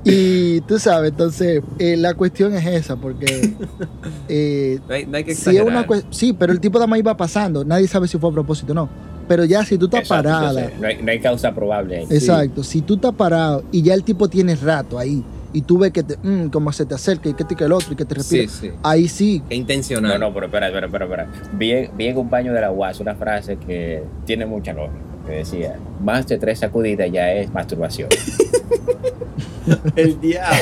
Y 0.05 0.61
tú 0.61 0.77
sabes, 0.79 1.11
entonces, 1.11 1.63
eh, 1.79 1.95
la 1.95 2.13
cuestión 2.13 2.53
es 2.53 2.65
esa, 2.65 2.97
porque... 2.97 3.53
eh, 4.27 4.79
No 4.87 4.93
hay, 4.93 5.05
no 5.05 5.17
hay 5.17 5.23
que 5.23 5.35
si 5.35 5.55
es 5.55 5.63
una 5.63 5.85
sí, 6.09 6.33
pero 6.33 6.51
el 6.51 6.59
tipo 6.59 6.79
de 6.79 6.99
iba 6.99 7.15
pasando, 7.15 7.63
nadie 7.63 7.87
sabe 7.87 8.07
si 8.07 8.17
fue 8.17 8.29
a 8.29 8.33
propósito 8.33 8.73
o 8.73 8.75
no. 8.75 8.89
Pero 9.27 9.45
ya 9.45 9.63
si 9.63 9.77
tú 9.77 9.85
estás 9.85 10.01
Exacto, 10.01 10.29
parada, 10.29 10.69
no, 10.81 10.87
hay, 10.87 11.01
no 11.01 11.09
hay 11.09 11.19
causa 11.21 11.55
probable 11.55 11.99
ahí. 11.99 12.07
Exacto, 12.09 12.61
si 12.61 12.81
tú 12.81 12.95
estás 12.95 13.13
parado 13.13 13.63
y 13.71 13.81
ya 13.81 13.93
el 13.93 14.03
tipo 14.03 14.27
tiene 14.27 14.55
rato 14.55 14.99
ahí 14.99 15.23
y 15.53 15.61
tú 15.61 15.77
ves 15.77 15.91
que 15.91 16.03
te, 16.03 16.17
mm, 16.21 16.49
como 16.49 16.71
se 16.71 16.85
te 16.85 16.95
acerca 16.95 17.29
y 17.29 17.33
que 17.33 17.43
te 17.43 17.55
que 17.55 17.63
el 17.63 17.71
otro 17.71 17.93
y 17.93 17.95
que 17.95 18.05
te 18.05 18.15
respira, 18.15 18.49
Sí, 18.51 18.57
sí. 18.61 18.71
ahí 18.83 19.07
sí. 19.07 19.41
Qué 19.47 19.55
No, 19.55 19.61
intencional. 19.61 20.19
no, 20.19 20.33
pero 20.33 20.47
espera, 20.47 20.67
espera, 20.67 20.87
espera. 20.87 21.05
espera. 21.05 21.27
Vi, 21.53 21.71
en- 21.71 21.89
vi 21.97 22.07
en 22.07 22.17
un 22.17 22.29
baño 22.29 22.51
de 22.53 22.61
la 22.61 22.71
UAS 22.71 22.99
una 22.99 23.15
frase 23.15 23.57
que 23.57 24.03
tiene 24.25 24.45
mucha 24.45 24.73
lógica. 24.73 24.97
Que 25.25 25.31
decía, 25.33 25.77
más 26.03 26.27
de 26.27 26.37
tres 26.37 26.59
sacudidas 26.59 27.09
ya 27.11 27.31
es 27.31 27.49
masturbación. 27.53 28.09
El 29.95 30.19
diablo. 30.19 30.57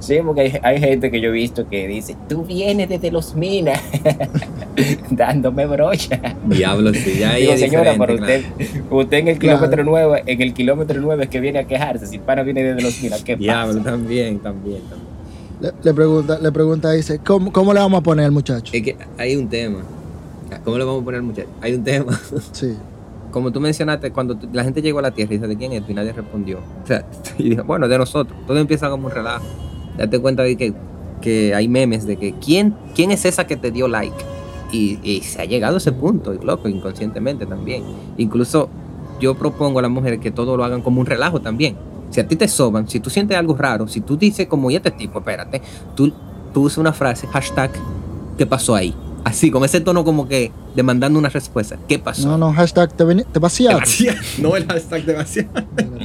Sí, 0.00 0.18
porque 0.24 0.40
hay, 0.42 0.52
hay 0.62 0.80
gente 0.80 1.10
que 1.10 1.20
yo 1.20 1.28
he 1.28 1.32
visto 1.32 1.68
que 1.68 1.86
dice, 1.88 2.16
tú 2.28 2.44
vienes 2.44 2.88
desde 2.88 3.10
los 3.10 3.34
minas, 3.34 3.80
dándome 5.10 5.66
brocha. 5.66 6.20
Diablo, 6.46 6.92
sí, 6.94 7.16
ya 7.18 7.30
ahí 7.32 7.42
Digo, 7.42 7.54
es 7.54 7.60
señora, 7.60 7.94
pero 7.98 8.14
usted, 8.14 8.42
claro. 8.56 8.96
usted 8.98 9.16
en 9.18 9.28
el 9.28 9.38
Claro. 9.38 9.58
kilómetro 9.58 9.84
9, 9.84 10.22
en 10.26 10.42
el 10.42 10.54
kilómetro 10.54 11.00
9 11.00 11.24
es 11.24 11.30
que 11.30 11.40
viene 11.40 11.58
a 11.60 11.64
quejarse, 11.64 12.06
si 12.06 12.16
el 12.16 12.22
pana 12.22 12.42
viene 12.42 12.62
desde 12.62 12.82
los 12.82 13.00
minas, 13.02 13.22
¿qué 13.22 13.36
Diablo, 13.36 13.78
pasa? 13.78 13.90
también, 13.90 14.38
también, 14.38 14.80
también. 14.82 15.08
Le, 15.60 15.72
le 15.82 15.94
pregunta, 15.94 16.38
le 16.38 16.52
pregunta, 16.52 16.92
dice, 16.92 17.18
¿cómo, 17.18 17.52
¿cómo 17.52 17.72
le 17.74 17.80
vamos 17.80 17.98
a 18.00 18.02
poner 18.02 18.26
al 18.26 18.32
muchacho? 18.32 18.70
Es 18.72 18.82
que 18.82 18.96
hay 19.16 19.34
un 19.36 19.48
tema. 19.48 19.80
¿Cómo 20.64 20.78
le 20.78 20.84
vamos 20.84 21.02
a 21.02 21.04
poner 21.04 21.22
muchacho? 21.22 21.48
Hay 21.60 21.74
un 21.74 21.84
tema. 21.84 22.18
Sí. 22.52 22.74
Como 23.30 23.52
tú 23.52 23.60
mencionaste, 23.60 24.10
cuando 24.10 24.38
la 24.52 24.64
gente 24.64 24.82
llegó 24.82 25.00
a 25.00 25.02
la 25.02 25.10
Tierra 25.10 25.34
y 25.34 25.36
dice, 25.36 25.48
¿de 25.48 25.56
quién 25.56 25.72
es? 25.72 25.82
Y 25.88 25.94
nadie 25.94 26.12
respondió. 26.12 26.58
O 26.84 26.86
sea, 26.86 27.06
y 27.36 27.50
dijo, 27.50 27.64
bueno, 27.64 27.88
de 27.88 27.98
nosotros. 27.98 28.38
Todo 28.46 28.58
empieza 28.58 28.88
como 28.88 29.06
un 29.06 29.12
relajo. 29.12 29.44
Date 29.96 30.18
cuenta 30.18 30.42
de 30.42 30.56
que, 30.56 30.72
que 31.20 31.54
hay 31.54 31.68
memes 31.68 32.06
de 32.06 32.16
que 32.16 32.32
¿quién, 32.34 32.74
quién 32.94 33.10
es 33.10 33.24
esa 33.24 33.46
que 33.46 33.56
te 33.56 33.70
dio 33.70 33.88
like? 33.88 34.16
Y, 34.72 34.98
y 35.02 35.22
se 35.22 35.42
ha 35.42 35.44
llegado 35.44 35.74
a 35.74 35.78
ese 35.78 35.92
punto, 35.92 36.34
y 36.34 36.44
loco, 36.44 36.68
inconscientemente 36.68 37.46
también. 37.46 37.82
Incluso 38.16 38.68
yo 39.20 39.34
propongo 39.34 39.78
a 39.78 39.82
las 39.82 39.90
mujeres 39.90 40.20
que 40.20 40.30
todo 40.30 40.56
lo 40.56 40.64
hagan 40.64 40.82
como 40.82 41.00
un 41.00 41.06
relajo 41.06 41.40
también. 41.40 41.76
Si 42.10 42.20
a 42.20 42.28
ti 42.28 42.36
te 42.36 42.48
soban, 42.48 42.88
si 42.88 43.00
tú 43.00 43.10
sientes 43.10 43.36
algo 43.36 43.54
raro, 43.56 43.86
si 43.86 44.00
tú 44.00 44.16
dices 44.16 44.46
como, 44.46 44.70
y 44.70 44.76
este 44.76 44.90
tipo, 44.90 45.18
espérate, 45.18 45.60
tú, 45.94 46.12
tú 46.54 46.62
usas 46.62 46.78
una 46.78 46.92
frase, 46.92 47.26
hashtag, 47.26 47.70
¿qué 48.36 48.46
pasó 48.46 48.74
ahí? 48.74 48.94
Así, 49.24 49.50
con 49.50 49.64
ese 49.64 49.80
tono 49.80 50.04
como 50.04 50.28
que 50.28 50.52
demandando 50.74 51.18
una 51.18 51.28
respuesta. 51.28 51.78
¿Qué 51.88 51.98
pasó? 51.98 52.28
No, 52.28 52.38
no, 52.38 52.52
hashtag 52.52 52.92
te, 52.92 53.04
te 53.24 53.38
vaciaste. 53.38 54.14
No 54.38 54.56
el 54.56 54.66
hashtag 54.66 55.04
demasiado. 55.04 55.50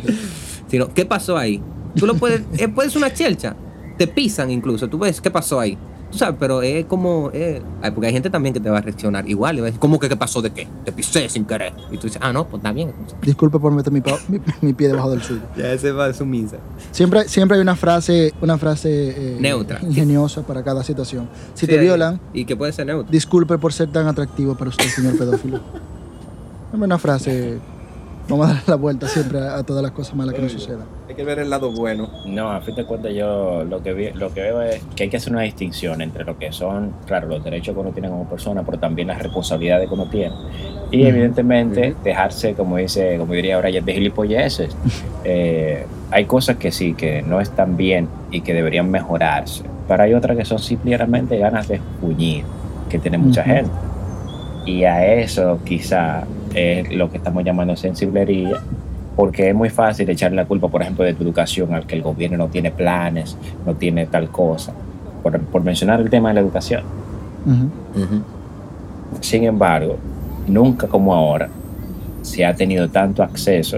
Sino, 0.67 0.93
¿qué 0.93 1.05
pasó 1.05 1.37
ahí? 1.37 1.61
Tú 1.95 2.07
lo 2.07 2.15
puedes, 2.15 2.41
eh, 2.57 2.67
puedes 2.67 2.95
una 2.95 3.13
chelcha. 3.13 3.55
Te 3.97 4.07
pisan 4.07 4.49
incluso. 4.49 4.87
Tú 4.89 4.97
ves, 4.97 5.21
¿qué 5.21 5.29
pasó 5.29 5.59
ahí? 5.59 5.77
Tú 6.13 6.19
sabes, 6.19 6.35
pero 6.39 6.61
es 6.61 6.85
como. 6.85 7.31
eh, 7.33 7.59
porque 7.93 8.05
hay 8.07 8.13
gente 8.13 8.29
también 8.29 8.53
que 8.53 8.59
te 8.59 8.69
va 8.69 8.77
a 8.77 8.81
reaccionar 8.81 9.27
igual. 9.27 9.57
y 9.57 9.61
va 9.61 9.65
a 9.65 9.67
decir, 9.67 9.79
¿Cómo 9.79 9.97
que 9.99 10.07
qué 10.07 10.15
pasó 10.15 10.43
de 10.43 10.51
qué? 10.51 10.67
Te 10.85 10.91
pisé 10.91 11.27
sin 11.27 11.43
querer. 11.43 11.73
Y 11.91 11.97
tú 11.97 12.05
dices, 12.07 12.19
ah, 12.23 12.31
no, 12.31 12.45
pues 12.47 12.59
está 12.59 12.71
bien. 12.71 12.93
Disculpe 13.23 13.57
por 13.59 13.71
meter 13.73 13.91
mi, 13.91 14.01
pa- 14.01 14.19
mi, 14.27 14.39
mi 14.61 14.73
pie 14.73 14.89
debajo 14.89 15.09
del 15.09 15.23
suyo. 15.23 15.41
Ya 15.57 15.73
ese 15.73 15.91
va 15.91 16.07
de 16.07 16.13
su 16.13 16.23
misa. 16.25 16.57
Siempre, 16.91 17.27
siempre 17.27 17.57
hay 17.57 17.61
una 17.63 17.75
frase, 17.75 18.31
una 18.41 18.57
frase 18.59 19.09
eh, 19.35 19.37
Neutra. 19.39 19.79
ingeniosa 19.81 20.43
para 20.43 20.63
cada 20.63 20.83
situación. 20.83 21.27
Si 21.55 21.61
Sí, 21.61 21.67
te 21.67 21.79
hay- 21.79 21.85
violan, 21.85 22.21
Y 22.31 22.45
que 22.45 22.55
puede 22.55 22.71
ser 22.73 22.85
neutro. 22.85 23.11
disculpe 23.11 23.57
por 23.57 23.73
ser 23.73 23.91
tan 23.91 24.05
atractivo 24.07 24.55
para 24.55 24.69
usted, 24.69 24.85
señor 24.85 25.17
pedófilo. 25.17 25.59
Es 26.73 26.79
una 26.79 26.97
frase, 26.97 27.59
vamos 28.27 28.49
a 28.49 28.53
dar 28.55 28.63
la 28.67 28.75
vuelta 28.75 29.07
siempre 29.07 29.39
a, 29.39 29.57
a 29.57 29.63
todas 29.63 29.83
las 29.83 29.91
cosas 29.91 30.15
malas 30.15 30.33
que 30.33 30.41
nos 30.41 30.51
sucedan. 30.51 30.85
Hay 31.13 31.17
que 31.17 31.25
ver 31.25 31.37
el 31.37 31.51
lado 31.51 31.69
bueno. 31.69 32.09
No, 32.25 32.49
a 32.51 32.59
fin 32.61 32.73
de 32.73 32.85
cuentas 32.85 33.13
yo 33.13 33.63
lo 33.69 33.83
que, 33.83 33.93
vi- 33.93 34.13
lo 34.15 34.33
que 34.33 34.41
veo 34.41 34.63
es 34.63 34.81
que 34.95 35.03
hay 35.03 35.09
que 35.11 35.17
hacer 35.17 35.31
una 35.31 35.43
distinción 35.43 36.01
entre 36.01 36.23
lo 36.23 36.39
que 36.39 36.51
son, 36.51 36.91
claro, 37.05 37.27
los 37.27 37.43
derechos 37.43 37.75
que 37.75 37.81
uno 37.81 37.91
tiene 37.91 38.09
como 38.09 38.27
persona, 38.27 38.63
pero 38.63 38.79
también 38.79 39.09
las 39.09 39.21
responsabilidades 39.21 39.87
que 39.87 39.93
uno 39.93 40.07
tiene. 40.07 40.33
Y 40.89 41.05
evidentemente 41.05 41.93
dejarse, 42.03 42.55
como 42.55 42.77
dice, 42.77 43.17
como 43.19 43.31
diría 43.33 43.57
ahora, 43.57 43.69
de 43.69 43.93
gilipolleces. 43.93 44.75
Eh, 45.25 45.85
hay 46.11 46.25
cosas 46.25 46.57
que 46.57 46.69
sí, 46.69 46.95
que 46.95 47.21
no 47.21 47.39
están 47.39 47.77
bien 47.77 48.09
y 48.29 48.41
que 48.41 48.53
deberían 48.53 48.91
mejorarse. 48.91 49.63
Pero 49.87 50.03
hay 50.03 50.13
otras 50.15 50.35
que 50.35 50.43
son 50.43 50.59
simplemente 50.59 51.37
ganas 51.37 51.69
de 51.69 51.75
espuñir, 51.75 52.43
que 52.89 52.99
tiene 52.99 53.17
mucha 53.19 53.41
gente. 53.43 53.71
Y 54.65 54.83
a 54.83 55.05
eso 55.21 55.59
quizá 55.63 56.25
es 56.53 56.91
lo 56.91 57.09
que 57.09 57.17
estamos 57.17 57.45
llamando 57.45 57.77
sensiblería, 57.77 58.57
porque 59.15 59.49
es 59.49 59.55
muy 59.55 59.69
fácil 59.69 60.09
echarle 60.09 60.35
la 60.37 60.45
culpa, 60.45 60.67
por 60.67 60.81
ejemplo, 60.81 61.05
de 61.05 61.13
tu 61.13 61.23
educación 61.23 61.73
al 61.73 61.85
que 61.85 61.95
el 61.95 62.01
gobierno 62.01 62.37
no 62.37 62.47
tiene 62.47 62.71
planes, 62.71 63.37
no 63.65 63.75
tiene 63.75 64.05
tal 64.07 64.29
cosa, 64.29 64.73
por, 65.21 65.39
por 65.39 65.63
mencionar 65.63 65.99
el 66.01 66.09
tema 66.09 66.29
de 66.29 66.35
la 66.35 66.41
educación. 66.41 66.83
Sin 69.19 69.43
embargo, 69.43 69.97
nunca 70.47 70.87
como 70.87 71.13
ahora 71.13 71.49
se 72.21 72.45
ha 72.45 72.55
tenido 72.55 72.89
tanto 72.89 73.21
acceso 73.21 73.77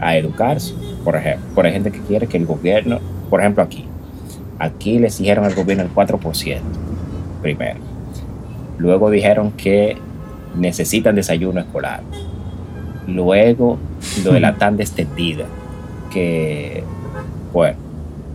a 0.00 0.16
educarse. 0.16 0.74
Por 1.04 1.16
ejemplo, 1.16 1.46
por 1.54 1.66
hay 1.66 1.72
gente 1.72 1.90
que 1.92 2.00
quiere 2.00 2.26
que 2.26 2.36
el 2.36 2.46
gobierno, 2.46 2.98
por 3.30 3.40
ejemplo 3.40 3.62
aquí, 3.62 3.86
aquí 4.58 4.98
le 4.98 5.06
exigieron 5.06 5.44
al 5.44 5.54
gobierno 5.54 5.84
el 5.84 5.94
4% 5.94 6.58
primero. 7.40 7.80
Luego 8.78 9.10
dijeron 9.10 9.52
que 9.52 9.96
necesitan 10.56 11.14
desayuno 11.14 11.60
escolar. 11.60 12.00
Luego, 13.06 13.78
lo 14.24 14.32
de 14.32 14.40
la 14.40 14.56
tanda 14.56 14.82
extendida, 14.82 15.44
que, 16.12 16.84
bueno, 17.52 17.76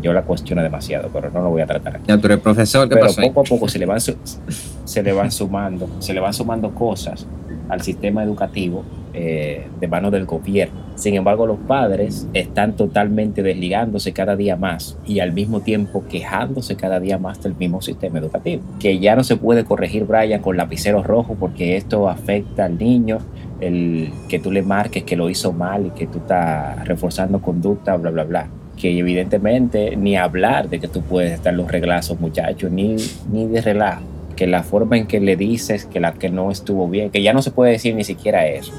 yo 0.01 0.13
la 0.13 0.21
cuestiono 0.23 0.61
demasiado, 0.61 1.09
pero 1.11 1.29
no 1.31 1.41
lo 1.41 1.49
voy 1.49 1.61
a 1.61 1.65
tratar 1.67 1.95
aquí. 1.95 2.05
Ya, 2.07 2.17
profesor, 2.37 2.87
¿qué 2.87 2.95
Pero 2.95 3.07
pasó? 3.07 3.21
poco 3.21 3.41
a 3.41 3.43
poco 3.43 3.67
se 3.67 3.79
le 3.79 3.85
van 3.85 3.99
se 3.99 5.03
le 5.03 5.11
van 5.11 5.31
sumando, 5.31 5.89
se 5.99 6.13
le 6.13 6.19
van 6.19 6.33
sumando 6.33 6.71
cosas 6.71 7.25
al 7.69 7.81
sistema 7.81 8.23
educativo 8.23 8.83
eh, 9.13 9.65
de 9.79 9.87
mano 9.87 10.11
del 10.11 10.25
gobierno. 10.25 10.79
Sin 10.95 11.15
embargo, 11.15 11.47
los 11.47 11.57
padres 11.59 12.27
están 12.33 12.75
totalmente 12.75 13.41
desligándose 13.41 14.13
cada 14.13 14.35
día 14.35 14.55
más 14.55 14.97
y 15.05 15.19
al 15.19 15.31
mismo 15.31 15.61
tiempo 15.61 16.03
quejándose 16.09 16.75
cada 16.75 16.99
día 16.99 17.17
más 17.17 17.41
del 17.41 17.55
mismo 17.55 17.81
sistema 17.81 18.19
educativo. 18.19 18.61
Que 18.79 18.99
ya 18.99 19.15
no 19.15 19.23
se 19.23 19.35
puede 19.35 19.63
corregir, 19.63 20.05
Brian, 20.05 20.41
con 20.41 20.57
lapicero 20.57 21.03
rojo 21.03 21.35
porque 21.39 21.77
esto 21.77 22.09
afecta 22.09 22.65
al 22.65 22.77
niño, 22.77 23.19
el 23.59 24.11
que 24.27 24.39
tú 24.39 24.51
le 24.51 24.61
marques 24.61 25.03
que 25.03 25.15
lo 25.15 25.29
hizo 25.29 25.51
mal 25.51 25.87
y 25.87 25.89
que 25.91 26.07
tú 26.07 26.19
estás 26.19 26.87
reforzando 26.87 27.41
conducta, 27.41 27.95
bla, 27.95 28.11
bla, 28.11 28.23
bla 28.23 28.47
que 28.77 28.97
evidentemente 28.97 29.95
ni 29.95 30.15
hablar 30.15 30.69
de 30.69 30.79
que 30.79 30.87
tú 30.87 31.01
puedes 31.01 31.33
estar 31.33 31.53
los 31.53 31.69
reglazos, 31.69 32.19
muchachos, 32.19 32.71
ni, 32.71 32.95
ni 33.31 33.47
de 33.47 33.61
relajo. 33.61 34.03
Que 34.37 34.47
la 34.47 34.63
forma 34.63 34.97
en 34.97 35.07
que 35.07 35.19
le 35.19 35.35
dices 35.35 35.85
que 35.85 35.99
la 35.99 36.13
que 36.13 36.29
no 36.29 36.49
estuvo 36.49 36.87
bien, 36.87 37.09
que 37.09 37.21
ya 37.21 37.33
no 37.33 37.41
se 37.41 37.51
puede 37.51 37.73
decir 37.73 37.93
ni 37.95 38.05
siquiera 38.05 38.47
eso. 38.47 38.71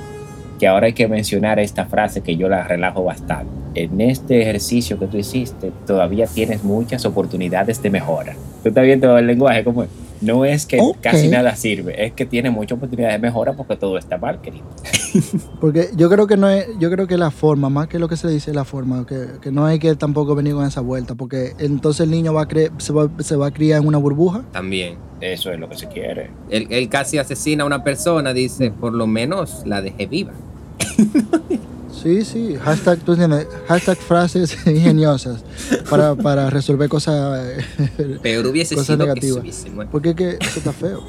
Que 0.59 0.67
ahora 0.67 0.87
hay 0.87 0.95
que 0.95 1.07
mencionar 1.07 1.59
esta 1.59 1.85
frase 1.85 2.23
que 2.23 2.37
yo 2.37 2.49
la 2.49 2.63
relajo 2.63 3.05
bastante. 3.05 3.51
En 3.75 4.01
este 4.01 4.41
ejercicio 4.41 4.99
que 4.99 5.07
tú 5.07 5.19
hiciste, 5.19 5.71
todavía 5.87 6.27
tienes 6.27 6.65
muchas 6.65 7.05
oportunidades 7.05 7.83
de 7.83 7.91
mejora. 7.91 8.35
Tú 8.63 8.71
estás 8.71 8.85
viendo 8.85 9.19
el 9.19 9.27
lenguaje 9.27 9.63
como 9.63 9.83
es? 9.83 10.08
No 10.21 10.45
es 10.45 10.67
que 10.67 10.79
casi 11.01 11.29
nada 11.29 11.55
sirve, 11.57 12.05
es 12.07 12.13
que 12.13 12.27
tiene 12.27 12.51
muchas 12.51 12.77
oportunidades 12.77 13.21
de 13.21 13.27
mejora 13.27 13.53
porque 13.53 13.77
todo 13.77 13.99
está 13.99 14.19
mal, 14.19 14.41
querido. 14.41 14.65
Porque 15.61 15.89
yo 15.97 16.11
creo 16.11 16.27
que 16.27 16.37
no 16.37 16.49
es, 16.51 16.67
yo 16.79 16.91
creo 16.91 17.07
que 17.07 17.17
la 17.17 17.31
forma, 17.31 17.71
más 17.71 17.89
que 17.89 17.99
lo 17.99 18.09
que 18.09 18.17
se 18.19 18.27
le 18.27 18.35
dice, 18.35 18.53
la 18.53 18.65
forma, 18.67 19.07
que, 19.07 19.27
que 19.41 19.51
no 19.51 19.65
hay 19.65 19.79
que 19.79 19.95
tampoco 19.97 20.35
venir 20.35 20.53
con 20.55 20.67
esa 20.67 20.83
vuelta, 20.83 21.15
porque 21.15 21.55
entonces 21.59 22.03
el 22.05 22.11
niño 22.11 22.35
va 22.35 22.43
a 22.43 22.49
cre- 22.49 22.71
se, 22.79 22.93
va, 22.93 23.09
se 23.21 23.35
va 23.37 23.47
a 23.47 23.51
criar 23.51 23.81
en 23.81 23.87
una 23.89 23.97
burbuja. 23.99 24.43
También. 24.53 24.97
Eso 25.21 25.51
es 25.51 25.59
lo 25.59 25.69
que 25.69 25.77
se 25.77 25.89
quiere. 25.89 26.31
Él, 26.51 26.67
él 26.71 26.89
casi 26.91 27.17
asesina 27.19 27.65
a 27.65 27.67
una 27.67 27.83
persona, 27.83 28.33
dice, 28.35 28.71
por 28.71 28.93
lo 28.93 29.07
menos 29.07 29.63
la 29.65 29.81
dejé 29.81 30.07
viva. 30.07 30.33
Sí, 32.03 32.25
sí, 32.25 32.57
hashtag, 32.63 32.99
tú 33.01 33.13
entiendes, 33.13 33.47
hashtag 33.67 33.97
frases 33.99 34.57
ingeniosas 34.67 35.45
para, 35.91 36.15
para 36.15 36.49
resolver 36.51 36.89
cosas, 36.89 37.59
eh, 37.99 38.19
Peor 38.23 38.47
hubiese 38.47 38.75
Cosas 38.75 38.87
sido 38.87 38.99
que 38.99 39.05
negativas. 39.05 39.35
se 39.37 39.41
hubiese 39.41 39.71
muerto. 39.71 39.91
porque 39.93 40.11
es 40.11 40.15
que 40.17 40.31
eso 40.41 40.59
está 40.59 40.73
feo. 40.73 41.03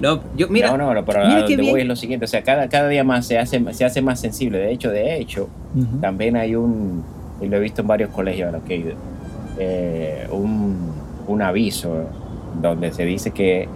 No, 0.00 0.20
yo, 0.36 0.48
mira, 0.48 0.70
no, 0.70 0.76
no, 0.76 0.94
no, 0.94 1.04
pero 1.04 1.20
mira 1.26 1.40
donde 1.40 1.56
voy 1.56 1.64
bien. 1.66 1.78
es 1.80 1.86
lo 1.86 1.96
siguiente, 1.96 2.26
o 2.26 2.28
sea, 2.28 2.42
cada, 2.42 2.68
cada 2.68 2.88
día 2.88 3.02
más 3.02 3.26
se 3.26 3.38
hace, 3.38 3.62
se 3.72 3.84
hace 3.84 4.02
más 4.02 4.20
sensible. 4.20 4.58
De 4.58 4.70
hecho, 4.70 4.90
de 4.90 5.16
hecho, 5.18 5.48
también 6.00 6.36
hay 6.36 6.54
un, 6.54 7.02
y 7.40 7.46
lo 7.48 7.56
he 7.56 7.60
visto 7.60 7.80
en 7.80 7.86
varios 7.88 8.10
colegios 8.10 8.48
a 8.48 8.52
los 8.52 8.62
que 8.64 8.74
he 8.74 8.78
ido, 8.78 8.92
eh, 9.58 10.28
un, 10.30 10.92
un 11.26 11.42
aviso 11.42 12.04
donde 12.60 12.92
se 12.92 13.04
dice 13.04 13.30
que 13.30 13.68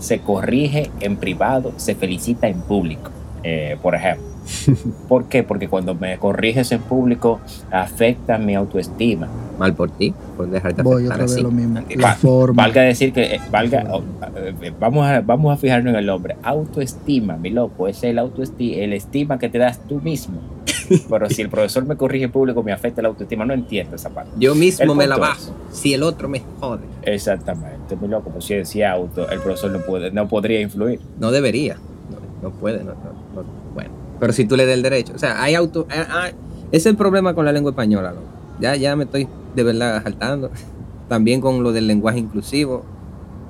se 0.00 0.18
corrige 0.20 0.90
en 1.00 1.16
privado, 1.16 1.72
se 1.76 1.94
felicita 1.94 2.48
en 2.48 2.60
público, 2.60 3.10
eh, 3.44 3.76
por 3.80 3.94
ejemplo. 3.94 4.26
¿Por 5.08 5.24
qué? 5.26 5.42
Porque 5.42 5.68
cuando 5.68 5.94
me 5.94 6.18
corriges 6.18 6.72
en 6.72 6.80
público 6.80 7.40
afecta 7.70 8.38
mi 8.38 8.54
autoestima. 8.54 9.28
mal 9.58 9.74
por 9.74 9.90
ti, 9.90 10.14
por 10.36 10.48
dejarte 10.48 10.82
Voy 10.82 10.94
afectar 11.06 11.14
otra 11.14 11.24
vez 11.24 11.32
así. 11.32 11.42
lo 11.42 11.50
mismo. 11.50 11.80
La 11.96 12.08
Va- 12.08 12.14
forma. 12.14 12.62
Valga 12.62 12.82
decir 12.82 13.12
que, 13.12 13.34
eh, 13.36 13.40
valga, 13.50 13.86
oh, 13.92 14.02
eh, 14.36 14.72
vamos, 14.78 15.06
a, 15.06 15.20
vamos 15.20 15.52
a 15.52 15.56
fijarnos 15.56 15.92
en 15.92 15.98
el 15.98 16.06
nombre. 16.06 16.36
Autoestima, 16.42 17.36
mi 17.36 17.50
loco, 17.50 17.88
es 17.88 18.02
el 18.04 18.18
autoestima, 18.18 18.76
el 18.82 18.92
estima 18.92 19.38
que 19.38 19.48
te 19.48 19.58
das 19.58 19.80
tú 19.86 20.00
mismo. 20.00 20.38
Pero 21.10 21.28
si 21.28 21.42
el 21.42 21.50
profesor 21.50 21.84
me 21.84 21.96
corrige 21.96 22.24
en 22.26 22.32
público, 22.32 22.62
me 22.62 22.72
afecta 22.72 23.02
la 23.02 23.08
autoestima. 23.08 23.44
No 23.44 23.52
entiendo 23.52 23.96
esa 23.96 24.08
parte. 24.10 24.30
Yo 24.38 24.54
mismo 24.54 24.92
El 24.92 24.96
me 24.96 25.06
la 25.06 25.16
bajo. 25.18 25.52
Si 25.70 25.92
el 25.92 26.02
otro 26.02 26.28
me 26.28 26.42
jode. 26.60 26.84
Exactamente, 27.02 27.96
mi 28.00 28.08
loco. 28.08 28.30
Pues 28.30 28.44
si 28.46 28.54
decía 28.54 28.92
auto, 28.92 29.28
el 29.28 29.40
profesor 29.40 29.70
no, 29.70 29.80
puede, 29.80 30.10
no 30.12 30.28
podría 30.28 30.60
influir. 30.60 31.00
No 31.18 31.30
debería. 31.30 31.76
No, 32.42 32.48
no 32.48 32.54
puede. 32.54 32.84
No. 32.84 32.94
Pero 34.20 34.32
si 34.32 34.44
tú 34.44 34.56
le 34.56 34.66
das 34.66 34.74
el 34.74 34.82
derecho. 34.82 35.12
O 35.14 35.18
sea, 35.18 35.42
hay 35.42 35.54
auto. 35.54 35.86
ah, 35.90 36.06
ah, 36.10 36.26
ese 36.70 36.76
es 36.76 36.86
el 36.86 36.96
problema 36.96 37.34
con 37.34 37.44
la 37.44 37.52
lengua 37.52 37.70
española. 37.70 38.10
loco. 38.12 38.22
Ya, 38.60 38.74
ya 38.76 38.96
me 38.96 39.04
estoy 39.04 39.28
de 39.54 39.62
verdad 39.62 40.02
saltando. 40.02 40.50
También 41.08 41.40
con 41.40 41.62
lo 41.62 41.72
del 41.72 41.86
lenguaje 41.86 42.18
inclusivo. 42.18 42.84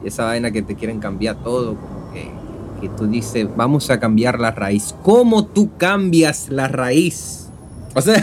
Y 0.05 0.09
esa 0.09 0.25
vaina 0.25 0.51
que 0.51 0.63
te 0.63 0.75
quieren 0.75 1.01
cambiar 1.01 1.37
todo. 1.43 1.75
Como 1.77 2.13
que, 2.13 2.89
tú 2.97 3.07
dices, 3.09 3.49
vamos 3.57 3.91
a 3.91 3.99
cambiar 3.99 4.39
la 4.39 4.51
raíz. 4.53 4.95
¿Cómo 5.03 5.45
tú 5.47 5.71
cambias 5.77 6.49
la 6.51 6.69
raíz? 6.69 7.49
O 7.95 8.01
sea, 8.01 8.23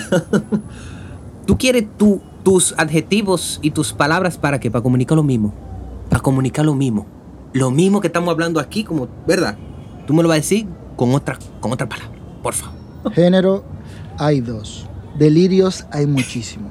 tú 1.45 1.58
quieres 1.58 1.86
tu- 1.97 2.21
tus 2.43 2.73
adjetivos 2.77 3.60
y 3.62 3.71
tus 3.71 3.91
palabras 3.91 4.38
para 4.38 4.60
que 4.60 4.69
para 4.71 4.84
comunicar 4.84 5.15
lo 5.17 5.23
mismo. 5.23 5.53
Para 6.10 6.21
comunicar 6.21 6.63
lo 6.65 6.75
mismo. 6.75 7.05
Lo 7.53 7.71
mismo 7.71 8.01
que 8.01 8.08
estamos 8.08 8.31
hablando 8.31 8.60
aquí, 8.60 8.84
como, 8.84 9.08
¿verdad? 9.27 9.58
Tú 10.05 10.13
me 10.13 10.21
lo 10.21 10.29
vas 10.29 10.36
a 10.36 10.41
decir 10.41 10.67
con 10.95 11.13
otra, 11.15 11.38
con 11.60 11.71
otra 11.71 11.89
palabra, 11.89 12.14
por 12.45 12.53
favor. 12.53 13.12
Género 13.13 13.63
hay 14.19 14.39
dos. 14.39 14.86
Delirios 15.17 15.84
hay 15.89 16.05
muchísimo. 16.05 16.69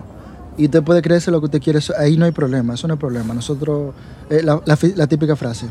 Y 0.56 0.66
usted 0.66 0.84
puede 0.84 1.02
creerse 1.02 1.32
lo 1.32 1.40
que 1.40 1.46
usted 1.46 1.60
quiere. 1.60 1.80
Ahí 1.98 2.16
no 2.16 2.26
hay 2.26 2.30
problema. 2.30 2.74
Eso 2.74 2.87
no 2.87 2.94
hay 2.94 3.00
problema. 3.00 3.34
Nosotros, 3.34 3.92
eh, 4.30 4.44
la, 4.44 5.06
típica 5.08 5.34
frase. 5.34 5.66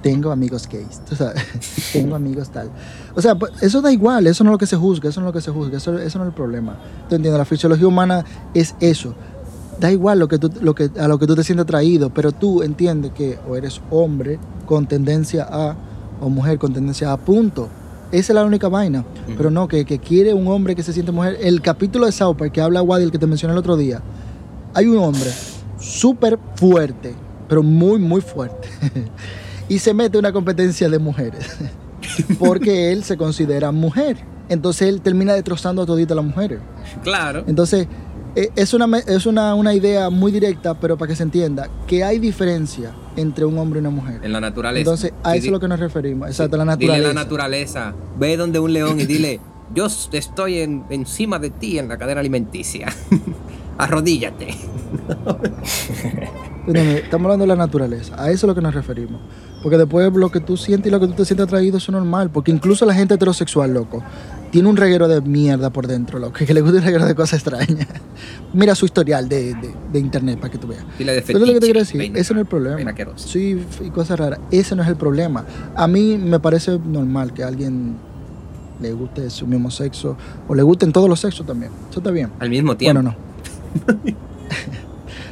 Tengo 0.00 0.30
amigos 0.30 0.68
gays. 0.68 1.00
Tengo 1.92 2.14
amigos 2.14 2.50
tal. 2.50 2.70
O 3.16 3.20
sea, 3.20 3.34
pues, 3.34 3.52
eso 3.60 3.82
da 3.82 3.90
igual. 3.90 4.28
Eso 4.28 4.44
no 4.44 4.50
es 4.50 4.52
lo 4.52 4.58
que 4.58 4.66
se 4.66 4.76
juzga. 4.76 5.08
Eso 5.08 5.20
no 5.20 5.26
es 5.26 5.34
lo 5.34 5.38
que 5.40 5.44
se 5.44 5.50
juzga. 5.50 5.78
Eso, 5.78 5.98
eso 5.98 6.18
no 6.20 6.24
es 6.26 6.28
el 6.28 6.34
problema. 6.36 6.76
¿Tú 7.08 7.16
entiendes? 7.16 7.36
La 7.36 7.44
fisiología 7.44 7.88
humana 7.88 8.24
es 8.54 8.76
eso. 8.78 9.16
Da 9.80 9.90
igual 9.90 10.20
lo 10.20 10.28
que 10.28 10.38
tú, 10.38 10.52
lo 10.60 10.76
que, 10.76 10.88
a 11.00 11.08
lo 11.08 11.18
que 11.18 11.26
tú 11.26 11.34
te 11.34 11.42
sientes 11.42 11.64
atraído. 11.64 12.10
Pero 12.10 12.30
tú 12.30 12.62
entiendes 12.62 13.10
que 13.10 13.40
o 13.48 13.56
eres 13.56 13.80
hombre 13.90 14.38
con 14.66 14.86
tendencia 14.86 15.48
a 15.50 15.74
o 16.20 16.28
mujer 16.28 16.60
con 16.60 16.72
tendencia 16.72 17.10
a 17.10 17.16
punto. 17.16 17.68
Esa 18.10 18.32
es 18.32 18.34
la 18.34 18.44
única 18.44 18.68
vaina. 18.68 19.04
Pero 19.36 19.50
no, 19.50 19.68
que, 19.68 19.84
que 19.84 19.98
quiere 19.98 20.32
un 20.32 20.48
hombre 20.48 20.74
que 20.74 20.82
se 20.82 20.92
siente 20.92 21.12
mujer. 21.12 21.38
El 21.40 21.60
capítulo 21.60 22.06
de 22.06 22.12
South 22.12 22.36
Park 22.36 22.52
que 22.52 22.60
habla 22.60 22.82
Wadi, 22.82 23.04
el 23.04 23.10
que 23.10 23.18
te 23.18 23.26
mencioné 23.26 23.52
el 23.52 23.58
otro 23.58 23.76
día, 23.76 24.00
hay 24.74 24.86
un 24.86 24.98
hombre 24.98 25.30
súper 25.78 26.38
fuerte, 26.56 27.14
pero 27.48 27.62
muy, 27.62 27.98
muy 27.98 28.20
fuerte. 28.20 28.68
y 29.68 29.78
se 29.78 29.92
mete 29.94 30.16
en 30.16 30.24
una 30.24 30.32
competencia 30.32 30.88
de 30.88 30.98
mujeres. 30.98 31.56
porque 32.38 32.92
él 32.92 33.04
se 33.04 33.16
considera 33.16 33.72
mujer. 33.72 34.16
Entonces 34.48 34.88
él 34.88 35.00
termina 35.00 35.34
destrozando 35.34 35.82
a 35.82 35.86
toditas 35.86 36.16
las 36.16 36.24
mujeres. 36.24 36.60
Claro. 37.02 37.44
Entonces, 37.46 37.86
eh, 38.34 38.50
es, 38.56 38.72
una, 38.72 38.98
es 38.98 39.26
una, 39.26 39.54
una 39.54 39.74
idea 39.74 40.10
muy 40.10 40.32
directa, 40.32 40.74
pero 40.74 40.96
para 40.96 41.10
que 41.10 41.16
se 41.16 41.22
entienda, 41.22 41.68
que 41.86 42.04
hay 42.04 42.18
diferencia 42.18 42.92
entre 43.20 43.44
un 43.44 43.58
hombre 43.58 43.78
y 43.78 43.80
una 43.80 43.90
mujer. 43.90 44.20
En 44.22 44.32
la 44.32 44.40
naturaleza. 44.40 44.80
Entonces, 44.80 45.12
a 45.22 45.32
Sí, 45.32 45.38
eso 45.38 45.46
es 45.46 45.52
lo 45.52 45.60
que 45.60 45.68
nos 45.68 45.80
referimos. 45.80 46.28
Exacto, 46.28 46.56
la 46.56 46.64
Dile 46.64 46.76
naturaleza. 46.86 47.08
la 47.08 47.14
naturaleza. 47.14 47.94
Ve 48.18 48.36
donde 48.36 48.58
un 48.58 48.72
león 48.72 49.00
y 49.00 49.06
dile, 49.06 49.40
yo 49.74 49.86
estoy 50.12 50.58
en- 50.60 50.84
encima 50.90 51.38
de 51.38 51.50
ti 51.50 51.78
en 51.78 51.88
la 51.88 51.98
cadena 51.98 52.20
alimenticia. 52.20 52.88
Arrodíllate. 53.78 54.48
Estamos 56.68 57.24
hablando 57.26 57.44
de 57.44 57.48
la 57.48 57.56
naturaleza, 57.56 58.14
a 58.22 58.30
eso 58.30 58.46
es 58.46 58.48
lo 58.48 58.54
que 58.54 58.60
nos 58.60 58.74
referimos. 58.74 59.20
Porque 59.62 59.78
después 59.78 60.12
lo 60.12 60.30
que 60.30 60.40
tú 60.40 60.56
sientes 60.56 60.88
y 60.88 60.90
lo 60.90 61.00
que 61.00 61.06
tú 61.08 61.14
te 61.14 61.24
sientes 61.24 61.44
atraído 61.46 61.78
es 61.78 61.88
normal. 61.88 62.30
Porque 62.30 62.50
incluso 62.50 62.84
la 62.86 62.94
gente 62.94 63.14
heterosexual, 63.14 63.72
loco, 63.72 64.02
tiene 64.50 64.68
un 64.68 64.76
reguero 64.76 65.08
de 65.08 65.20
mierda 65.20 65.70
por 65.70 65.86
dentro, 65.86 66.18
loco, 66.18 66.34
que 66.44 66.52
le 66.54 66.60
gusta 66.60 66.78
un 66.78 66.84
reguero 66.84 67.06
de 67.06 67.14
cosas 67.14 67.34
extrañas. 67.40 67.86
Mira 68.52 68.74
su 68.74 68.84
historial 68.86 69.28
de, 69.28 69.54
de- 69.54 69.74
de 69.92 69.98
internet 69.98 70.38
para 70.38 70.50
que 70.50 70.58
tú 70.58 70.66
veas. 70.66 70.84
Dile 70.98 71.12
de 71.14 71.22
Pero 71.22 71.38
es 71.38 71.46
lo 71.46 71.54
que 71.54 71.60
te 71.60 71.66
fetiche, 71.66 71.66
quiero 71.66 71.80
decir, 71.80 72.16
ese 72.16 72.34
no 72.34 72.40
es 72.40 72.44
el 72.44 72.48
problema. 72.48 72.94
Sí, 73.16 73.64
y 73.84 73.90
cosas 73.90 74.18
raras. 74.18 74.40
Ese 74.50 74.74
no 74.76 74.82
es 74.82 74.88
el 74.88 74.96
problema. 74.96 75.44
A 75.74 75.86
mí 75.86 76.16
me 76.18 76.40
parece 76.40 76.78
normal 76.78 77.32
que 77.34 77.42
a 77.44 77.48
alguien 77.48 77.96
le 78.80 78.92
guste 78.92 79.28
su 79.30 79.46
mismo 79.46 79.70
sexo 79.70 80.16
o 80.46 80.54
le 80.54 80.62
gusten 80.62 80.92
todos 80.92 81.08
los 81.08 81.20
sexos 81.20 81.44
también. 81.46 81.72
Eso 81.90 82.00
está 82.00 82.10
bien. 82.10 82.30
Al 82.38 82.48
mismo 82.50 82.76
tiempo. 82.76 83.02
Bueno, 83.02 83.16
no. 83.16 84.08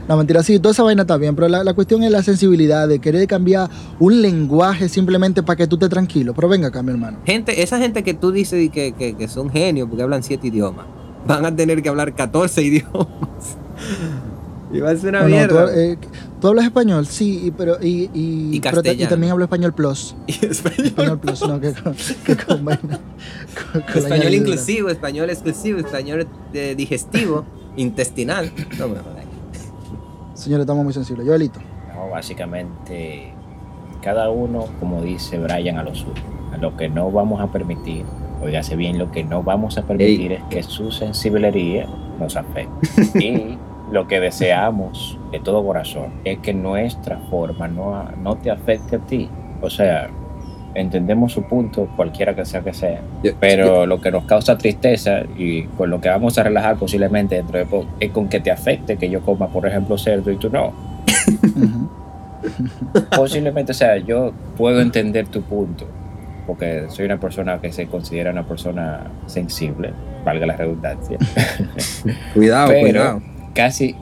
no, 0.08 0.16
mentira, 0.16 0.42
sí, 0.42 0.58
toda 0.58 0.72
esa 0.72 0.82
vaina 0.82 1.02
está 1.02 1.16
bien, 1.16 1.34
pero 1.34 1.48
la, 1.48 1.64
la 1.64 1.74
cuestión 1.74 2.02
es 2.02 2.10
la 2.10 2.22
sensibilidad 2.22 2.86
de 2.88 2.98
querer 3.00 3.26
cambiar 3.26 3.68
un 3.98 4.22
lenguaje 4.22 4.88
simplemente 4.88 5.42
para 5.42 5.56
que 5.56 5.66
tú 5.66 5.76
estés 5.76 5.90
tranquilo. 5.90 6.32
Pero 6.34 6.48
venga 6.48 6.68
acá, 6.68 6.82
mi 6.82 6.90
hermano. 6.92 7.18
Gente, 7.26 7.62
esa 7.62 7.78
gente 7.78 8.02
que 8.04 8.14
tú 8.14 8.30
dices 8.32 8.70
que, 8.70 8.92
que, 8.92 9.14
que 9.16 9.28
son 9.28 9.50
genios 9.50 9.88
porque 9.88 10.02
hablan 10.02 10.22
siete 10.22 10.46
idiomas, 10.48 10.86
van 11.26 11.44
a 11.44 11.54
tener 11.54 11.82
que 11.82 11.88
hablar 11.88 12.14
14 12.14 12.62
idiomas. 12.62 13.56
y 14.72 14.80
va 14.80 14.90
a 14.90 14.96
ser 14.96 15.10
una 15.10 15.20
No, 15.20 15.24
no, 15.28 15.30
mierda. 15.36 15.66
tú, 15.66 15.72
eh, 15.78 15.98
tú 16.40 16.48
hablas 16.48 16.64
español, 16.66 17.06
sí, 17.06 17.42
y, 17.46 17.50
pero, 17.50 17.76
y, 17.82 18.10
y, 18.14 18.56
Y 18.56 18.60
pero 18.60 18.80
y 18.92 19.06
también 19.06 19.32
hablo 19.32 19.44
español 19.44 19.72
plus. 19.74 20.14
Y 20.28 20.44
español. 20.46 20.86
Español 20.86 21.18
plus, 21.20 21.40
no, 21.40 21.60
que 21.60 21.72
con, 21.72 21.94
que 22.24 22.36
con 22.36 22.64
vaina- 22.64 23.00
con- 23.72 23.82
con 23.82 23.96
español 24.02 24.34
inclusivo, 24.34 24.88
español 24.88 25.30
exclusivo, 25.30 25.78
español 25.78 26.26
eh, 26.52 26.74
digestivo, 26.76 27.44
intestinal. 27.76 28.52
No. 28.78 29.15
Señores, 30.46 30.62
estamos 30.62 30.84
muy 30.84 30.92
sensibles. 30.92 31.26
Joelito. 31.26 31.58
No, 31.92 32.08
básicamente, 32.08 33.32
cada 34.00 34.30
uno, 34.30 34.66
como 34.78 35.02
dice 35.02 35.40
Brian, 35.40 35.76
a 35.76 35.82
lo 35.82 35.92
suyo. 35.92 36.22
lo 36.60 36.76
que 36.76 36.88
no 36.88 37.10
vamos 37.10 37.40
a 37.40 37.48
permitir, 37.48 38.04
oígase 38.40 38.76
bien, 38.76 38.96
lo 38.96 39.10
que 39.10 39.24
no 39.24 39.42
vamos 39.42 39.76
a 39.76 39.82
permitir 39.82 40.30
es 40.30 40.42
que 40.44 40.62
su 40.62 40.92
sensibilidad 40.92 41.88
nos 42.20 42.36
afecte. 42.36 43.18
y 43.18 43.58
lo 43.90 44.06
que 44.06 44.20
deseamos 44.20 45.18
de 45.32 45.40
todo 45.40 45.66
corazón 45.66 46.12
es 46.22 46.38
que 46.38 46.54
nuestra 46.54 47.18
forma 47.28 47.66
no, 47.66 48.04
no 48.22 48.36
te 48.36 48.52
afecte 48.52 48.94
a 48.94 48.98
ti. 49.00 49.28
O 49.60 49.68
sea, 49.68 50.08
entendemos 50.78 51.32
su 51.32 51.42
punto, 51.42 51.88
cualquiera 51.96 52.34
que 52.34 52.44
sea 52.44 52.60
que 52.60 52.72
sea, 52.74 53.00
Yo- 53.22 53.32
pero 53.40 53.86
lo 53.86 54.00
que 54.00 54.10
nos 54.10 54.24
causa 54.24 54.56
tristeza 54.58 55.22
y 55.36 55.62
con 55.64 55.90
lo 55.90 56.00
que 56.00 56.08
vamos 56.08 56.36
a 56.38 56.42
relajar 56.42 56.76
posiblemente 56.76 57.34
dentro 57.36 57.58
de 57.58 57.66
poco 57.66 57.86
es 58.00 58.10
con 58.10 58.28
que 58.28 58.40
te 58.40 58.50
afecte 58.50 58.96
que 58.96 59.08
yo 59.10 59.20
coma, 59.22 59.48
por 59.48 59.66
ejemplo, 59.66 59.96
cerdo 59.98 60.30
y 60.30 60.36
tú 60.36 60.50
no. 60.50 60.72
Posiblemente, 63.16 63.72
o 63.72 63.74
sea, 63.74 63.96
yo 63.96 64.32
puedo 64.56 64.80
entender 64.80 65.26
tu 65.26 65.42
punto, 65.42 65.86
porque 66.46 66.84
soy 66.88 67.06
una 67.06 67.18
persona 67.18 67.58
que 67.60 67.72
se 67.72 67.86
considera 67.86 68.30
una 68.30 68.44
persona 68.46 69.04
sensible, 69.26 69.92
valga 70.24 70.46
la 70.46 70.56
redundancia. 70.56 71.18
Cuidado, 72.34 72.68
Pero- 72.68 72.80
cuidado. 72.82 73.22
casi, 73.54 73.96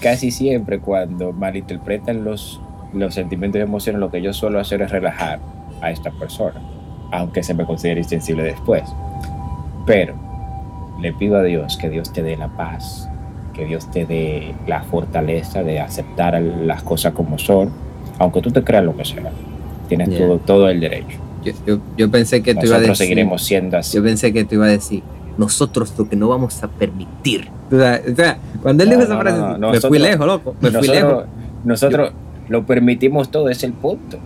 casi 0.00 0.30
siempre 0.30 0.78
cuando 0.80 1.32
malinterpretan 1.32 2.24
los, 2.24 2.60
los 2.92 3.14
sentimientos 3.14 3.58
y 3.60 3.62
emociones, 3.62 4.00
lo 4.00 4.10
que 4.10 4.22
yo 4.22 4.32
suelo 4.32 4.58
hacer 4.58 4.82
es 4.82 4.90
relajar 4.90 5.38
a 5.84 5.90
esta 5.90 6.10
persona, 6.10 6.60
aunque 7.12 7.42
se 7.42 7.54
me 7.54 7.64
considere 7.64 8.00
insensible 8.00 8.42
después. 8.42 8.82
Pero 9.86 10.14
le 11.00 11.12
pido 11.12 11.36
a 11.36 11.42
Dios 11.42 11.76
que 11.76 11.88
Dios 11.90 12.12
te 12.12 12.22
dé 12.22 12.36
la 12.36 12.48
paz, 12.48 13.08
que 13.52 13.64
Dios 13.66 13.90
te 13.90 14.06
dé 14.06 14.54
la 14.66 14.82
fortaleza 14.82 15.62
de 15.62 15.80
aceptar 15.80 16.40
las 16.40 16.82
cosas 16.82 17.12
como 17.12 17.38
son, 17.38 17.70
aunque 18.18 18.40
tú 18.40 18.50
te 18.50 18.62
creas 18.64 18.84
lo 18.84 18.96
que 18.96 19.04
sea. 19.04 19.30
Tienes 19.88 20.08
Yeah. 20.08 20.18
todo, 20.26 20.38
todo 20.38 20.68
el 20.68 20.80
derecho. 20.80 21.18
Yo, 21.44 21.52
yo- 21.66 21.78
yo 21.98 22.10
pensé 22.10 22.42
que 22.42 22.54
tú 22.54 22.60
iba 22.66 22.76
a 22.76 22.78
Nosotros 22.78 22.98
decir. 22.98 23.06
seguiremos 23.14 23.42
siendo 23.42 23.76
así. 23.76 23.96
Yo 23.96 24.02
pensé 24.02 24.32
que 24.32 24.44
tú 24.44 24.54
iba 24.54 24.64
a 24.64 24.68
decir. 24.68 25.02
Nosotros 25.36 25.92
lo 25.98 26.08
que 26.08 26.16
no 26.16 26.28
vamos 26.28 26.62
a 26.62 26.68
permitir. 26.68 27.48
O 27.70 27.76
sea, 27.76 28.00
o 28.10 28.14
sea, 28.16 28.38
cuando 28.62 28.82
él 28.84 28.88
No, 28.88 28.94
dijo 28.94 29.04
esa 29.04 29.14
no, 29.14 29.20
frase, 29.20 29.38
no, 29.38 29.46
me 29.46 29.56
fui 29.58 29.70
nosotros- 29.72 30.00
lejos, 30.00 30.26
loco. 30.26 30.54
Me 30.60 30.70
fui 30.70 30.88
lejos. 30.88 31.12
nosotros 31.12 31.28
nosotros 31.64 32.12
lo 32.48 32.64
permitimos 32.66 33.30
todo, 33.30 33.48
es 33.50 33.62
el 33.64 33.72
punto. 33.72 34.18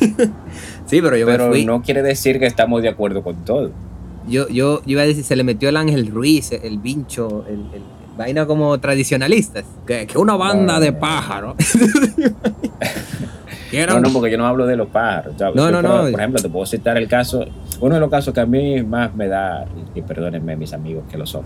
Sí, 0.86 1.00
pero 1.02 1.16
yo 1.16 1.26
pero 1.26 1.46
me 1.46 1.50
fui. 1.50 1.64
no 1.64 1.82
quiere 1.82 2.02
decir 2.02 2.38
que 2.38 2.46
estamos 2.46 2.82
de 2.82 2.88
acuerdo 2.88 3.22
con 3.22 3.36
todo. 3.44 3.70
Yo, 4.28 4.48
yo, 4.48 4.80
yo 4.80 4.82
iba 4.86 5.02
a 5.02 5.06
decir, 5.06 5.22
se 5.24 5.36
le 5.36 5.44
metió 5.44 5.68
el 5.68 5.76
Ángel 5.76 6.08
Ruiz, 6.08 6.50
el 6.52 6.78
vincho, 6.78 7.44
el, 7.48 7.54
el- 7.74 7.82
vaina 8.16 8.46
como 8.46 8.78
tradicionalistas. 8.80 9.64
Que, 9.86 10.06
que 10.06 10.16
una 10.18 10.36
banda 10.36 10.74
No, 10.74 10.80
de 10.80 10.92
pájaros. 10.92 11.54
No, 13.88 14.00
no, 14.00 14.08
porque 14.12 14.30
yo 14.30 14.38
no 14.38 14.46
hablo 14.46 14.66
de 14.66 14.76
los 14.76 14.88
pájaros. 14.88 15.34
o 15.34 15.38
sea, 15.38 15.50
No, 15.54 15.70
no, 15.70 15.80
por, 15.82 15.90
no. 16.04 16.10
Por 16.10 16.20
ejemplo, 16.20 16.40
te 16.42 16.48
puedo 16.48 16.66
citar 16.66 16.96
el 16.96 17.08
caso, 17.08 17.44
uno 17.80 17.94
de 17.94 18.00
los 18.00 18.10
casos 18.10 18.32
que 18.32 18.40
a 18.40 18.46
mí 18.46 18.82
más 18.82 19.14
me 19.14 19.28
da, 19.28 19.66
y 19.94 20.02
perdónenme 20.02 20.56
mis 20.56 20.72
amigos 20.72 21.04
que 21.10 21.18
lo 21.18 21.26
son, 21.26 21.42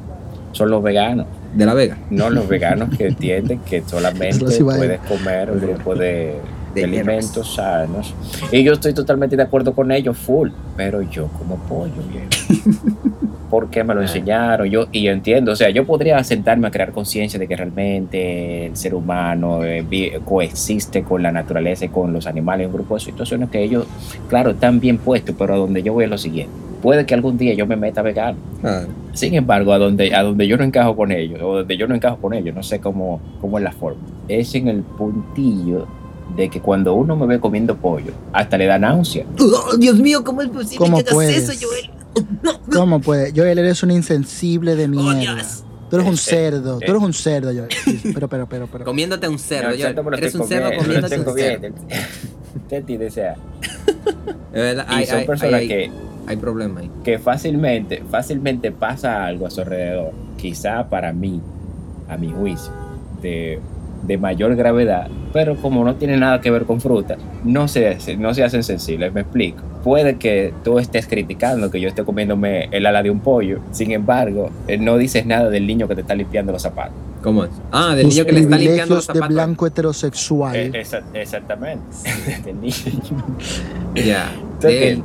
son 0.52 0.70
los 0.70 0.82
veganos. 0.82 1.26
de 1.54 1.66
la 1.66 1.74
Vega. 1.74 1.98
No 2.10 2.30
los 2.30 2.46
veganos 2.48 2.96
que 2.96 3.06
entienden 3.08 3.60
que 3.60 3.82
solamente 3.86 4.44
puedes 4.62 5.00
comer 5.00 5.50
un 5.50 5.60
grupo 5.60 5.94
de, 5.96 6.36
De 6.74 6.82
de 6.82 6.84
alimentos 6.84 7.54
sanos. 7.54 8.14
Y 8.52 8.62
yo 8.62 8.74
estoy 8.74 8.94
totalmente 8.94 9.36
de 9.36 9.42
acuerdo 9.42 9.74
con 9.74 9.90
ellos, 9.90 10.16
full. 10.16 10.50
Pero 10.76 11.02
yo 11.02 11.28
como 11.28 11.56
pollo, 11.56 11.92
porque 13.50 13.82
me 13.82 13.94
lo 13.94 14.02
enseñaron. 14.02 14.68
Yo, 14.68 14.86
y 14.92 15.02
yo 15.02 15.12
entiendo, 15.12 15.52
o 15.52 15.56
sea, 15.56 15.70
yo 15.70 15.84
podría 15.84 16.22
sentarme 16.24 16.68
a 16.68 16.70
crear 16.70 16.92
conciencia 16.92 17.38
de 17.38 17.48
que 17.48 17.56
realmente 17.56 18.66
el 18.66 18.76
ser 18.76 18.94
humano 18.94 19.64
eh, 19.64 20.20
coexiste 20.24 21.02
con 21.02 21.22
la 21.22 21.32
naturaleza 21.32 21.84
y 21.84 21.88
con 21.88 22.12
los 22.12 22.26
animales, 22.26 22.68
un 22.68 22.72
grupo 22.72 22.94
de 22.94 23.00
situaciones 23.00 23.50
que 23.50 23.62
ellos, 23.62 23.86
claro, 24.28 24.50
están 24.50 24.80
bien 24.80 24.98
puestos, 24.98 25.34
pero 25.38 25.54
a 25.54 25.56
donde 25.56 25.82
yo 25.82 25.92
voy 25.92 26.04
es 26.04 26.10
lo 26.10 26.18
siguiente. 26.18 26.52
Puede 26.80 27.04
que 27.04 27.12
algún 27.12 27.36
día 27.36 27.52
yo 27.52 27.66
me 27.66 27.76
meta 27.76 28.00
vegano. 28.00 28.38
Ah, 28.64 28.84
Sin 29.12 29.34
embargo, 29.34 29.72
a 29.74 29.78
donde, 29.78 30.14
a 30.14 30.22
donde 30.22 30.46
yo 30.46 30.56
no 30.56 30.64
encajo 30.64 30.96
con 30.96 31.12
ellos, 31.12 31.40
o 31.42 31.56
donde 31.56 31.76
yo 31.76 31.86
no 31.86 31.94
encajo 31.94 32.16
con 32.16 32.32
ellos, 32.32 32.54
no 32.54 32.62
sé 32.62 32.80
cómo, 32.80 33.20
cómo 33.40 33.58
es 33.58 33.64
la 33.64 33.72
forma, 33.72 34.00
es 34.28 34.54
en 34.54 34.68
el 34.68 34.82
puntillo 34.82 35.86
de 36.36 36.48
que 36.48 36.60
cuando 36.60 36.94
uno 36.94 37.16
me 37.16 37.26
ve 37.26 37.40
comiendo 37.40 37.76
pollo, 37.76 38.12
hasta 38.32 38.56
le 38.58 38.66
da 38.66 38.78
náusea. 38.78 39.24
Oh, 39.40 39.76
Dios 39.76 39.98
mío, 39.98 40.22
¿cómo 40.24 40.42
es 40.42 40.48
posible 40.48 40.78
¿Cómo 40.78 40.96
que 40.98 41.02
hagas 41.02 41.14
puedes? 41.14 41.48
eso, 41.48 41.66
Joel? 41.66 41.90
¿Cómo 42.72 43.00
puede? 43.00 43.32
Joel, 43.34 43.58
eres 43.58 43.82
un 43.82 43.90
insensible 43.90 44.74
de 44.76 44.88
mierda. 44.88 45.34
Dios. 45.36 45.64
Tú 45.90 45.96
eres 45.96 46.08
un 46.08 46.14
Eh, 46.14 46.18
cerdo, 46.18 46.76
eh. 46.80 46.84
tú 46.86 46.92
eres 46.92 47.02
un 47.02 47.12
cerdo, 47.12 47.50
Joel. 47.52 47.68
Pero, 48.14 48.28
pero, 48.28 48.46
pero, 48.48 48.66
pero. 48.68 48.84
Comiéndote 48.84 49.28
un 49.28 49.38
cerdo. 49.40 49.70
No, 49.70 49.76
Joel. 49.76 49.96
lo 49.96 50.16
Eres 50.16 50.34
un 50.36 50.46
cerdo 50.46 50.70
comiéndote 50.78 51.18
un 51.18 51.24
cerdo. 51.24 51.58
comiendo. 51.58 51.68
¿Te 52.68 52.76
entiendes? 52.76 53.12
O 53.12 53.14
sea, 53.14 53.34
De 54.52 54.60
verdad, 54.60 54.86
y 54.88 54.94
hay, 54.94 55.06
son 55.06 55.24
personas 55.26 55.60
que, 55.62 55.90
hay 56.26 56.36
problema 56.36 56.80
ahí. 56.80 56.90
que 57.04 57.18
fácilmente, 57.18 58.02
fácilmente 58.08 58.70
pasa 58.70 59.24
algo 59.26 59.46
a 59.46 59.50
su 59.50 59.60
alrededor, 59.62 60.12
quizá 60.36 60.88
para 60.88 61.12
mí, 61.12 61.40
a 62.08 62.16
mi 62.16 62.30
juicio, 62.30 62.72
de, 63.22 63.58
de 64.02 64.18
mayor 64.18 64.54
gravedad, 64.56 65.08
pero 65.32 65.56
como 65.56 65.84
no 65.84 65.94
tiene 65.96 66.16
nada 66.16 66.40
que 66.40 66.50
ver 66.50 66.64
con 66.64 66.80
frutas, 66.80 67.18
no 67.44 67.68
se, 67.68 67.96
no 68.18 68.32
se 68.34 68.44
hacen 68.44 68.62
sensibles, 68.64 69.12
me 69.12 69.20
explico. 69.22 69.62
Puede 69.84 70.16
que 70.16 70.52
tú 70.64 70.78
estés 70.78 71.06
criticando 71.06 71.70
que 71.70 71.80
yo 71.80 71.88
esté 71.88 72.04
comiéndome 72.04 72.68
el 72.70 72.86
ala 72.86 73.02
de 73.02 73.10
un 73.10 73.20
pollo, 73.20 73.60
sin 73.72 73.92
embargo, 73.92 74.50
eh, 74.68 74.76
no 74.78 74.96
dices 74.98 75.24
nada 75.26 75.48
del 75.50 75.66
niño 75.66 75.86
que 75.88 75.94
te 75.94 76.00
está 76.02 76.14
limpiando 76.14 76.52
los 76.52 76.62
zapatos. 76.62 76.94
¿Cómo 77.22 77.44
es? 77.44 77.50
Ah, 77.70 77.94
del 77.94 78.06
Tus 78.06 78.14
niño 78.14 78.24
que 78.26 78.32
le 78.32 78.40
está 78.40 78.56
limpiando 78.56 78.94
los 78.94 79.06
privilegios 79.06 79.06
de 79.06 79.12
zapatos. 79.14 79.34
blanco 79.34 79.66
heterosexual. 79.66 80.56
Eh, 80.56 80.70
esa- 80.74 81.02
exactamente. 81.12 81.84
Del 82.44 82.60
niño. 82.60 82.74
Ya. 83.94 84.32
El- 84.68 85.02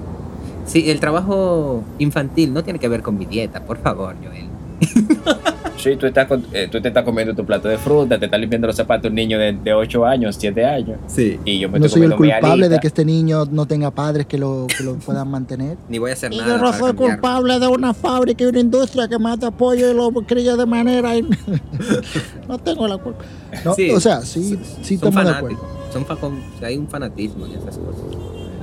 sí, 0.66 0.90
el 0.90 1.00
trabajo 1.02 1.84
infantil 2.00 2.54
no 2.54 2.64
tiene 2.64 2.80
que 2.80 2.88
ver 2.88 3.02
con 3.02 3.18
mi 3.18 3.26
dieta, 3.26 3.60
por 3.62 3.78
favor, 3.78 4.16
Joel. 4.24 4.46
Sí, 5.86 5.96
tú, 5.98 6.08
estás 6.08 6.26
con- 6.26 6.44
eh, 6.52 6.68
tú 6.72 6.82
te 6.82 6.88
estás 6.88 7.04
comiendo 7.04 7.36
tu 7.36 7.46
plato 7.46 7.68
de 7.68 7.78
fruta, 7.78 8.18
te 8.18 8.26
está 8.26 8.40
limpiando 8.40 8.66
los 8.66 8.76
zapatos 8.76 9.10
un 9.10 9.16
niño 9.16 9.38
de, 9.38 9.54
de 9.54 9.72
8 9.72 10.04
años, 10.04 10.36
7 10.40 10.66
años, 10.66 10.98
Sí. 11.06 11.40
y 11.46 11.60
yo 11.60 11.70
me 11.70 11.78
no 11.78 11.86
estoy 11.86 12.02
soy 12.02 12.12
el 12.12 12.18
culpable 12.18 12.70
de 12.70 12.80
que 12.80 12.88
este 12.88 13.06
niño 13.06 13.46
no 13.52 13.68
tenga 13.68 13.92
padres 13.92 14.26
que 14.26 14.40
lo, 14.40 14.66
que 14.76 14.84
lo 14.84 14.96
puedan 14.96 15.30
mantener. 15.30 15.78
Ni 15.90 16.00
voy 16.00 16.10
a 16.10 16.14
hacer 16.14 16.34
Y 16.34 16.38
nada. 16.40 16.56
yo 16.58 16.62
no 16.62 16.74
soy 16.74 16.94
culpable 16.94 17.60
de 17.60 17.68
una 17.68 17.94
fábrica 17.94 18.44
y 18.44 18.48
una 18.48 18.60
industria 18.62 19.08
que 19.08 19.20
mata 19.20 19.52
pollo 19.52 19.92
y 19.92 19.94
lo 19.94 20.12
cría 20.26 20.56
de 20.56 20.66
manera. 20.66 21.16
y- 21.16 21.22
no 22.50 22.58
tengo 22.58 22.88
la 22.88 22.98
culpa. 22.98 23.24
No, 23.64 23.76
Sí, 23.76 23.92
o 23.92 24.00
sea, 24.00 24.22
sí, 24.22 24.58
sí 24.82 24.98
son 24.98 25.10
estamos 25.10 25.32
de 25.32 25.38
acuerdo. 25.38 25.60
Son 25.94 26.06
hay 26.64 26.78
un 26.78 26.88
fanatismo 26.88 27.46
en 27.46 27.52
esas 27.52 27.78
cosas. 27.78 28.02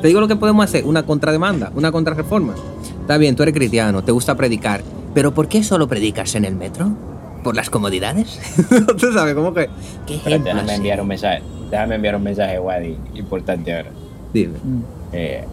Te 0.01 0.09
digo 0.09 0.20
lo 0.20 0.27
que 0.27 0.35
podemos 0.35 0.64
hacer, 0.64 0.85
una 0.85 1.05
contrademanda, 1.05 1.70
una 1.77 1.93
contrarreforma. 1.93 2.55
Está 3.01 3.16
bien, 3.16 3.37
tú 3.37 3.45
eres 3.45 3.55
cristiano, 3.55 4.03
te 4.03 4.11
gusta 4.11 4.35
predicar, 4.37 4.83
pero 5.14 5.33
¿por 5.33 5.47
qué 5.47 5.62
solo 5.62 5.87
predicas 5.87 6.35
en 6.35 6.45
el 6.45 6.57
metro? 6.57 7.12
¿Por 7.43 7.57
las 7.57 7.70
comodidades? 7.70 8.38
tú 8.99 9.12
sabes, 9.12 9.34
¿cómo 9.34 9.53
que? 9.53 9.68
¿Qué 10.07 10.16
ejemplo 10.16 10.45
déjame 10.45 10.72
así? 10.72 10.76
enviar 10.76 11.01
un 11.01 11.09
mensaje, 11.09 11.43
déjame 11.70 11.97
enviar 11.97 12.16
un 12.16 12.22
mensaje, 12.22 12.59
Wadi, 12.59 12.97
importante 13.14 13.74
ahora. 13.74 13.90
Dime. 14.32 14.59
Mm. 14.62 14.82
Eh, 15.12 15.45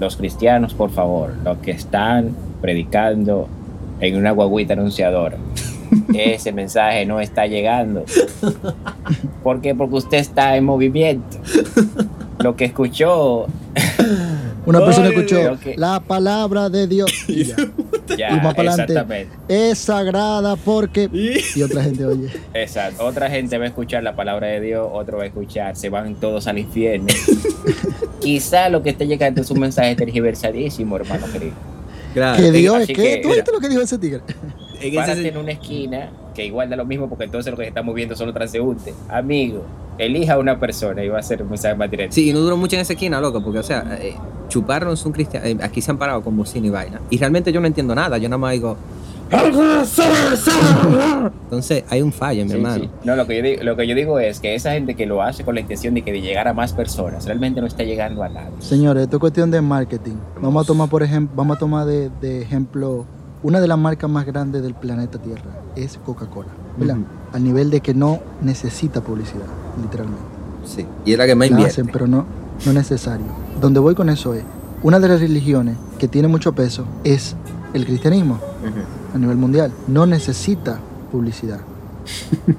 los 0.00 0.16
cristianos, 0.16 0.74
por 0.74 0.90
favor, 0.90 1.34
los 1.44 1.58
que 1.58 1.70
están 1.70 2.34
predicando 2.60 3.48
en 4.00 4.16
una 4.16 4.30
guaguita 4.32 4.74
anunciadora, 4.74 5.36
ese 6.14 6.52
mensaje 6.52 7.06
no 7.06 7.20
está 7.20 7.46
llegando. 7.46 8.04
¿Por 9.42 9.60
qué? 9.60 9.74
Porque 9.74 9.96
usted 9.96 10.18
está 10.18 10.56
en 10.56 10.64
movimiento. 10.64 11.38
Lo 12.38 12.56
que 12.56 12.66
escuchó, 12.66 13.46
Una 14.66 14.80
persona 14.80 15.08
escuchó 15.08 15.56
la 15.76 16.00
palabra 16.00 16.68
de 16.68 16.86
Dios 16.86 17.15
y 17.28 17.44
ya. 17.44 17.56
ya, 18.16 18.30
Y 18.30 18.40
más 18.40 18.54
para 18.54 18.70
adelante. 18.70 18.92
exactamente. 18.92 19.36
es 19.48 19.78
sagrada 19.78 20.56
porque 20.56 21.08
y 21.12 21.62
otra 21.62 21.82
gente 21.82 22.04
oye. 22.04 22.28
Exacto. 22.54 23.04
Otra 23.04 23.30
gente 23.30 23.58
va 23.58 23.64
a 23.64 23.68
escuchar 23.68 24.02
la 24.02 24.14
palabra 24.16 24.46
de 24.48 24.60
Dios, 24.60 24.88
otro 24.92 25.18
va 25.18 25.24
a 25.24 25.26
escuchar, 25.26 25.76
se 25.76 25.88
van 25.88 26.14
todos 26.16 26.46
al 26.46 26.58
infierno. 26.58 27.08
Quizá 28.20 28.68
lo 28.68 28.82
que 28.82 28.90
esté 28.90 29.06
llegando 29.06 29.40
es 29.40 29.50
un 29.50 29.60
mensaje 29.60 29.94
tergiversadísimo, 29.94 30.96
hermano 30.96 31.26
querido. 31.32 31.54
Claro. 32.14 32.42
Que 32.42 32.50
Dios 32.50 32.76
es 32.76 32.82
así 32.84 32.94
que 32.94 33.20
tú 33.22 33.28
viste 33.28 33.52
lo 33.52 33.60
que 33.60 33.68
dijo 33.68 33.82
ese 33.82 33.98
tigre. 33.98 34.20
en 34.80 34.98
ese 34.98 35.28
en 35.28 35.36
una 35.36 35.52
esquina 35.52 36.10
que 36.36 36.44
igual 36.46 36.68
da 36.70 36.76
lo 36.76 36.84
mismo 36.84 37.08
porque 37.08 37.24
entonces 37.24 37.50
lo 37.50 37.56
que 37.56 37.64
se 37.64 37.68
está 37.70 37.82
moviendo 37.82 38.14
son 38.14 38.26
los 38.26 38.34
transeúntes. 38.34 38.94
Amigo, 39.08 39.64
elija 39.98 40.34
a 40.34 40.38
una 40.38 40.60
persona 40.60 41.02
y 41.02 41.08
va 41.08 41.18
a 41.18 41.22
ser 41.22 41.42
un 41.42 41.48
mensaje 41.48 41.74
más 41.74 41.90
directo. 41.90 42.14
Sí, 42.14 42.28
y 42.30 42.32
no 42.32 42.40
duró 42.40 42.56
mucho 42.56 42.76
en 42.76 42.82
esa 42.82 42.92
esquina, 42.92 43.20
loco, 43.20 43.42
porque, 43.42 43.58
o 43.58 43.62
sea, 43.62 43.98
eh, 44.00 44.14
chuparnos 44.48 45.04
un 45.06 45.12
cristiano. 45.12 45.46
eh, 45.46 45.56
aquí 45.62 45.80
se 45.80 45.90
han 45.90 45.98
parado 45.98 46.22
con 46.22 46.36
bocina 46.36 46.66
y 46.66 46.70
vaina. 46.70 47.00
Y 47.10 47.18
realmente 47.18 47.50
yo 47.52 47.60
no 47.60 47.66
entiendo 47.66 47.94
nada, 47.94 48.18
yo 48.18 48.28
nada 48.28 48.38
más 48.38 48.52
digo. 48.52 48.76
Entonces, 51.44 51.84
hay 51.88 52.02
un 52.02 52.12
fallo, 52.12 52.44
mi 52.44 52.50
Sí, 52.50 52.56
hermano. 52.56 52.84
sí. 52.84 52.90
No, 53.04 53.16
lo 53.16 53.26
que, 53.26 53.36
yo 53.36 53.42
digo, 53.42 53.62
lo 53.64 53.76
que 53.76 53.86
yo 53.86 53.94
digo 53.94 54.18
es 54.20 54.38
que 54.40 54.54
esa 54.54 54.72
gente 54.72 54.94
que 54.94 55.06
lo 55.06 55.22
hace 55.22 55.44
con 55.44 55.54
la 55.54 55.60
intención 55.62 55.94
de 55.94 56.02
que 56.02 56.12
de 56.12 56.20
llegar 56.20 56.46
a 56.48 56.54
más 56.54 56.72
personas, 56.72 57.24
realmente 57.24 57.60
no 57.60 57.66
está 57.66 57.82
llegando 57.82 58.22
a 58.22 58.28
nada. 58.28 58.50
Señores, 58.60 59.04
esto 59.04 59.16
es 59.16 59.20
cuestión 59.20 59.50
de 59.50 59.60
marketing. 59.60 60.14
Vamos 60.40 60.64
a 60.64 60.66
tomar, 60.66 60.88
por 60.88 61.02
ejemplo, 61.02 61.34
vamos 61.36 61.56
a 61.56 61.58
tomar 61.60 61.86
de, 61.86 62.10
de 62.20 62.42
ejemplo 62.42 63.04
una 63.46 63.60
de 63.60 63.68
las 63.68 63.78
marcas 63.78 64.10
más 64.10 64.26
grandes 64.26 64.60
del 64.60 64.74
planeta 64.74 65.18
Tierra 65.18 65.52
es 65.76 66.00
Coca-Cola. 66.04 66.48
Al 67.32 67.44
nivel 67.44 67.70
de 67.70 67.80
que 67.80 67.94
no 67.94 68.18
necesita 68.42 69.00
publicidad, 69.00 69.46
literalmente. 69.80 70.24
Sí. 70.64 70.84
Y 71.04 71.12
es 71.12 71.18
la 71.18 71.26
que 71.26 71.36
más 71.36 71.48
La 71.48 71.52
invierte. 71.52 71.70
hacen, 71.70 71.86
pero 71.92 72.08
no, 72.08 72.26
no 72.64 72.70
es 72.72 72.74
necesario. 72.74 73.26
Donde 73.60 73.78
voy 73.78 73.94
con 73.94 74.08
eso 74.08 74.34
es, 74.34 74.42
una 74.82 74.98
de 74.98 75.06
las 75.06 75.20
religiones 75.20 75.76
que 75.96 76.08
tiene 76.08 76.26
mucho 76.26 76.54
peso 76.54 76.86
es 77.04 77.36
el 77.72 77.86
cristianismo 77.86 78.40
a 79.14 79.18
nivel 79.18 79.36
mundial. 79.36 79.70
No 79.86 80.06
necesita 80.06 80.80
publicidad. 81.12 81.60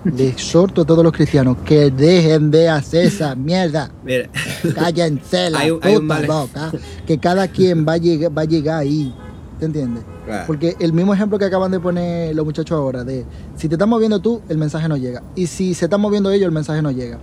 Le 0.05 0.29
exhorto 0.29 0.83
a 0.83 0.85
todos 0.85 1.03
los 1.03 1.11
cristianos 1.11 1.57
que 1.65 1.91
dejen 1.91 2.49
de 2.49 2.69
hacer 2.69 3.07
esa 3.07 3.35
mierda. 3.35 3.91
Mira, 4.05 4.29
Cállense 4.73 5.49
la 5.49 5.59
Hay 5.59 5.71
puta 5.71 6.21
boca. 6.25 6.71
Que 7.05 7.17
cada 7.17 7.49
quien 7.49 7.85
va 7.85 7.93
a, 7.93 7.97
llegar, 7.97 8.37
va 8.37 8.43
a 8.43 8.45
llegar 8.45 8.79
ahí. 8.79 9.13
¿Te 9.59 9.65
entiendes? 9.65 10.03
claro. 10.25 10.43
Porque 10.45 10.75
el 10.79 10.93
mismo 10.93 11.13
ejemplo 11.13 11.39
que 11.39 11.45
acaban 11.45 11.71
de 11.71 11.79
poner 11.79 12.35
los 12.35 12.45
muchachos 12.45 12.77
ahora, 12.77 13.03
de 13.03 13.25
si 13.55 13.67
te 13.67 13.75
estás 13.75 13.87
moviendo 13.87 14.19
tú, 14.19 14.41
el 14.49 14.57
mensaje 14.57 14.87
no 14.87 14.97
llega. 14.97 15.23
Y 15.35 15.47
si 15.47 15.73
se 15.73 15.85
están 15.85 15.99
moviendo 16.01 16.29
ellos, 16.31 16.45
el 16.45 16.51
mensaje 16.51 16.81
no 16.81 16.91
llega. 16.91 17.17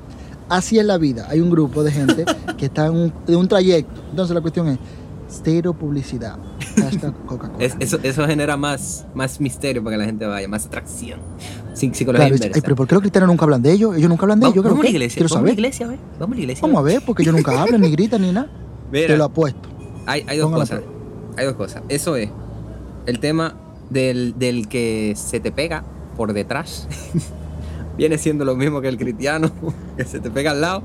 Así 0.48 0.78
es 0.78 0.84
la 0.84 0.98
vida. 0.98 1.26
Hay 1.30 1.40
un 1.40 1.50
grupo 1.50 1.82
de 1.84 1.92
gente 1.92 2.24
que 2.58 2.66
está 2.66 2.86
en 2.86 3.12
un, 3.36 3.48
trayecto. 3.48 4.00
Entonces 4.10 4.34
la 4.34 4.40
cuestión 4.40 4.68
es, 4.68 4.78
cero 5.28 5.74
publicidad. 5.74 6.36
Hashtag 6.76 7.14
Coca-Cola. 7.26 7.64
Es- 7.64 7.76
eso, 7.78 7.98
eso 8.02 8.26
genera 8.26 8.56
más, 8.56 9.06
más 9.14 9.40
misterio 9.40 9.82
para 9.84 9.94
que 9.94 9.98
la 10.00 10.04
gente 10.06 10.26
vaya, 10.26 10.48
más 10.48 10.66
atracción. 10.66 11.20
Sin 11.72 11.94
psicología 11.94 12.26
Claro, 12.26 12.34
dice, 12.34 12.46
inversa. 12.46 12.58
"Ay, 12.58 12.62
pero 12.62 12.76
¿por 12.76 12.86
qué 12.88 12.94
los 12.96 13.02
cristianos 13.02 13.28
nunca 13.28 13.44
hablan 13.44 13.62
de 13.62 13.72
ellos? 13.72 13.96
Ellos 13.96 14.08
nunca 14.10 14.22
hablan 14.22 14.40
de 14.40 14.46
ellos. 14.46 14.54
¿qué 14.54 14.58
es 14.60 14.64
lo 14.64 14.70
vamos 14.70 14.80
a 14.80 14.84
la 14.84 14.90
iglesia, 14.90 15.22
vamos 15.22 15.36
a 15.36 15.42
la 15.42 15.52
iglesia. 15.52 15.86
Vamos 16.18 16.32
a 16.32 16.36
la 16.36 16.40
iglesia. 16.40 16.62
Vamos 16.62 16.78
a 16.78 16.82
ver, 16.82 17.02
porque 17.06 17.22
ellos 17.22 17.34
nunca 17.34 17.62
hablan, 17.62 17.80
ni 17.80 17.90
gritan, 17.90 18.22
ni 18.22 18.32
nada. 18.32 18.48
Te 18.90 19.00
Mira, 19.00 19.16
lo 19.16 19.24
apuesto. 19.24 19.68
hay, 20.06 20.24
hay 20.28 20.38
dos 20.38 20.46
Póngala 20.50 20.62
cosas. 20.64 20.80
Hay 21.36 21.46
dos 21.46 21.54
cosas. 21.54 21.82
Eso 21.88 22.16
es 22.16 22.30
el 23.06 23.18
tema 23.18 23.56
del, 23.90 24.34
del 24.38 24.68
que 24.68 25.14
se 25.16 25.40
te 25.40 25.52
pega 25.52 25.84
por 26.16 26.32
detrás. 26.32 26.88
Viene 27.96 28.18
siendo 28.18 28.44
lo 28.44 28.56
mismo 28.56 28.80
que 28.80 28.88
el 28.88 28.98
cristiano, 28.98 29.50
que 29.96 30.04
se 30.04 30.20
te 30.20 30.30
pega 30.30 30.50
al 30.52 30.60
lado. 30.60 30.82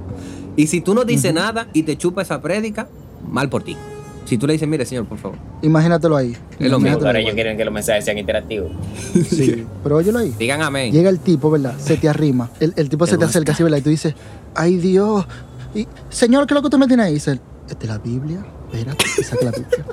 Y 0.55 0.67
si 0.67 0.81
tú 0.81 0.93
no 0.93 1.05
dices 1.05 1.33
nada 1.33 1.67
y 1.73 1.83
te 1.83 1.97
chupa 1.97 2.21
esa 2.21 2.41
prédica, 2.41 2.87
mal 3.27 3.49
por 3.49 3.63
ti. 3.63 3.77
Si 4.25 4.37
tú 4.37 4.45
le 4.45 4.53
dices, 4.53 4.67
mire, 4.67 4.85
señor, 4.85 5.07
por 5.07 5.17
favor. 5.17 5.39
Imagínatelo 5.63 6.15
ahí. 6.15 6.37
Es 6.59 6.69
lo 6.69 6.79
mismo, 6.79 6.99
Ahora 6.99 7.19
ellos 7.19 7.33
quieren 7.33 7.57
que 7.57 7.65
los 7.65 7.73
mensajes 7.73 8.05
sean 8.05 8.17
interactivos. 8.17 8.71
Sí, 9.27 9.65
pero 9.81 9.95
óyelo 9.95 10.19
ahí. 10.19 10.35
Digan 10.37 10.61
amén. 10.61 10.91
Llega 10.91 11.09
el 11.09 11.19
tipo, 11.19 11.49
¿verdad? 11.49 11.73
Se 11.79 11.97
te 11.97 12.07
arrima. 12.07 12.49
El, 12.59 12.73
el 12.75 12.89
tipo 12.89 13.07
se 13.07 13.17
te 13.17 13.25
acerca 13.25 13.53
así, 13.53 13.63
¿verdad? 13.63 13.79
Y 13.79 13.81
tú 13.81 13.89
dices, 13.89 14.13
ay 14.53 14.77
Dios. 14.77 15.25
Y, 15.73 15.87
Señor, 16.09 16.45
¿qué 16.45 16.53
es 16.53 16.55
lo 16.55 16.61
que 16.61 16.69
tú 16.69 16.77
me 16.77 16.85
tienes 16.85 17.07
ahí? 17.07 17.13
Dice, 17.15 17.31
él, 17.31 17.41
¿es 17.69 17.79
de 17.79 17.87
la 17.87 17.97
Biblia? 17.97 18.45
Espérate, 18.71 19.05
y 19.17 19.23
saca 19.23 19.45
la 19.45 19.51
Biblia. 19.51 19.85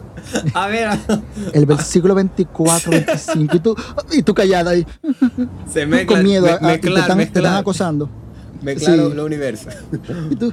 A 0.54 0.66
ver, 0.68 0.88
El 1.52 1.66
versículo 1.66 2.14
24, 2.14 2.90
25. 2.90 3.56
Y 3.56 3.60
tú, 3.60 3.76
y 4.12 4.22
tú 4.22 4.34
callada 4.34 4.72
ahí, 4.72 4.86
se 5.72 5.86
mezcla. 5.86 6.16
con 6.16 6.24
miedo. 6.24 6.46
me- 6.60 6.72
a- 6.72 6.80
te, 6.80 6.88
están, 6.88 7.18
te 7.18 7.24
están 7.24 7.54
acosando. 7.56 8.08
Mezclar 8.62 8.96
Sí. 8.96 9.14
lo- 9.14 9.24
universo. 9.24 9.68
Y, 10.30 10.36
tú, 10.36 10.52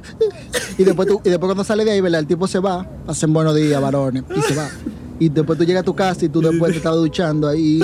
y, 0.78 0.84
después 0.84 1.08
tú, 1.08 1.20
y 1.24 1.30
después 1.30 1.48
cuando 1.48 1.64
sale 1.64 1.84
de 1.84 1.90
ahí, 1.92 2.00
¿verdad? 2.00 2.20
El 2.20 2.26
tipo 2.26 2.46
se 2.46 2.58
va, 2.60 2.86
hacen 3.06 3.32
buenos 3.32 3.54
días, 3.56 3.80
varones, 3.80 4.22
y 4.36 4.40
se 4.42 4.54
va. 4.54 4.68
Y 5.18 5.28
después 5.28 5.58
tú 5.58 5.64
llegas 5.64 5.82
a 5.82 5.84
tu 5.84 5.94
casa 5.94 6.24
y 6.24 6.28
tú 6.28 6.40
después 6.40 6.72
te 6.72 6.78
estás 6.78 6.94
duchando 6.94 7.48
ahí. 7.48 7.78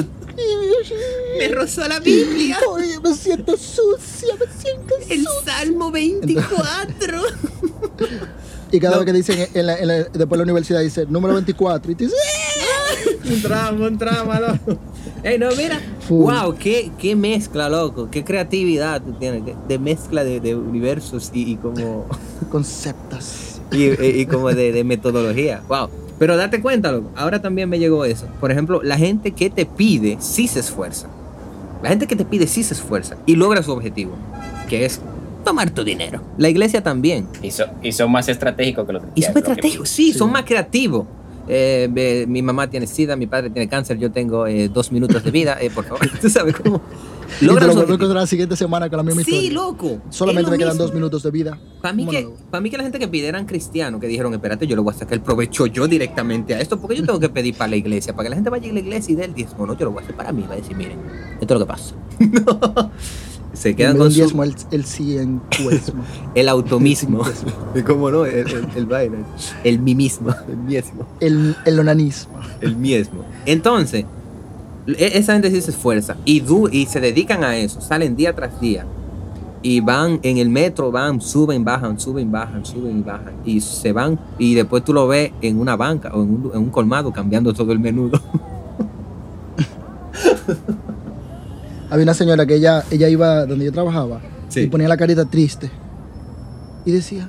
Me 1.39 1.49
rozó 1.49 1.87
la 1.89 2.01
Biblia. 2.01 2.59
Ay, 2.79 2.91
me 3.03 3.15
siento 3.15 3.57
sucia, 3.57 4.35
me 4.39 4.47
siento 4.63 4.95
El 5.09 5.25
sucia. 5.25 5.53
Salmo 5.59 5.91
24. 5.91 7.23
Y 8.73 8.79
cada 8.81 8.95
No. 8.97 9.01
vez 9.01 9.07
que 9.07 9.13
dicen, 9.13 9.49
en 9.55 9.67
la- 9.67 9.79
en 9.79 9.89
la- 9.89 10.05
después 10.05 10.37
la 10.39 10.45
universidad 10.45 10.81
dice 10.81 11.07
número 11.09 11.35
24, 11.35 11.91
y 11.93 11.95
tú 11.95 12.05
dices, 12.05 12.19
un 13.31 13.43
tramo, 13.43 13.85
un 13.87 13.99
tramo, 13.99 14.33
loco. 14.35 14.79
Ey, 15.23 15.39
no, 15.39 15.49
mira. 15.57 15.81
Full. 16.09 16.25
Wow, 16.33 16.55
qué, 16.59 16.91
qué 16.99 17.15
mezcla, 17.17 17.69
loco. 17.69 18.09
Qué 18.11 18.25
creatividad 18.25 19.03
tú 19.03 19.13
tienes. 19.13 19.43
De 19.69 19.79
mezcla 19.79 20.25
de, 20.25 20.41
de 20.41 20.55
universos 20.55 21.31
y, 21.35 21.53
y 21.53 21.57
como. 21.57 22.07
conceptos. 22.51 23.61
y, 23.73 23.85
y- 23.85 24.21
y 24.21 24.27
como 24.27 24.49
de, 24.53 24.73
de 24.73 24.85
metodología. 24.85 25.63
Wow. 25.69 25.89
Pero 26.19 26.37
date 26.37 26.61
cuenta, 26.61 26.93
loco. 26.93 27.11
Ahora 27.17 27.41
también 27.41 27.69
me 27.69 27.79
llegó 27.79 28.05
eso. 28.05 28.27
Por 28.41 28.51
ejemplo, 28.51 28.83
la 28.83 28.99
gente 28.99 29.33
que 29.33 29.49
te 29.51 29.65
pide 29.67 30.19
sí 30.21 30.49
se 30.49 30.61
esfuerza. 30.61 31.09
La 31.83 31.89
gente 31.89 32.07
que 32.07 32.15
te 32.17 32.25
pide 32.27 32.47
sí 32.47 32.63
se 32.63 32.75
esfuerza 32.75 33.17
y 33.25 33.37
logra 33.37 33.63
su 33.63 33.73
objetivo, 33.73 34.13
que 34.69 34.85
es 34.85 35.01
tomar 35.45 35.71
tu 35.71 35.85
dinero. 35.85 36.23
La 36.39 36.49
iglesia 36.49 36.83
también. 36.83 37.27
Y, 37.43 37.51
so- 37.51 37.67
y 37.83 37.93
son 37.93 38.11
más 38.13 38.29
estratégicos 38.29 38.87
que 38.87 38.93
los 38.93 39.03
Y 39.03 39.23
son 39.23 39.33
cristianos. 39.33 39.35
que- 39.35 39.51
estratégicos, 39.53 39.89
sí, 39.89 40.13
Sí. 40.13 40.19
son 40.19 40.33
más 40.33 40.45
creativos. 40.45 41.07
Eh, 41.53 42.27
mi 42.29 42.43
mamá 42.43 42.71
tiene 42.71 42.87
sida, 42.87 43.17
mi 43.17 43.27
padre 43.27 43.51
tiene 43.51 43.69
cáncer, 43.69 43.99
yo 43.99 44.13
tengo 44.13 44.47
eh, 44.47 44.69
dos 44.69 44.93
minutos 44.93 45.25
de 45.25 45.31
vida, 45.33 45.57
eh, 45.61 45.69
por 45.71 45.85
favor. 45.85 46.01
¿Tú 46.21 46.29
sabes 46.31 46.55
cómo? 46.55 46.81
Y 47.37 47.41
te 47.41 47.47
Logran 47.47 47.69
lo 47.75 47.83
encontrar 47.83 48.11
la 48.11 48.27
siguiente 48.27 48.55
semana 48.57 48.89
con 48.89 48.99
la 48.99 49.03
misma 49.03 49.23
Sí, 49.25 49.31
historia. 49.31 49.53
loco. 49.53 49.99
Solamente 50.11 50.51
me 50.51 50.59
quedan 50.59 50.77
dos 50.77 50.93
minutos 50.95 51.23
de 51.25 51.31
vida. 51.33 51.59
Para 51.81 51.95
mí, 51.95 52.07
que, 52.07 52.29
para 52.51 52.61
mí 52.61 52.71
que 52.71 52.77
la 52.77 52.83
gente 52.85 52.99
que 53.01 53.09
pide 53.09 53.27
eran 53.29 53.47
cristianos, 53.47 54.01
que 54.01 54.07
dijeron, 54.07 54.33
espérate, 54.35 54.67
yo 54.67 54.77
le 54.77 54.83
voy 54.83 54.95
a 54.95 54.99
sacar 54.99 55.15
el 55.15 55.23
provecho 55.23 55.67
yo 55.67 55.89
directamente 55.89 56.55
a 56.55 56.61
esto, 56.61 56.81
porque 56.81 56.97
yo 56.97 57.05
tengo 57.05 57.19
que 57.19 57.29
pedir 57.31 57.55
para 57.57 57.71
la 57.71 57.77
iglesia, 57.77 58.13
para 58.15 58.25
que 58.25 58.31
la 58.31 58.37
gente 58.37 58.51
vaya 58.51 58.71
a 58.71 58.73
la 58.75 58.81
iglesia 58.81 59.13
y 59.13 59.17
dé 59.17 59.25
el 59.25 59.35
diezmo. 59.35 59.67
No, 59.67 59.77
yo 59.77 59.87
lo 59.87 59.93
voy 59.93 60.03
a 60.03 60.05
hacer 60.05 60.15
para 60.17 60.31
mí, 60.33 60.45
va 60.49 60.55
a 60.55 60.57
decir, 60.57 60.77
miren, 60.77 60.99
esto 61.41 61.55
es 61.55 61.61
lo 61.61 61.67
que 61.67 61.73
pasa. 61.73 61.95
No. 62.21 62.91
Se 63.53 63.75
quedan 63.75 63.97
con 63.99 64.11
su, 64.11 64.17
diezmo, 64.17 64.45
el, 64.45 64.55
el 64.71 64.85
cientuesmo. 64.85 66.03
el 66.35 66.49
automismo. 66.49 67.23
¿Y 67.75 67.83
cómo 67.83 68.11
no? 68.11 68.25
El, 68.25 68.49
el, 68.49 68.67
el 68.77 68.87
vaina. 68.87 69.19
El 69.65 69.81
mimismo. 69.81 70.35
El 70.49 70.57
miesmo. 70.57 71.07
el, 71.21 71.57
el 71.65 71.79
onanismo. 71.81 72.35
El 72.61 72.77
miesmo. 72.77 73.25
Entonces, 73.47 74.05
e- 74.87 75.11
esa 75.19 75.33
gente 75.35 75.51
sí 75.51 75.61
se 75.61 75.71
esfuerza 75.73 76.17
y, 76.25 76.41
du- 76.41 76.69
y 76.71 76.87
se 76.87 77.01
dedican 77.01 77.43
a 77.45 77.57
eso, 77.57 77.81
salen 77.81 78.15
día 78.17 78.35
tras 78.35 78.61
día. 78.61 78.87
Y 79.63 79.81
van 79.81 80.21
en 80.23 80.39
el 80.39 80.49
metro, 80.49 80.91
van, 80.91 81.21
suben, 81.21 81.65
bajan, 81.65 82.01
suben, 82.01 82.33
bajan, 82.33 82.65
suben 82.65 83.01
y 83.01 83.03
bajan. 83.03 83.35
Y 83.45 83.61
se 83.61 83.93
van 83.93 84.19
y 84.39 84.55
después 84.55 84.83
tú 84.85 84.95
lo 84.95 85.07
ves 85.07 85.33
en 85.43 85.59
una 85.61 85.77
banca 85.77 86.11
o 86.15 86.23
en 86.23 86.31
un, 86.31 86.51
en 86.55 86.59
un 86.61 86.71
colmado 86.71 87.13
cambiando 87.13 87.53
todo 87.53 87.71
el 87.73 87.79
menudo. 87.79 88.19
Había 91.91 92.05
una 92.05 92.15
señora 92.15 92.47
que 92.47 92.55
ella, 92.55 92.85
ella 92.91 93.09
iba 93.09 93.47
donde 93.47 93.65
yo 93.65 93.73
trabajaba 93.73 94.21
Sí. 94.49 94.61
y 94.61 94.67
ponía 94.69 94.89
la 94.89 94.97
carita 94.97 95.25
triste. 95.25 95.71
Y 96.85 96.93
decía, 96.93 97.29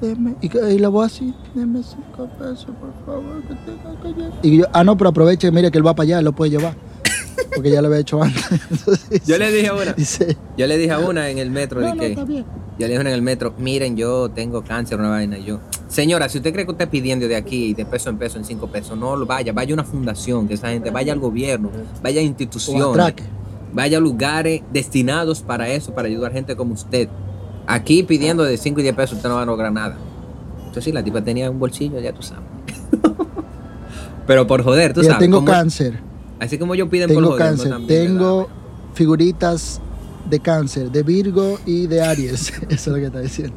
deme, 0.00 0.34
y, 0.40 0.78
la 0.78 0.88
voz 0.88 1.06
así, 1.06 1.34
deme 1.54 1.80
cinco 1.82 2.28
pesos, 2.38 2.66
por 2.80 2.92
favor, 3.06 3.42
que 3.42 3.54
tengo 3.54 4.02
que 4.02 4.08
llevar". 4.20 4.38
Y 4.42 4.58
yo, 4.58 4.66
ah, 4.72 4.84
no, 4.84 4.96
pero 4.96 5.10
aproveche, 5.10 5.50
mire 5.50 5.70
que 5.70 5.78
él 5.78 5.86
va 5.86 5.94
para 5.94 6.04
allá, 6.04 6.18
él 6.18 6.24
lo 6.24 6.32
puede 6.32 6.50
llevar. 6.50 6.74
Porque 7.54 7.70
ya 7.70 7.80
lo 7.80 7.88
había 7.88 8.00
hecho 8.00 8.22
antes. 8.22 8.44
Entonces, 8.70 9.22
Yo 9.24 9.38
le 9.38 9.50
dije 9.50 9.68
a 9.68 9.74
una, 9.74 9.92
dice, 9.92 10.36
yo 10.56 10.66
le 10.66 10.76
dije 10.76 10.92
a 10.92 10.98
una 10.98 11.30
en 11.30 11.38
el 11.38 11.50
metro 11.50 11.80
no, 11.80 11.88
está. 11.88 12.24
Yo 12.24 12.86
le 12.86 12.88
dije 12.88 13.00
en 13.00 13.06
el 13.06 13.22
metro, 13.22 13.54
miren, 13.58 13.96
yo 13.96 14.28
tengo 14.28 14.62
cáncer, 14.62 14.98
una 15.00 15.10
vaina. 15.10 15.38
Y 15.38 15.44
yo, 15.44 15.60
señora, 15.88 16.28
si 16.28 16.38
usted 16.38 16.52
cree 16.52 16.64
que 16.64 16.72
usted 16.72 16.88
pidiendo 16.88 17.26
de 17.26 17.36
aquí, 17.36 17.74
de 17.74 17.84
peso 17.86 18.10
en 18.10 18.18
peso, 18.18 18.38
en 18.38 18.44
cinco 18.44 18.68
pesos, 18.68 18.96
no 18.98 19.16
lo 19.16 19.24
vaya, 19.26 19.52
vaya 19.52 19.72
a 19.72 19.74
una 19.74 19.84
fundación, 19.84 20.46
que 20.46 20.54
esa 20.54 20.68
gente, 20.68 20.90
vaya 20.90 21.12
al 21.12 21.18
gobierno, 21.20 21.70
vaya 22.02 22.20
a 22.20 22.24
instituciones. 22.24 23.14
Vaya 23.78 23.98
a 23.98 24.00
lugares 24.00 24.62
destinados 24.72 25.40
para 25.42 25.68
eso, 25.68 25.94
para 25.94 26.08
ayudar 26.08 26.32
gente 26.32 26.56
como 26.56 26.74
usted. 26.74 27.08
Aquí 27.66 28.02
pidiendo 28.02 28.42
de 28.42 28.56
5 28.56 28.80
y 28.80 28.82
10 28.82 28.94
pesos 28.96 29.16
usted 29.18 29.28
no 29.28 29.36
va 29.36 29.42
a 29.42 29.46
lograr 29.46 29.70
nada. 29.72 29.96
Entonces 30.58 30.84
sí, 30.84 30.90
la 30.92 31.02
tipa 31.04 31.22
tenía 31.22 31.48
un 31.48 31.60
bolsillo, 31.60 32.00
ya 32.00 32.12
tú 32.12 32.22
sabes. 32.22 32.44
Pero 34.26 34.46
por 34.46 34.62
joder, 34.62 34.92
tú 34.92 35.00
Mira, 35.00 35.14
sabes. 35.14 35.26
tengo 35.26 35.44
cáncer, 35.44 36.00
así 36.40 36.58
como 36.58 36.74
ellos 36.74 36.88
piden 36.88 37.08
por 37.08 37.16
tengo 37.16 37.28
joder. 37.28 37.44
no 37.44 37.50
cáncer, 37.50 37.70
también, 37.70 38.06
tengo 38.06 38.48
figuritas 38.94 39.80
de 40.28 40.40
cáncer, 40.40 40.90
de 40.90 41.02
Virgo 41.02 41.58
y 41.64 41.86
de 41.86 42.02
Aries. 42.02 42.52
Eso 42.68 42.70
es 42.70 42.86
lo 42.88 42.94
que 42.96 43.06
está 43.06 43.20
diciendo. 43.20 43.54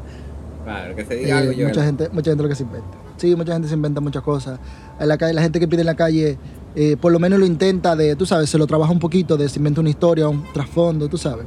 Claro, 0.64 0.96
que 0.96 1.04
se 1.06 1.16
Eh, 1.16 1.24
diga 1.26 1.40
algo 1.40 1.52
yo. 1.52 1.68
mucha 1.68 1.84
gente 1.84 2.10
mucha 2.14 2.30
gente 2.32 2.44
lo 2.44 2.50
que 2.50 2.56
se 2.56 2.64
inventa 2.64 2.98
sí 3.18 3.36
mucha 3.36 3.54
gente 3.54 3.68
se 3.68 3.74
inventa 3.74 4.00
muchas 4.00 4.22
cosas 4.22 4.60
en 5.00 5.08
la 5.08 5.18
calle 5.18 5.34
la 5.34 5.42
gente 5.42 5.60
que 5.60 5.68
pide 5.68 5.82
en 5.82 5.88
la 5.88 5.96
calle 5.96 6.38
eh, 6.76 6.96
por 7.00 7.12
lo 7.12 7.20
menos 7.20 7.40
lo 7.40 7.46
intenta 7.46 7.96
de 7.96 8.16
tú 8.16 8.26
sabes 8.26 8.50
se 8.50 8.58
lo 8.58 8.66
trabaja 8.68 8.92
un 8.92 9.00
poquito 9.00 9.36
de 9.38 9.50
se 9.50 9.60
inventa 9.60 9.82
una 9.82 9.90
historia 9.90 10.28
un 10.28 10.44
trasfondo 10.54 11.08
tú 11.10 11.18
sabes 11.18 11.46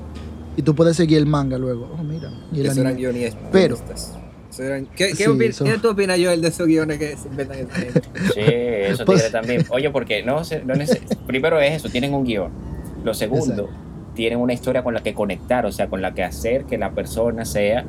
y 0.56 0.62
tú 0.62 0.74
puedes 0.74 0.96
seguir 0.96 1.18
el 1.18 1.26
manga 1.26 1.56
luego 1.58 1.88
oh 1.98 2.02
mira 2.04 2.30
y 2.52 2.60
el 2.60 2.66
eran 2.66 2.78
anime. 2.80 2.94
guionistas. 2.94 3.42
Pero- 3.50 3.78
eran- 4.58 4.86
¿Qué, 4.94 5.08
qué, 5.08 5.14
Sí, 5.16 5.24
opin- 5.24 5.48
eso- 5.48 5.64
¿Qué 5.64 5.78
tú 5.78 5.90
opinas, 5.90 6.16
Joel, 6.22 6.40
de 6.40 6.46
esos 6.48 6.66
guiones 6.68 6.98
que 6.98 7.16
se 7.16 7.26
inventan 7.26 7.58
en 7.58 7.68
cine? 7.70 7.90
Sí, 8.34 8.40
eso 8.40 9.04
Pues- 9.04 9.18
tiene 9.22 9.32
también. 9.32 9.66
Oye, 9.70 9.90
porque 9.90 10.22
no, 10.22 10.44
se- 10.44 10.64
no 10.64 10.74
neces- 10.74 11.00
primero 11.26 11.58
es 11.60 11.72
eso, 11.74 11.88
tienen 11.88 12.14
un 12.14 12.24
guion. 12.24 12.50
Lo 13.02 13.14
segundo, 13.14 13.64
Exacto. 13.64 13.70
tienen 14.14 14.38
una 14.38 14.52
historia 14.52 14.84
con 14.84 14.94
la 14.94 15.02
que 15.02 15.12
conectar, 15.12 15.66
o 15.66 15.72
sea, 15.72 15.88
con 15.88 16.00
la 16.02 16.14
que 16.14 16.22
hacer 16.22 16.66
que 16.66 16.78
la 16.78 16.92
persona 16.92 17.44
sea, 17.44 17.84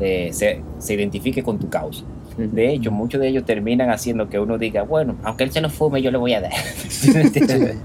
eh, 0.00 0.30
se, 0.32 0.60
se 0.78 0.94
identifique 0.94 1.42
con 1.42 1.58
tu 1.58 1.68
causa. 1.68 2.04
De 2.36 2.72
hecho, 2.74 2.90
muchos 2.90 3.20
de 3.20 3.28
ellos 3.28 3.44
terminan 3.44 3.90
haciendo 3.90 4.28
que 4.28 4.38
uno 4.40 4.58
diga, 4.58 4.82
bueno, 4.82 5.14
aunque 5.22 5.44
él 5.44 5.52
se 5.52 5.60
lo 5.60 5.70
fume, 5.70 6.02
yo 6.02 6.10
le 6.10 6.18
voy 6.18 6.34
a 6.34 6.40
dar. 6.40 6.52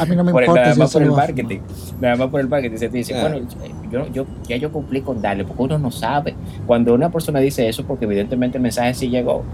A 0.00 0.04
mí 0.04 0.16
no 0.16 0.24
me 0.24 0.32
Por 0.32 0.42
el- 0.42 0.48
importa 0.48 0.62
nada 0.62 0.74
si 0.74 0.80
más 0.80 0.92
por 0.92 1.02
el 1.02 1.10
marketing. 1.12 1.58
Nada 2.00 2.16
más 2.16 2.28
por 2.28 2.40
el 2.40 2.48
marketing. 2.48 2.76
Se 2.76 2.88
te 2.88 2.96
dice, 2.96 3.12
Claro. 3.12 3.38
bueno, 3.38 3.48
yo, 3.92 4.06
yo, 4.12 4.26
ya 4.48 4.56
yo 4.56 4.72
cumplí 4.72 5.00
con 5.00 5.22
darle, 5.22 5.44
porque 5.44 5.62
uno 5.62 5.78
no 5.78 5.90
sabe. 5.92 6.34
Cuando 6.66 6.92
una 6.94 7.10
persona 7.10 7.38
dice 7.38 7.68
eso, 7.68 7.84
porque 7.84 8.04
evidentemente 8.06 8.58
el 8.58 8.62
mensaje 8.62 8.94
sí 8.94 9.08
llegó. 9.08 9.44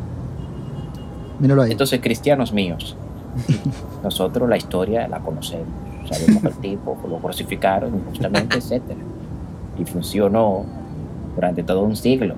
míralo 1.38 1.62
ahí 1.62 1.72
Entonces, 1.72 2.00
cristianos 2.00 2.52
míos, 2.52 2.96
nosotros 4.02 4.48
la 4.48 4.56
historia 4.56 5.06
la 5.08 5.18
conocemos. 5.18 5.66
Sabemos 6.10 6.40
que 6.42 6.48
el 6.48 6.54
tipo 6.76 6.96
lo 7.10 7.18
crucificaron 7.18 7.94
injustamente, 7.94 8.56
etcétera. 8.56 9.00
Y 9.78 9.84
funcionó 9.84 10.64
durante 11.34 11.62
todo 11.62 11.82
un 11.82 11.94
siglo. 11.96 12.36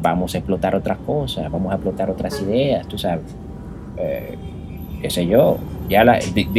Vamos 0.00 0.34
a 0.34 0.38
explotar 0.38 0.74
otras 0.74 0.98
cosas, 0.98 1.50
vamos 1.50 1.72
a 1.72 1.76
explotar 1.76 2.10
otras 2.10 2.40
ideas, 2.42 2.86
tú 2.86 2.98
sabes. 2.98 3.24
Eh, 3.96 4.36
qué 5.00 5.10
sé 5.10 5.26
yo. 5.26 5.58
Ya 5.88 6.04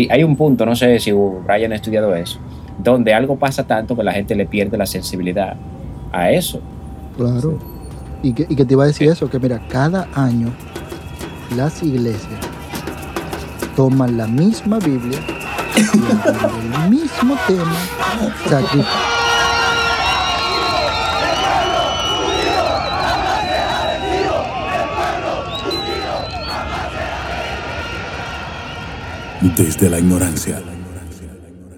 hay 0.10 0.24
un 0.24 0.36
punto, 0.36 0.66
no 0.66 0.76
sé 0.76 1.00
si 1.00 1.12
Brian 1.12 1.72
ha 1.72 1.76
estudiado 1.76 2.16
eso, 2.16 2.40
donde 2.78 3.14
algo 3.14 3.38
pasa 3.38 3.66
tanto 3.66 3.96
que 3.96 4.04
la 4.04 4.12
gente 4.12 4.36
le 4.36 4.46
pierde 4.46 4.78
la 4.78 4.86
sensibilidad 4.86 5.56
a 6.12 6.32
eso. 6.32 6.60
Claro. 7.16 7.60
Y 8.24 8.34
que, 8.34 8.66
te 8.66 8.74
iba 8.74 8.84
a 8.84 8.88
decir 8.88 9.10
eso, 9.10 9.30
que 9.30 9.40
mira, 9.40 9.62
cada 9.70 10.08
año 10.14 10.50
las 11.56 11.82
iglesias 11.84 12.40
toman 13.76 14.18
la 14.18 14.28
misma 14.28 14.80
Biblia 14.80 15.20
y 15.78 16.82
del 16.82 16.90
mismo 16.90 17.36
tema. 17.48 19.19
Sacri- 29.60 29.66
Desde 29.66 29.90
la 29.90 30.00
ignorancia 30.00 30.62